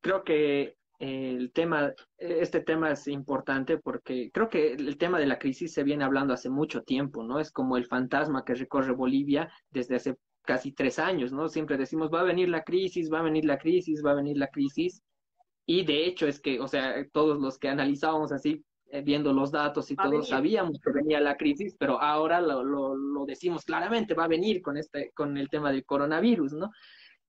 Creo 0.00 0.24
que 0.24 0.76
el 0.98 1.52
tema, 1.52 1.92
este 2.18 2.60
tema 2.60 2.92
es 2.92 3.08
importante 3.08 3.78
porque 3.78 4.30
creo 4.32 4.48
que 4.48 4.74
el 4.74 4.96
tema 4.96 5.18
de 5.18 5.26
la 5.26 5.38
crisis 5.38 5.72
se 5.72 5.82
viene 5.82 6.04
hablando 6.04 6.34
hace 6.34 6.50
mucho 6.50 6.82
tiempo, 6.82 7.24
¿no? 7.24 7.40
Es 7.40 7.50
como 7.50 7.76
el 7.76 7.86
fantasma 7.86 8.44
que 8.44 8.54
recorre 8.54 8.92
Bolivia 8.92 9.50
desde 9.70 9.96
hace 9.96 10.16
casi 10.42 10.72
tres 10.72 10.98
años, 10.98 11.32
¿no? 11.32 11.48
Siempre 11.48 11.76
decimos, 11.76 12.10
va 12.12 12.20
a 12.20 12.24
venir 12.24 12.48
la 12.48 12.62
crisis, 12.62 13.10
va 13.12 13.20
a 13.20 13.24
venir 13.24 13.44
la 13.44 13.58
crisis, 13.58 14.02
va 14.04 14.12
a 14.12 14.16
venir 14.16 14.36
la 14.36 14.48
crisis. 14.48 15.02
Y 15.66 15.84
de 15.84 16.06
hecho 16.06 16.26
es 16.26 16.40
que, 16.40 16.60
o 16.60 16.68
sea, 16.68 17.06
todos 17.12 17.40
los 17.40 17.58
que 17.58 17.68
analizábamos 17.68 18.32
así, 18.32 18.64
eh, 18.90 19.02
viendo 19.02 19.32
los 19.32 19.50
datos 19.50 19.90
y 19.90 19.96
todos 19.96 20.28
sabíamos 20.28 20.78
que 20.78 20.92
venía 20.92 21.20
la 21.20 21.36
crisis, 21.36 21.74
pero 21.78 22.00
ahora 22.00 22.40
lo, 22.40 22.62
lo, 22.62 22.94
lo, 22.94 23.24
decimos 23.24 23.64
claramente, 23.64 24.14
va 24.14 24.24
a 24.24 24.28
venir 24.28 24.62
con, 24.62 24.76
este, 24.76 25.10
con 25.14 25.36
el 25.36 25.48
tema 25.48 25.72
del 25.72 25.84
coronavirus, 25.84 26.52
¿no? 26.52 26.70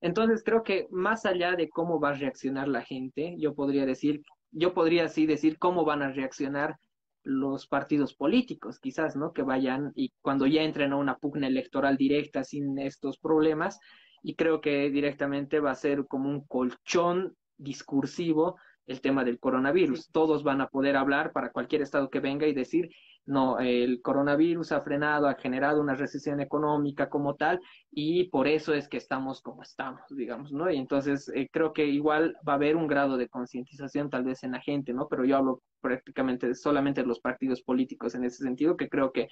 Entonces 0.00 0.42
creo 0.44 0.62
que 0.62 0.86
más 0.90 1.24
allá 1.24 1.56
de 1.56 1.68
cómo 1.68 1.98
va 1.98 2.10
a 2.10 2.12
reaccionar 2.12 2.68
la 2.68 2.82
gente, 2.82 3.34
yo 3.38 3.54
podría 3.54 3.86
decir, 3.86 4.22
yo 4.50 4.74
podría 4.74 5.06
así 5.06 5.26
decir 5.26 5.58
cómo 5.58 5.84
van 5.84 6.02
a 6.02 6.12
reaccionar 6.12 6.76
los 7.24 7.66
partidos 7.66 8.14
políticos, 8.14 8.78
quizás, 8.78 9.16
¿no? 9.16 9.32
Que 9.32 9.42
vayan 9.42 9.92
y 9.96 10.12
cuando 10.20 10.46
ya 10.46 10.62
entren 10.62 10.92
a 10.92 10.96
una 10.96 11.16
pugna 11.16 11.48
electoral 11.48 11.96
directa 11.96 12.44
sin 12.44 12.78
estos 12.78 13.18
problemas, 13.18 13.80
y 14.22 14.36
creo 14.36 14.60
que 14.60 14.90
directamente 14.90 15.58
va 15.58 15.72
a 15.72 15.74
ser 15.74 16.06
como 16.06 16.28
un 16.28 16.46
colchón 16.46 17.36
discursivo 17.58 18.56
el 18.86 19.00
tema 19.00 19.24
del 19.24 19.38
coronavirus. 19.38 20.10
Todos 20.12 20.42
van 20.42 20.60
a 20.60 20.68
poder 20.68 20.96
hablar 20.96 21.32
para 21.32 21.50
cualquier 21.50 21.82
estado 21.82 22.08
que 22.10 22.20
venga 22.20 22.46
y 22.46 22.54
decir, 22.54 22.90
no, 23.26 23.58
el 23.58 24.00
coronavirus 24.02 24.70
ha 24.70 24.80
frenado, 24.82 25.26
ha 25.26 25.34
generado 25.34 25.80
una 25.80 25.96
recesión 25.96 26.40
económica 26.40 27.08
como 27.08 27.34
tal 27.34 27.60
y 27.90 28.28
por 28.28 28.46
eso 28.46 28.72
es 28.72 28.88
que 28.88 28.98
estamos 28.98 29.42
como 29.42 29.62
estamos, 29.62 30.00
digamos, 30.10 30.52
¿no? 30.52 30.70
Y 30.70 30.76
entonces 30.76 31.28
eh, 31.34 31.48
creo 31.50 31.72
que 31.72 31.86
igual 31.86 32.36
va 32.48 32.52
a 32.52 32.56
haber 32.56 32.76
un 32.76 32.86
grado 32.86 33.16
de 33.16 33.28
concientización 33.28 34.10
tal 34.10 34.22
vez 34.22 34.44
en 34.44 34.52
la 34.52 34.60
gente, 34.60 34.92
¿no? 34.92 35.08
Pero 35.08 35.24
yo 35.24 35.36
hablo 35.36 35.62
prácticamente 35.80 36.54
solamente 36.54 37.02
de 37.02 37.08
los 37.08 37.18
partidos 37.18 37.62
políticos 37.62 38.14
en 38.14 38.24
ese 38.24 38.44
sentido, 38.44 38.76
que 38.76 38.88
creo 38.88 39.10
que 39.10 39.28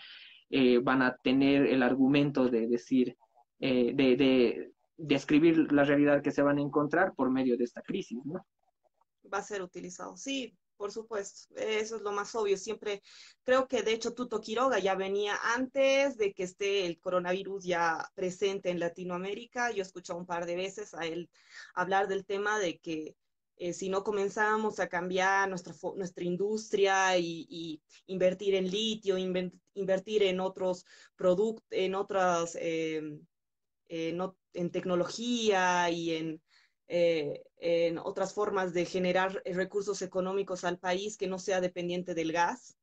eh, 0.51 0.79
van 0.79 1.03
a 1.03 1.17
tener 1.23 1.67
el 1.67 1.83
argumento 1.83 2.49
de 2.49 2.67
decir, 2.67 3.17
eh, 3.61 3.93
de, 3.95 4.17
de 4.17 4.74
describir 4.97 5.73
la 5.73 5.85
realidad 5.85 6.23
que 6.23 6.31
se 6.31 6.43
van 6.43 6.59
a 6.59 6.63
encontrar 6.63 7.15
por 7.15 7.31
medio 7.31 7.57
de 7.57 7.65
esta 7.65 7.83
crisis, 7.83 8.19
¿no? 8.25 8.47
Va 9.33 9.39
a 9.39 9.43
ser 9.43 9.63
utilizado, 9.63 10.17
sí, 10.17 10.57
por 10.77 10.93
supuesto, 10.93 11.55
eso 11.57 11.97
es 11.97 12.03
lo 12.03 12.13
más 12.13 12.35
obvio. 12.35 12.57
Siempre 12.57 13.03
creo 13.43 13.69
que 13.69 13.83
de 13.83 13.93
hecho 13.93 14.13
Tuto 14.13 14.41
Quiroga 14.41 14.79
ya 14.79 14.95
venía 14.95 15.37
antes 15.55 16.17
de 16.17 16.33
que 16.35 16.43
esté 16.43 16.87
el 16.87 16.99
coronavirus 17.01 17.65
ya 17.65 18.11
presente 18.15 18.71
en 18.71 18.81
Latinoamérica. 18.81 19.71
Yo 19.71 19.79
he 19.79 19.83
escuchado 19.83 20.19
un 20.19 20.27
par 20.27 20.47
de 20.47 20.57
veces 20.57 20.95
a 20.95 21.07
él 21.07 21.31
hablar 21.75 22.09
del 22.09 22.25
tema 22.25 22.59
de 22.59 22.79
que 22.79 23.17
eh, 23.57 23.73
si 23.73 23.89
no 23.89 24.03
comenzamos 24.03 24.81
a 24.81 24.89
cambiar 24.89 25.49
nuestra, 25.49 25.75
nuestra 25.97 26.25
industria 26.25 27.17
y, 27.19 27.81
invertir 28.07 28.57
en 28.57 28.69
litio, 28.71 29.17
invertir 29.17 30.25
en 30.25 30.41
otros 30.41 30.85
productos, 31.15 31.65
en 31.71 31.95
otras, 31.95 32.59
eh, 32.61 33.21
en 34.55 34.71
tecnología 34.71 35.91
y 35.91 36.15
en 36.15 36.41
eh, 36.87 37.43
en 37.57 37.97
otras 37.99 38.35
formas 38.35 38.75
de 38.75 38.85
generar 38.85 39.43
recursos 39.47 40.03
económicos 40.03 40.65
al 40.65 40.79
país 40.79 41.17
que 41.17 41.27
no 41.27 41.39
sea 41.39 41.61
dependiente 41.63 42.15
del 42.15 42.33
gas. 42.33 42.77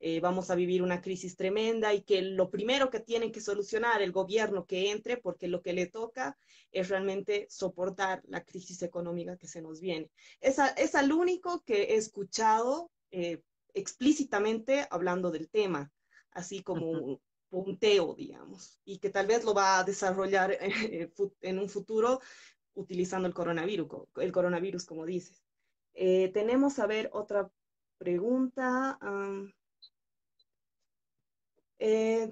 Eh, 0.00 0.20
vamos 0.20 0.50
a 0.50 0.56
vivir 0.56 0.82
una 0.82 1.00
crisis 1.00 1.36
tremenda 1.36 1.94
y 1.94 2.00
que 2.00 2.22
lo 2.22 2.50
primero 2.50 2.90
que 2.90 2.98
tiene 2.98 3.30
que 3.30 3.40
solucionar 3.40 4.02
el 4.02 4.10
gobierno 4.10 4.66
que 4.66 4.90
entre, 4.90 5.16
porque 5.16 5.48
lo 5.48 5.62
que 5.62 5.74
le 5.74 5.86
toca 5.86 6.36
es 6.72 6.88
realmente 6.88 7.46
soportar 7.50 8.22
la 8.26 8.42
crisis 8.42 8.82
económica 8.82 9.36
que 9.36 9.46
se 9.46 9.62
nos 9.62 9.80
viene. 9.80 10.10
Es, 10.40 10.56
es 10.76 10.94
al 10.94 11.12
único 11.12 11.62
que 11.62 11.82
he 11.82 11.96
escuchado 11.96 12.90
eh, 13.10 13.42
explícitamente 13.74 14.86
hablando 14.90 15.30
del 15.30 15.50
tema, 15.50 15.92
así 16.32 16.62
como 16.62 17.20
punteo, 17.52 18.14
digamos, 18.14 18.80
y 18.82 18.98
que 18.98 19.10
tal 19.10 19.26
vez 19.26 19.44
lo 19.44 19.52
va 19.52 19.78
a 19.78 19.84
desarrollar 19.84 20.56
en 21.42 21.58
un 21.58 21.68
futuro 21.68 22.20
utilizando 22.72 23.28
el 23.28 23.34
coronavirus, 23.34 23.88
el 24.16 24.32
coronavirus 24.32 24.86
como 24.86 25.04
dices. 25.04 25.44
Eh, 25.92 26.30
tenemos, 26.32 26.78
a 26.78 26.86
ver, 26.86 27.10
otra 27.12 27.50
pregunta. 27.98 28.98
Eh, 31.78 32.30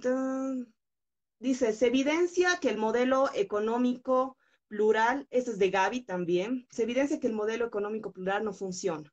dice, 1.38 1.74
se 1.74 1.86
evidencia 1.88 2.58
que 2.58 2.70
el 2.70 2.78
modelo 2.78 3.28
económico 3.34 4.38
plural, 4.68 5.26
eso 5.30 5.50
es 5.50 5.58
de 5.58 5.68
Gaby 5.68 6.00
también, 6.04 6.66
se 6.70 6.84
evidencia 6.84 7.20
que 7.20 7.26
el 7.26 7.34
modelo 7.34 7.66
económico 7.66 8.10
plural 8.10 8.42
no 8.42 8.54
funciona. 8.54 9.12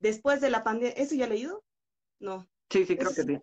Después 0.00 0.40
de 0.40 0.50
la 0.50 0.64
pandemia, 0.64 0.94
¿eso 0.96 1.14
ya 1.14 1.26
he 1.26 1.28
leído? 1.28 1.62
No. 2.18 2.48
Sí, 2.70 2.84
sí, 2.84 2.96
creo 2.96 3.14
que 3.14 3.22
sí. 3.22 3.38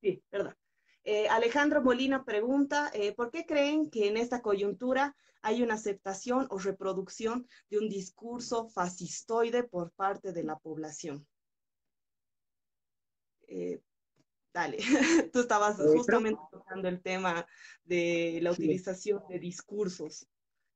Sí, 0.00 0.22
verdad. 0.32 0.56
Eh, 1.04 1.28
Alejandro 1.28 1.82
Molina 1.82 2.24
pregunta, 2.24 2.90
¿por 3.16 3.30
qué 3.30 3.44
creen 3.44 3.90
que 3.90 4.08
en 4.08 4.16
esta 4.16 4.40
coyuntura 4.40 5.14
hay 5.44 5.62
una 5.62 5.74
aceptación 5.74 6.46
o 6.48 6.58
reproducción 6.58 7.46
de 7.68 7.78
un 7.78 7.88
discurso 7.88 8.66
fascistoide 8.70 9.62
por 9.62 9.92
parte 9.92 10.32
de 10.32 10.42
la 10.42 10.58
población. 10.58 11.26
Eh, 13.46 13.82
dale, 14.54 14.78
tú 15.32 15.40
estabas 15.40 15.78
eh, 15.78 15.82
justamente 15.94 16.40
tocando 16.50 16.88
el 16.88 17.02
tema 17.02 17.46
de 17.84 18.38
la 18.42 18.52
utilización 18.52 19.22
de 19.28 19.38
discursos 19.38 20.26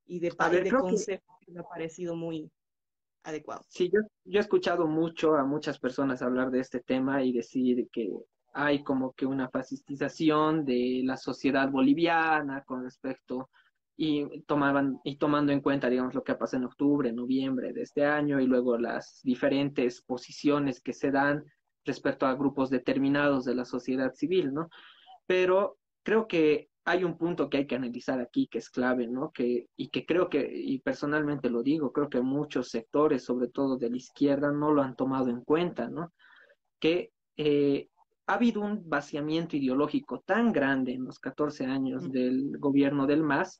y 0.05 0.19
de, 0.19 0.29
de 0.29 0.69
conceptos 0.69 1.35
que... 1.41 1.51
me 1.51 1.61
ha 1.61 1.63
parecido 1.63 2.15
muy 2.15 2.51
adecuado. 3.23 3.65
Sí, 3.69 3.89
yo, 3.91 4.01
yo 4.23 4.39
he 4.39 4.41
escuchado 4.41 4.85
mucho 4.85 5.33
a 5.33 5.43
muchas 5.45 5.79
personas 5.79 6.21
hablar 6.21 6.51
de 6.51 6.59
este 6.59 6.79
tema 6.79 7.23
y 7.23 7.33
decir 7.33 7.89
que 7.91 8.11
hay 8.53 8.83
como 8.83 9.13
que 9.13 9.25
una 9.25 9.49
fascistización 9.49 10.65
de 10.65 11.01
la 11.03 11.17
sociedad 11.17 11.69
boliviana 11.69 12.63
con 12.63 12.83
respecto 12.83 13.49
y 13.95 14.41
tomaban 14.43 14.99
y 15.03 15.17
tomando 15.17 15.51
en 15.51 15.61
cuenta 15.61 15.89
digamos 15.89 16.13
lo 16.13 16.23
que 16.23 16.35
pasa 16.35 16.57
en 16.57 16.63
octubre, 16.63 17.11
noviembre 17.11 17.73
de 17.73 17.81
este 17.81 18.05
año 18.05 18.39
y 18.39 18.45
luego 18.45 18.77
las 18.77 19.19
diferentes 19.23 20.01
posiciones 20.01 20.81
que 20.81 20.93
se 20.93 21.11
dan 21.11 21.43
respecto 21.83 22.25
a 22.25 22.35
grupos 22.35 22.69
determinados 22.69 23.45
de 23.45 23.55
la 23.55 23.65
sociedad 23.65 24.13
civil, 24.13 24.53
¿no? 24.53 24.69
Pero 25.25 25.77
creo 26.03 26.27
que 26.27 26.69
hay 26.85 27.03
un 27.03 27.17
punto 27.17 27.49
que 27.49 27.57
hay 27.57 27.67
que 27.67 27.75
analizar 27.75 28.19
aquí 28.19 28.47
que 28.47 28.57
es 28.59 28.69
clave, 28.69 29.07
¿no? 29.07 29.31
Que, 29.31 29.67
y 29.75 29.89
que 29.89 30.05
creo 30.05 30.29
que, 30.29 30.49
y 30.51 30.79
personalmente 30.79 31.49
lo 31.49 31.61
digo, 31.61 31.91
creo 31.91 32.09
que 32.09 32.21
muchos 32.21 32.69
sectores, 32.69 33.23
sobre 33.23 33.47
todo 33.47 33.77
de 33.77 33.89
la 33.89 33.97
izquierda, 33.97 34.51
no 34.51 34.71
lo 34.71 34.81
han 34.81 34.95
tomado 34.95 35.29
en 35.29 35.41
cuenta, 35.41 35.87
¿no? 35.89 36.13
Que 36.79 37.11
eh, 37.37 37.88
ha 38.29 38.35
habido 38.35 38.61
un 38.61 38.87
vaciamiento 38.87 39.57
ideológico 39.57 40.19
tan 40.19 40.53
grande 40.53 40.93
en 40.93 41.03
los 41.03 41.17
14 41.17 41.65
años 41.65 42.11
del 42.11 42.59
gobierno 42.59 43.07
del 43.07 43.23
MAS 43.23 43.59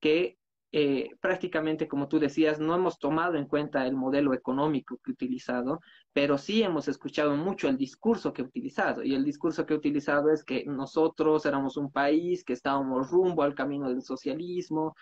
que 0.00 0.38
eh, 0.70 1.10
prácticamente, 1.20 1.88
como 1.88 2.06
tú 2.06 2.20
decías, 2.20 2.60
no 2.60 2.76
hemos 2.76 3.00
tomado 3.00 3.34
en 3.34 3.46
cuenta 3.46 3.84
el 3.86 3.96
modelo 3.96 4.32
económico 4.32 4.98
que 5.02 5.10
he 5.10 5.14
utilizado, 5.14 5.80
pero 6.12 6.38
sí 6.38 6.62
hemos 6.62 6.86
escuchado 6.86 7.36
mucho 7.36 7.68
el 7.68 7.76
discurso 7.76 8.32
que 8.32 8.42
he 8.42 8.44
utilizado. 8.44 9.02
Y 9.02 9.16
el 9.16 9.24
discurso 9.24 9.66
que 9.66 9.74
he 9.74 9.76
utilizado 9.76 10.30
es 10.30 10.44
que 10.44 10.64
nosotros 10.64 11.44
éramos 11.44 11.76
un 11.76 11.90
país 11.90 12.44
que 12.44 12.52
estábamos 12.52 13.10
rumbo 13.10 13.42
al 13.42 13.56
camino 13.56 13.88
del 13.88 14.02
socialismo 14.02 14.94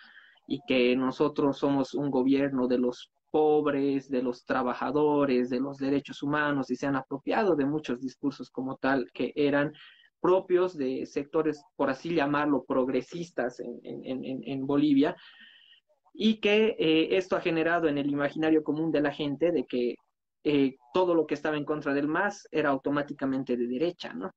y 0.46 0.60
que 0.66 0.96
nosotros 0.96 1.58
somos 1.58 1.92
un 1.92 2.10
gobierno 2.10 2.66
de 2.66 2.78
los 2.78 3.12
pobres, 3.32 4.08
de 4.08 4.22
los 4.22 4.44
trabajadores, 4.44 5.50
de 5.50 5.58
los 5.58 5.78
derechos 5.78 6.22
humanos, 6.22 6.70
y 6.70 6.76
se 6.76 6.86
han 6.86 6.96
apropiado 6.96 7.56
de 7.56 7.64
muchos 7.64 8.00
discursos 8.00 8.50
como 8.50 8.76
tal 8.76 9.10
que 9.12 9.32
eran 9.34 9.72
propios 10.20 10.76
de 10.76 11.04
sectores, 11.06 11.64
por 11.74 11.90
así 11.90 12.14
llamarlo, 12.14 12.64
progresistas 12.64 13.60
en, 13.60 14.66
Bolivia, 14.66 15.16
y 16.14 16.40
que 16.40 16.76
eh, 16.78 17.16
esto 17.16 17.34
ha 17.34 17.40
generado 17.40 17.88
en 17.88 17.98
el 17.98 18.08
imaginario 18.10 18.62
común 18.62 18.92
de 18.92 19.00
la 19.00 19.12
gente 19.12 19.50
de 19.50 19.64
que 19.66 19.96
eh, 20.44 20.76
todo 20.92 21.14
lo 21.14 21.26
que 21.26 21.34
estaba 21.34 21.56
en 21.56 21.64
contra 21.64 21.94
del 21.94 22.08
MAS 22.08 22.46
era 22.50 22.68
automáticamente 22.68 23.56
de 23.56 23.66
derecha, 23.66 24.12
¿no? 24.12 24.30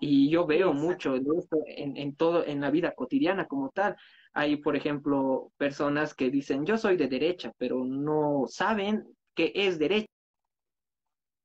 Y 0.00 0.30
yo 0.30 0.46
veo 0.46 0.72
mucho 0.72 1.14
de 1.14 1.38
esto 1.38 1.58
en, 1.66 1.96
en, 1.96 2.14
todo, 2.14 2.44
en 2.46 2.60
la 2.60 2.70
vida 2.70 2.94
cotidiana 2.94 3.46
como 3.46 3.70
tal. 3.70 3.96
Hay, 4.32 4.56
por 4.56 4.76
ejemplo, 4.76 5.52
personas 5.56 6.14
que 6.14 6.30
dicen, 6.30 6.64
yo 6.64 6.78
soy 6.78 6.96
de 6.96 7.08
derecha, 7.08 7.52
pero 7.58 7.84
no 7.84 8.44
saben 8.48 9.04
qué 9.34 9.52
es 9.54 9.78
derecha. 9.78 10.08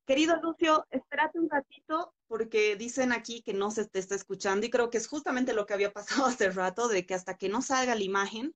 Querido 0.05 0.35
Lucio, 0.41 0.85
espérate 0.91 1.39
un 1.39 1.49
ratito 1.49 2.13
porque 2.27 2.75
dicen 2.75 3.13
aquí 3.13 3.41
que 3.41 3.53
no 3.53 3.71
se 3.71 3.87
te 3.87 3.99
está 3.99 4.15
escuchando 4.15 4.65
y 4.65 4.69
creo 4.69 4.89
que 4.89 4.97
es 4.97 5.07
justamente 5.07 5.53
lo 5.53 5.65
que 5.65 5.73
había 5.73 5.93
pasado 5.93 6.25
hace 6.25 6.49
rato, 6.49 6.89
de 6.89 7.05
que 7.05 7.13
hasta 7.13 7.37
que 7.37 7.47
no 7.47 7.61
salga 7.61 7.95
la 7.95 8.03
imagen, 8.03 8.53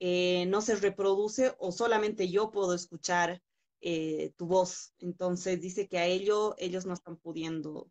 eh, 0.00 0.46
no 0.46 0.62
se 0.62 0.74
reproduce 0.76 1.54
o 1.58 1.70
solamente 1.70 2.30
yo 2.30 2.50
puedo 2.50 2.74
escuchar 2.74 3.42
eh, 3.82 4.32
tu 4.36 4.46
voz. 4.46 4.94
Entonces 4.98 5.60
dice 5.60 5.86
que 5.86 5.98
a 5.98 6.06
ello 6.06 6.54
ellos 6.58 6.86
no 6.86 6.94
están 6.94 7.18
pudiendo 7.18 7.90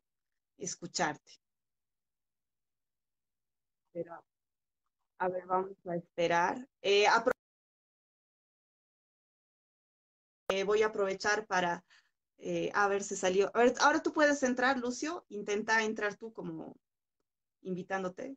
escucharte. 0.57 1.39
Esperar. 3.95 4.21
A 5.19 5.29
ver, 5.29 5.45
vamos 5.45 5.77
a 5.85 5.95
esperar. 5.95 6.67
Eh, 6.81 7.05
eh, 10.49 10.63
voy 10.65 10.81
a 10.81 10.87
aprovechar 10.87 11.47
para 11.47 11.85
eh, 12.37 12.71
a 12.73 12.89
ver 12.89 13.03
si 13.03 13.15
salió. 13.15 13.49
A 13.53 13.59
ver, 13.59 13.73
ahora 13.79 14.03
tú 14.03 14.11
puedes 14.11 14.43
entrar, 14.43 14.77
Lucio. 14.77 15.25
Intenta 15.29 15.83
entrar 15.83 16.15
tú 16.15 16.33
como 16.33 16.75
invitándote. 17.61 18.35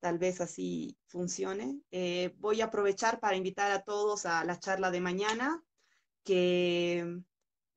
Tal 0.00 0.18
vez 0.18 0.40
así 0.40 0.96
funcione. 1.08 1.82
voy 2.38 2.60
a 2.60 2.66
aprovechar 2.66 3.20
para 3.20 3.36
invitar 3.36 3.70
a 3.72 3.82
todos 3.82 4.26
a 4.26 4.44
la 4.44 4.58
charla 4.58 4.90
de 4.90 5.00
mañana, 5.00 5.62
que 6.24 7.20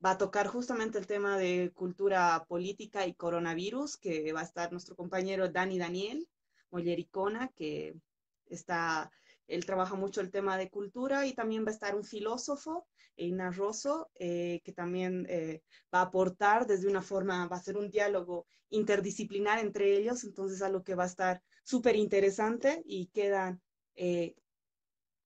va 0.04 0.12
a 0.12 0.18
tocar 0.18 0.46
justamente 0.46 0.98
el 0.98 1.06
tema 1.06 1.36
de 1.36 1.72
cultura 1.74 2.44
política 2.48 3.06
y 3.06 3.14
coronavirus, 3.14 3.96
que 3.96 4.32
va 4.32 4.40
a 4.40 4.44
estar 4.44 4.70
nuestro 4.70 4.94
compañero 4.94 5.48
Dani 5.48 5.78
Daniel 5.78 6.28
Mollericona, 6.72 7.48
que 7.54 7.94
está, 8.46 9.10
él 9.46 9.64
trabaja 9.64 9.94
mucho 9.94 10.20
el 10.20 10.30
tema 10.30 10.56
de 10.56 10.70
cultura 10.70 11.26
y 11.26 11.34
también 11.34 11.64
va 11.64 11.68
a 11.70 11.74
estar 11.74 11.94
un 11.94 12.04
filósofo, 12.04 12.88
Eina 13.16 13.50
Rosso, 13.50 14.10
eh, 14.14 14.60
que 14.64 14.72
también 14.72 15.26
eh, 15.28 15.62
va 15.94 16.00
a 16.00 16.04
aportar 16.06 16.66
desde 16.66 16.88
una 16.88 17.02
forma, 17.02 17.46
va 17.46 17.56
a 17.56 17.62
ser 17.62 17.76
un 17.76 17.90
diálogo 17.90 18.46
interdisciplinar 18.70 19.58
entre 19.58 19.96
ellos, 19.96 20.24
entonces 20.24 20.62
algo 20.62 20.82
que 20.82 20.94
va 20.94 21.04
a 21.04 21.06
estar 21.06 21.42
súper 21.62 21.94
interesante 21.96 22.82
y 22.86 23.06
quedan 23.08 23.60
eh, 23.94 24.34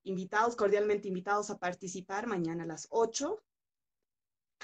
invitados, 0.03 0.57
cordialmente 0.57 1.09
invitados 1.09 1.51
a 1.51 1.59
participar 1.59 2.27
mañana 2.27 2.65
a 2.65 2.67
las 2.67 2.89
8 2.91 3.41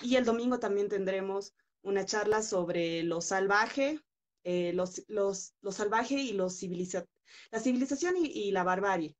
y 0.03 0.16
el 0.16 0.24
domingo 0.24 0.59
también 0.59 0.89
tendremos 0.89 1.55
una 1.83 2.05
charla 2.05 2.43
sobre 2.43 3.03
lo 3.03 3.20
salvaje, 3.20 4.01
eh, 4.45 4.72
los, 4.72 5.05
los, 5.09 5.55
lo 5.61 5.72
y 6.11 6.32
los 6.32 6.59
civiliza 6.59 7.05
la 7.51 7.61
civilización 7.61 8.14
y, 8.18 8.51
la 8.51 8.64
barbarie. 8.64 9.16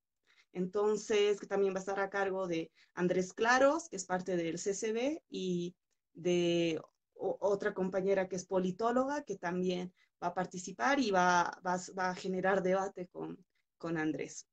Entonces, 0.53 1.41
que 1.41 1.47
también 1.47 1.73
va 1.73 1.79
a 1.79 1.81
estar 1.81 2.01
a 2.01 2.11
cargo 2.11 2.47
de 2.47 2.71
Andrés 2.95 3.33
Claros, 3.33 3.89
que 3.89 3.97
es 3.97 4.05
parte 4.05 4.37
del 4.37 4.59
CCB, 4.59 5.23
y 5.31 5.75
de 6.13 6.81
otra 7.15 7.73
compañera 7.73 8.29
que 8.29 8.37
es 8.37 8.45
politóloga, 8.45 9.23
que 9.23 9.39
también 9.39 9.95
va 10.23 10.29
a 10.29 10.35
participar 10.35 11.01
y 11.01 11.11
va, 11.11 11.59
va, 11.67 11.81
va 11.99 12.11
a 12.11 12.15
generar 12.15 12.63
debate 12.63 13.09
con, 13.09 13.43
con 13.79 13.97
Andrés. 13.97 14.47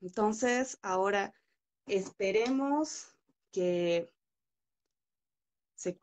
Entonces, 0.00 0.78
ahora 0.82 1.32
esperemos 1.86 3.16
que 3.50 4.12
se 5.74 5.98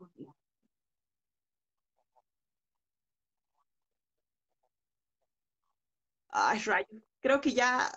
Creo 7.19 7.41
que 7.41 7.53
ya 7.53 7.91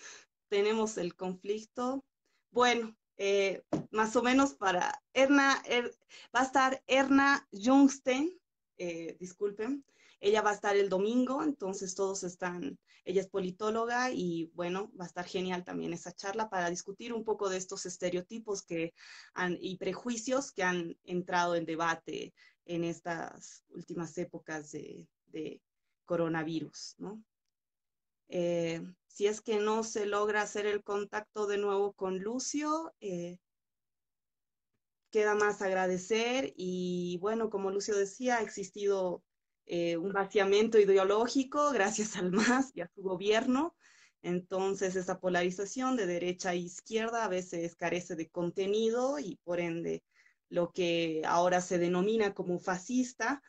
tenemos 0.49 0.99
el 0.99 1.15
conflicto. 1.15 2.05
Bueno, 2.51 2.97
eh, 3.17 3.63
más 3.91 4.17
o 4.17 4.23
menos 4.23 4.55
para 4.55 5.03
Erna, 5.13 5.63
er, 5.67 5.95
va 6.35 6.41
a 6.41 6.45
estar 6.45 6.83
Erna 6.87 7.47
Jungsten, 7.53 8.39
eh, 8.79 9.17
disculpen, 9.21 9.85
ella 10.21 10.43
va 10.43 10.51
a 10.51 10.55
estar 10.55 10.77
el 10.77 10.89
domingo, 10.89 11.43
entonces 11.43 11.95
todos 11.95 12.25
están, 12.25 12.79
ella 13.05 13.21
es 13.21 13.29
politóloga 13.29 14.11
y 14.11 14.51
bueno, 14.55 14.91
va 14.99 15.05
a 15.05 15.09
estar 15.09 15.27
genial 15.27 15.65
también 15.65 15.93
esa 15.93 16.13
charla 16.13 16.51
para 16.51 16.69
discutir 16.69 17.13
un 17.13 17.25
poco 17.25 17.49
de 17.49 17.57
estos 17.59 17.87
estereotipos 17.87 18.63
que 18.63 18.93
han, 19.35 19.57
y 19.61 19.77
prejuicios 19.77 20.53
que 20.53 20.63
han 20.63 20.99
entrado 21.05 21.55
en 21.55 21.65
debate 21.65 22.35
en 22.67 22.85
estas 22.85 23.65
últimas 23.71 24.17
épocas 24.19 24.73
de 24.73 25.61
coronavirus, 26.11 26.97
¿no? 26.99 27.23
Eh, 28.31 28.83
si 29.07 29.29
es 29.29 29.41
que 29.41 29.61
no 29.61 29.85
se 29.85 30.07
logra 30.07 30.43
hacer 30.43 30.67
el 30.67 30.83
contacto 30.83 31.47
de 31.47 31.57
nuevo 31.57 31.93
con 31.93 32.19
Lucio, 32.19 32.93
eh, 33.01 33.39
queda 35.13 35.37
más 35.37 35.63
agradecer 35.63 36.53
y 36.57 37.17
bueno, 37.21 37.49
como 37.49 37.71
Lucio 37.71 37.97
decía, 37.97 38.39
ha 38.39 38.43
existido 38.43 39.23
eh, 39.67 39.99
un 39.99 40.13
vaciamiento 40.13 40.81
ideológico 40.81 41.71
gracias 41.71 42.17
al 42.17 42.33
MAS 42.33 42.73
y 42.75 42.81
a 42.81 42.91
su 42.93 43.03
gobierno. 43.03 43.77
Entonces, 44.23 44.97
esa 44.97 45.21
polarización 45.21 45.97
de 45.97 46.07
derecha 46.07 46.55
e 46.55 46.57
izquierda 46.57 47.25
a 47.25 47.29
veces 47.29 47.77
carece 47.77 48.17
de 48.17 48.29
contenido 48.29 49.21
y 49.21 49.37
por 49.45 49.61
ende 49.61 50.03
lo 50.49 50.73
que 50.73 51.23
ahora 51.25 51.61
se 51.61 51.79
denomina 51.79 52.35
como 52.35 52.59
fascista 52.59 53.41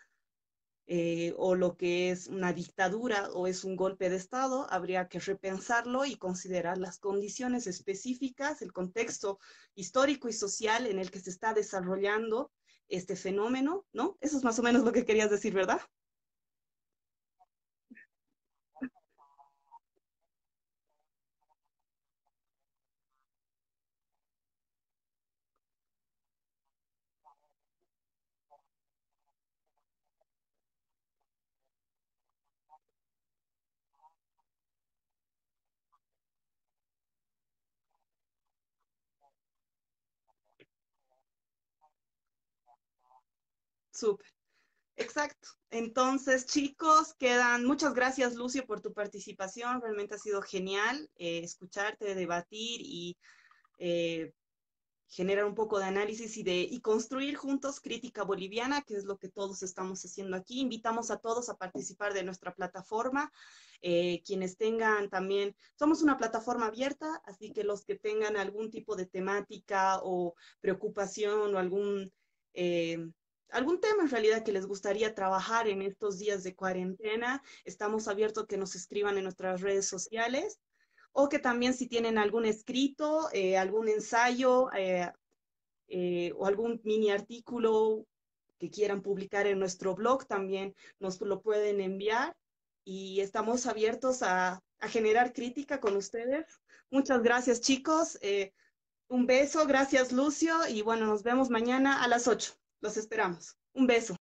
eh, 0.87 1.33
o 1.37 1.55
lo 1.55 1.77
que 1.77 2.11
es 2.11 2.27
una 2.27 2.53
dictadura 2.53 3.29
o 3.31 3.47
es 3.47 3.63
un 3.63 3.75
golpe 3.75 4.09
de 4.09 4.17
Estado, 4.17 4.67
habría 4.69 5.07
que 5.07 5.19
repensarlo 5.19 6.05
y 6.05 6.17
considerar 6.17 6.77
las 6.77 6.99
condiciones 6.99 7.67
específicas, 7.67 8.61
el 8.61 8.73
contexto 8.73 9.39
histórico 9.75 10.27
y 10.27 10.33
social 10.33 10.87
en 10.87 10.99
el 10.99 11.11
que 11.11 11.19
se 11.19 11.29
está 11.29 11.53
desarrollando 11.53 12.51
este 12.87 13.15
fenómeno, 13.15 13.85
¿no? 13.93 14.17
Eso 14.19 14.37
es 14.37 14.43
más 14.43 14.59
o 14.59 14.63
menos 14.63 14.83
lo 14.83 14.91
que 14.91 15.05
querías 15.05 15.29
decir, 15.29 15.53
¿verdad? 15.53 15.81
Súper. 44.01 44.25
Exacto. 44.95 45.49
Entonces, 45.69 46.47
chicos, 46.47 47.13
quedan. 47.19 47.65
Muchas 47.65 47.93
gracias, 47.93 48.33
Lucio, 48.33 48.65
por 48.65 48.81
tu 48.81 48.93
participación. 48.93 49.79
Realmente 49.79 50.15
ha 50.15 50.17
sido 50.17 50.41
genial 50.41 51.07
eh, 51.17 51.41
escucharte, 51.43 52.15
debatir 52.15 52.81
y 52.83 53.15
eh, 53.77 54.33
generar 55.07 55.45
un 55.45 55.53
poco 55.53 55.77
de 55.77 55.85
análisis 55.85 56.35
y, 56.37 56.41
de, 56.41 56.61
y 56.61 56.81
construir 56.81 57.35
juntos 57.35 57.79
crítica 57.79 58.23
boliviana, 58.23 58.81
que 58.81 58.95
es 58.95 59.03
lo 59.03 59.19
que 59.19 59.29
todos 59.29 59.61
estamos 59.61 60.03
haciendo 60.03 60.35
aquí. 60.35 60.61
Invitamos 60.61 61.11
a 61.11 61.17
todos 61.17 61.49
a 61.49 61.57
participar 61.57 62.15
de 62.15 62.23
nuestra 62.23 62.55
plataforma. 62.55 63.31
Eh, 63.83 64.23
quienes 64.25 64.57
tengan 64.57 65.11
también, 65.11 65.55
somos 65.77 66.01
una 66.01 66.17
plataforma 66.17 66.65
abierta, 66.65 67.21
así 67.25 67.53
que 67.53 67.63
los 67.63 67.85
que 67.85 67.99
tengan 67.99 68.35
algún 68.35 68.71
tipo 68.71 68.95
de 68.95 69.05
temática 69.05 69.99
o 70.01 70.33
preocupación 70.59 71.53
o 71.53 71.59
algún 71.59 72.11
algún 73.51 73.79
tema 73.79 74.03
en 74.03 74.09
realidad 74.09 74.43
que 74.43 74.51
les 74.51 74.65
gustaría 74.65 75.13
trabajar 75.13 75.67
en 75.67 75.81
estos 75.81 76.17
días 76.17 76.43
de 76.43 76.55
cuarentena, 76.55 77.43
estamos 77.65 78.07
abiertos 78.07 78.47
que 78.47 78.57
nos 78.57 78.75
escriban 78.75 79.17
en 79.17 79.23
nuestras 79.23 79.61
redes 79.61 79.87
sociales 79.87 80.59
o 81.13 81.29
que 81.29 81.39
también 81.39 81.73
si 81.73 81.87
tienen 81.87 82.17
algún 82.17 82.45
escrito, 82.45 83.29
eh, 83.33 83.57
algún 83.57 83.89
ensayo 83.89 84.71
eh, 84.73 85.11
eh, 85.87 86.31
o 86.37 86.45
algún 86.45 86.79
mini 86.83 87.11
artículo 87.11 88.05
que 88.57 88.69
quieran 88.69 89.01
publicar 89.01 89.47
en 89.47 89.59
nuestro 89.59 89.95
blog, 89.95 90.25
también 90.25 90.75
nos 90.99 91.19
lo 91.19 91.41
pueden 91.41 91.81
enviar 91.81 92.35
y 92.85 93.19
estamos 93.19 93.65
abiertos 93.65 94.23
a, 94.23 94.61
a 94.79 94.87
generar 94.87 95.33
crítica 95.33 95.79
con 95.79 95.97
ustedes. 95.97 96.45
Muchas 96.89 97.21
gracias 97.21 97.59
chicos. 97.61 98.17
un 99.07 99.25
beso, 99.25 99.67
gracias 99.67 100.13
Lucio 100.13 100.55
y 100.69 100.81
bueno, 100.81 101.05
nos 101.05 101.23
vemos 101.23 101.49
mañana 101.49 102.01
a 102.03 102.07
las 102.07 102.27
8. 102.27 102.60
Los 102.81 102.97
esperamos. 102.97 103.55
Un 103.73 103.87
beso. 103.87 104.15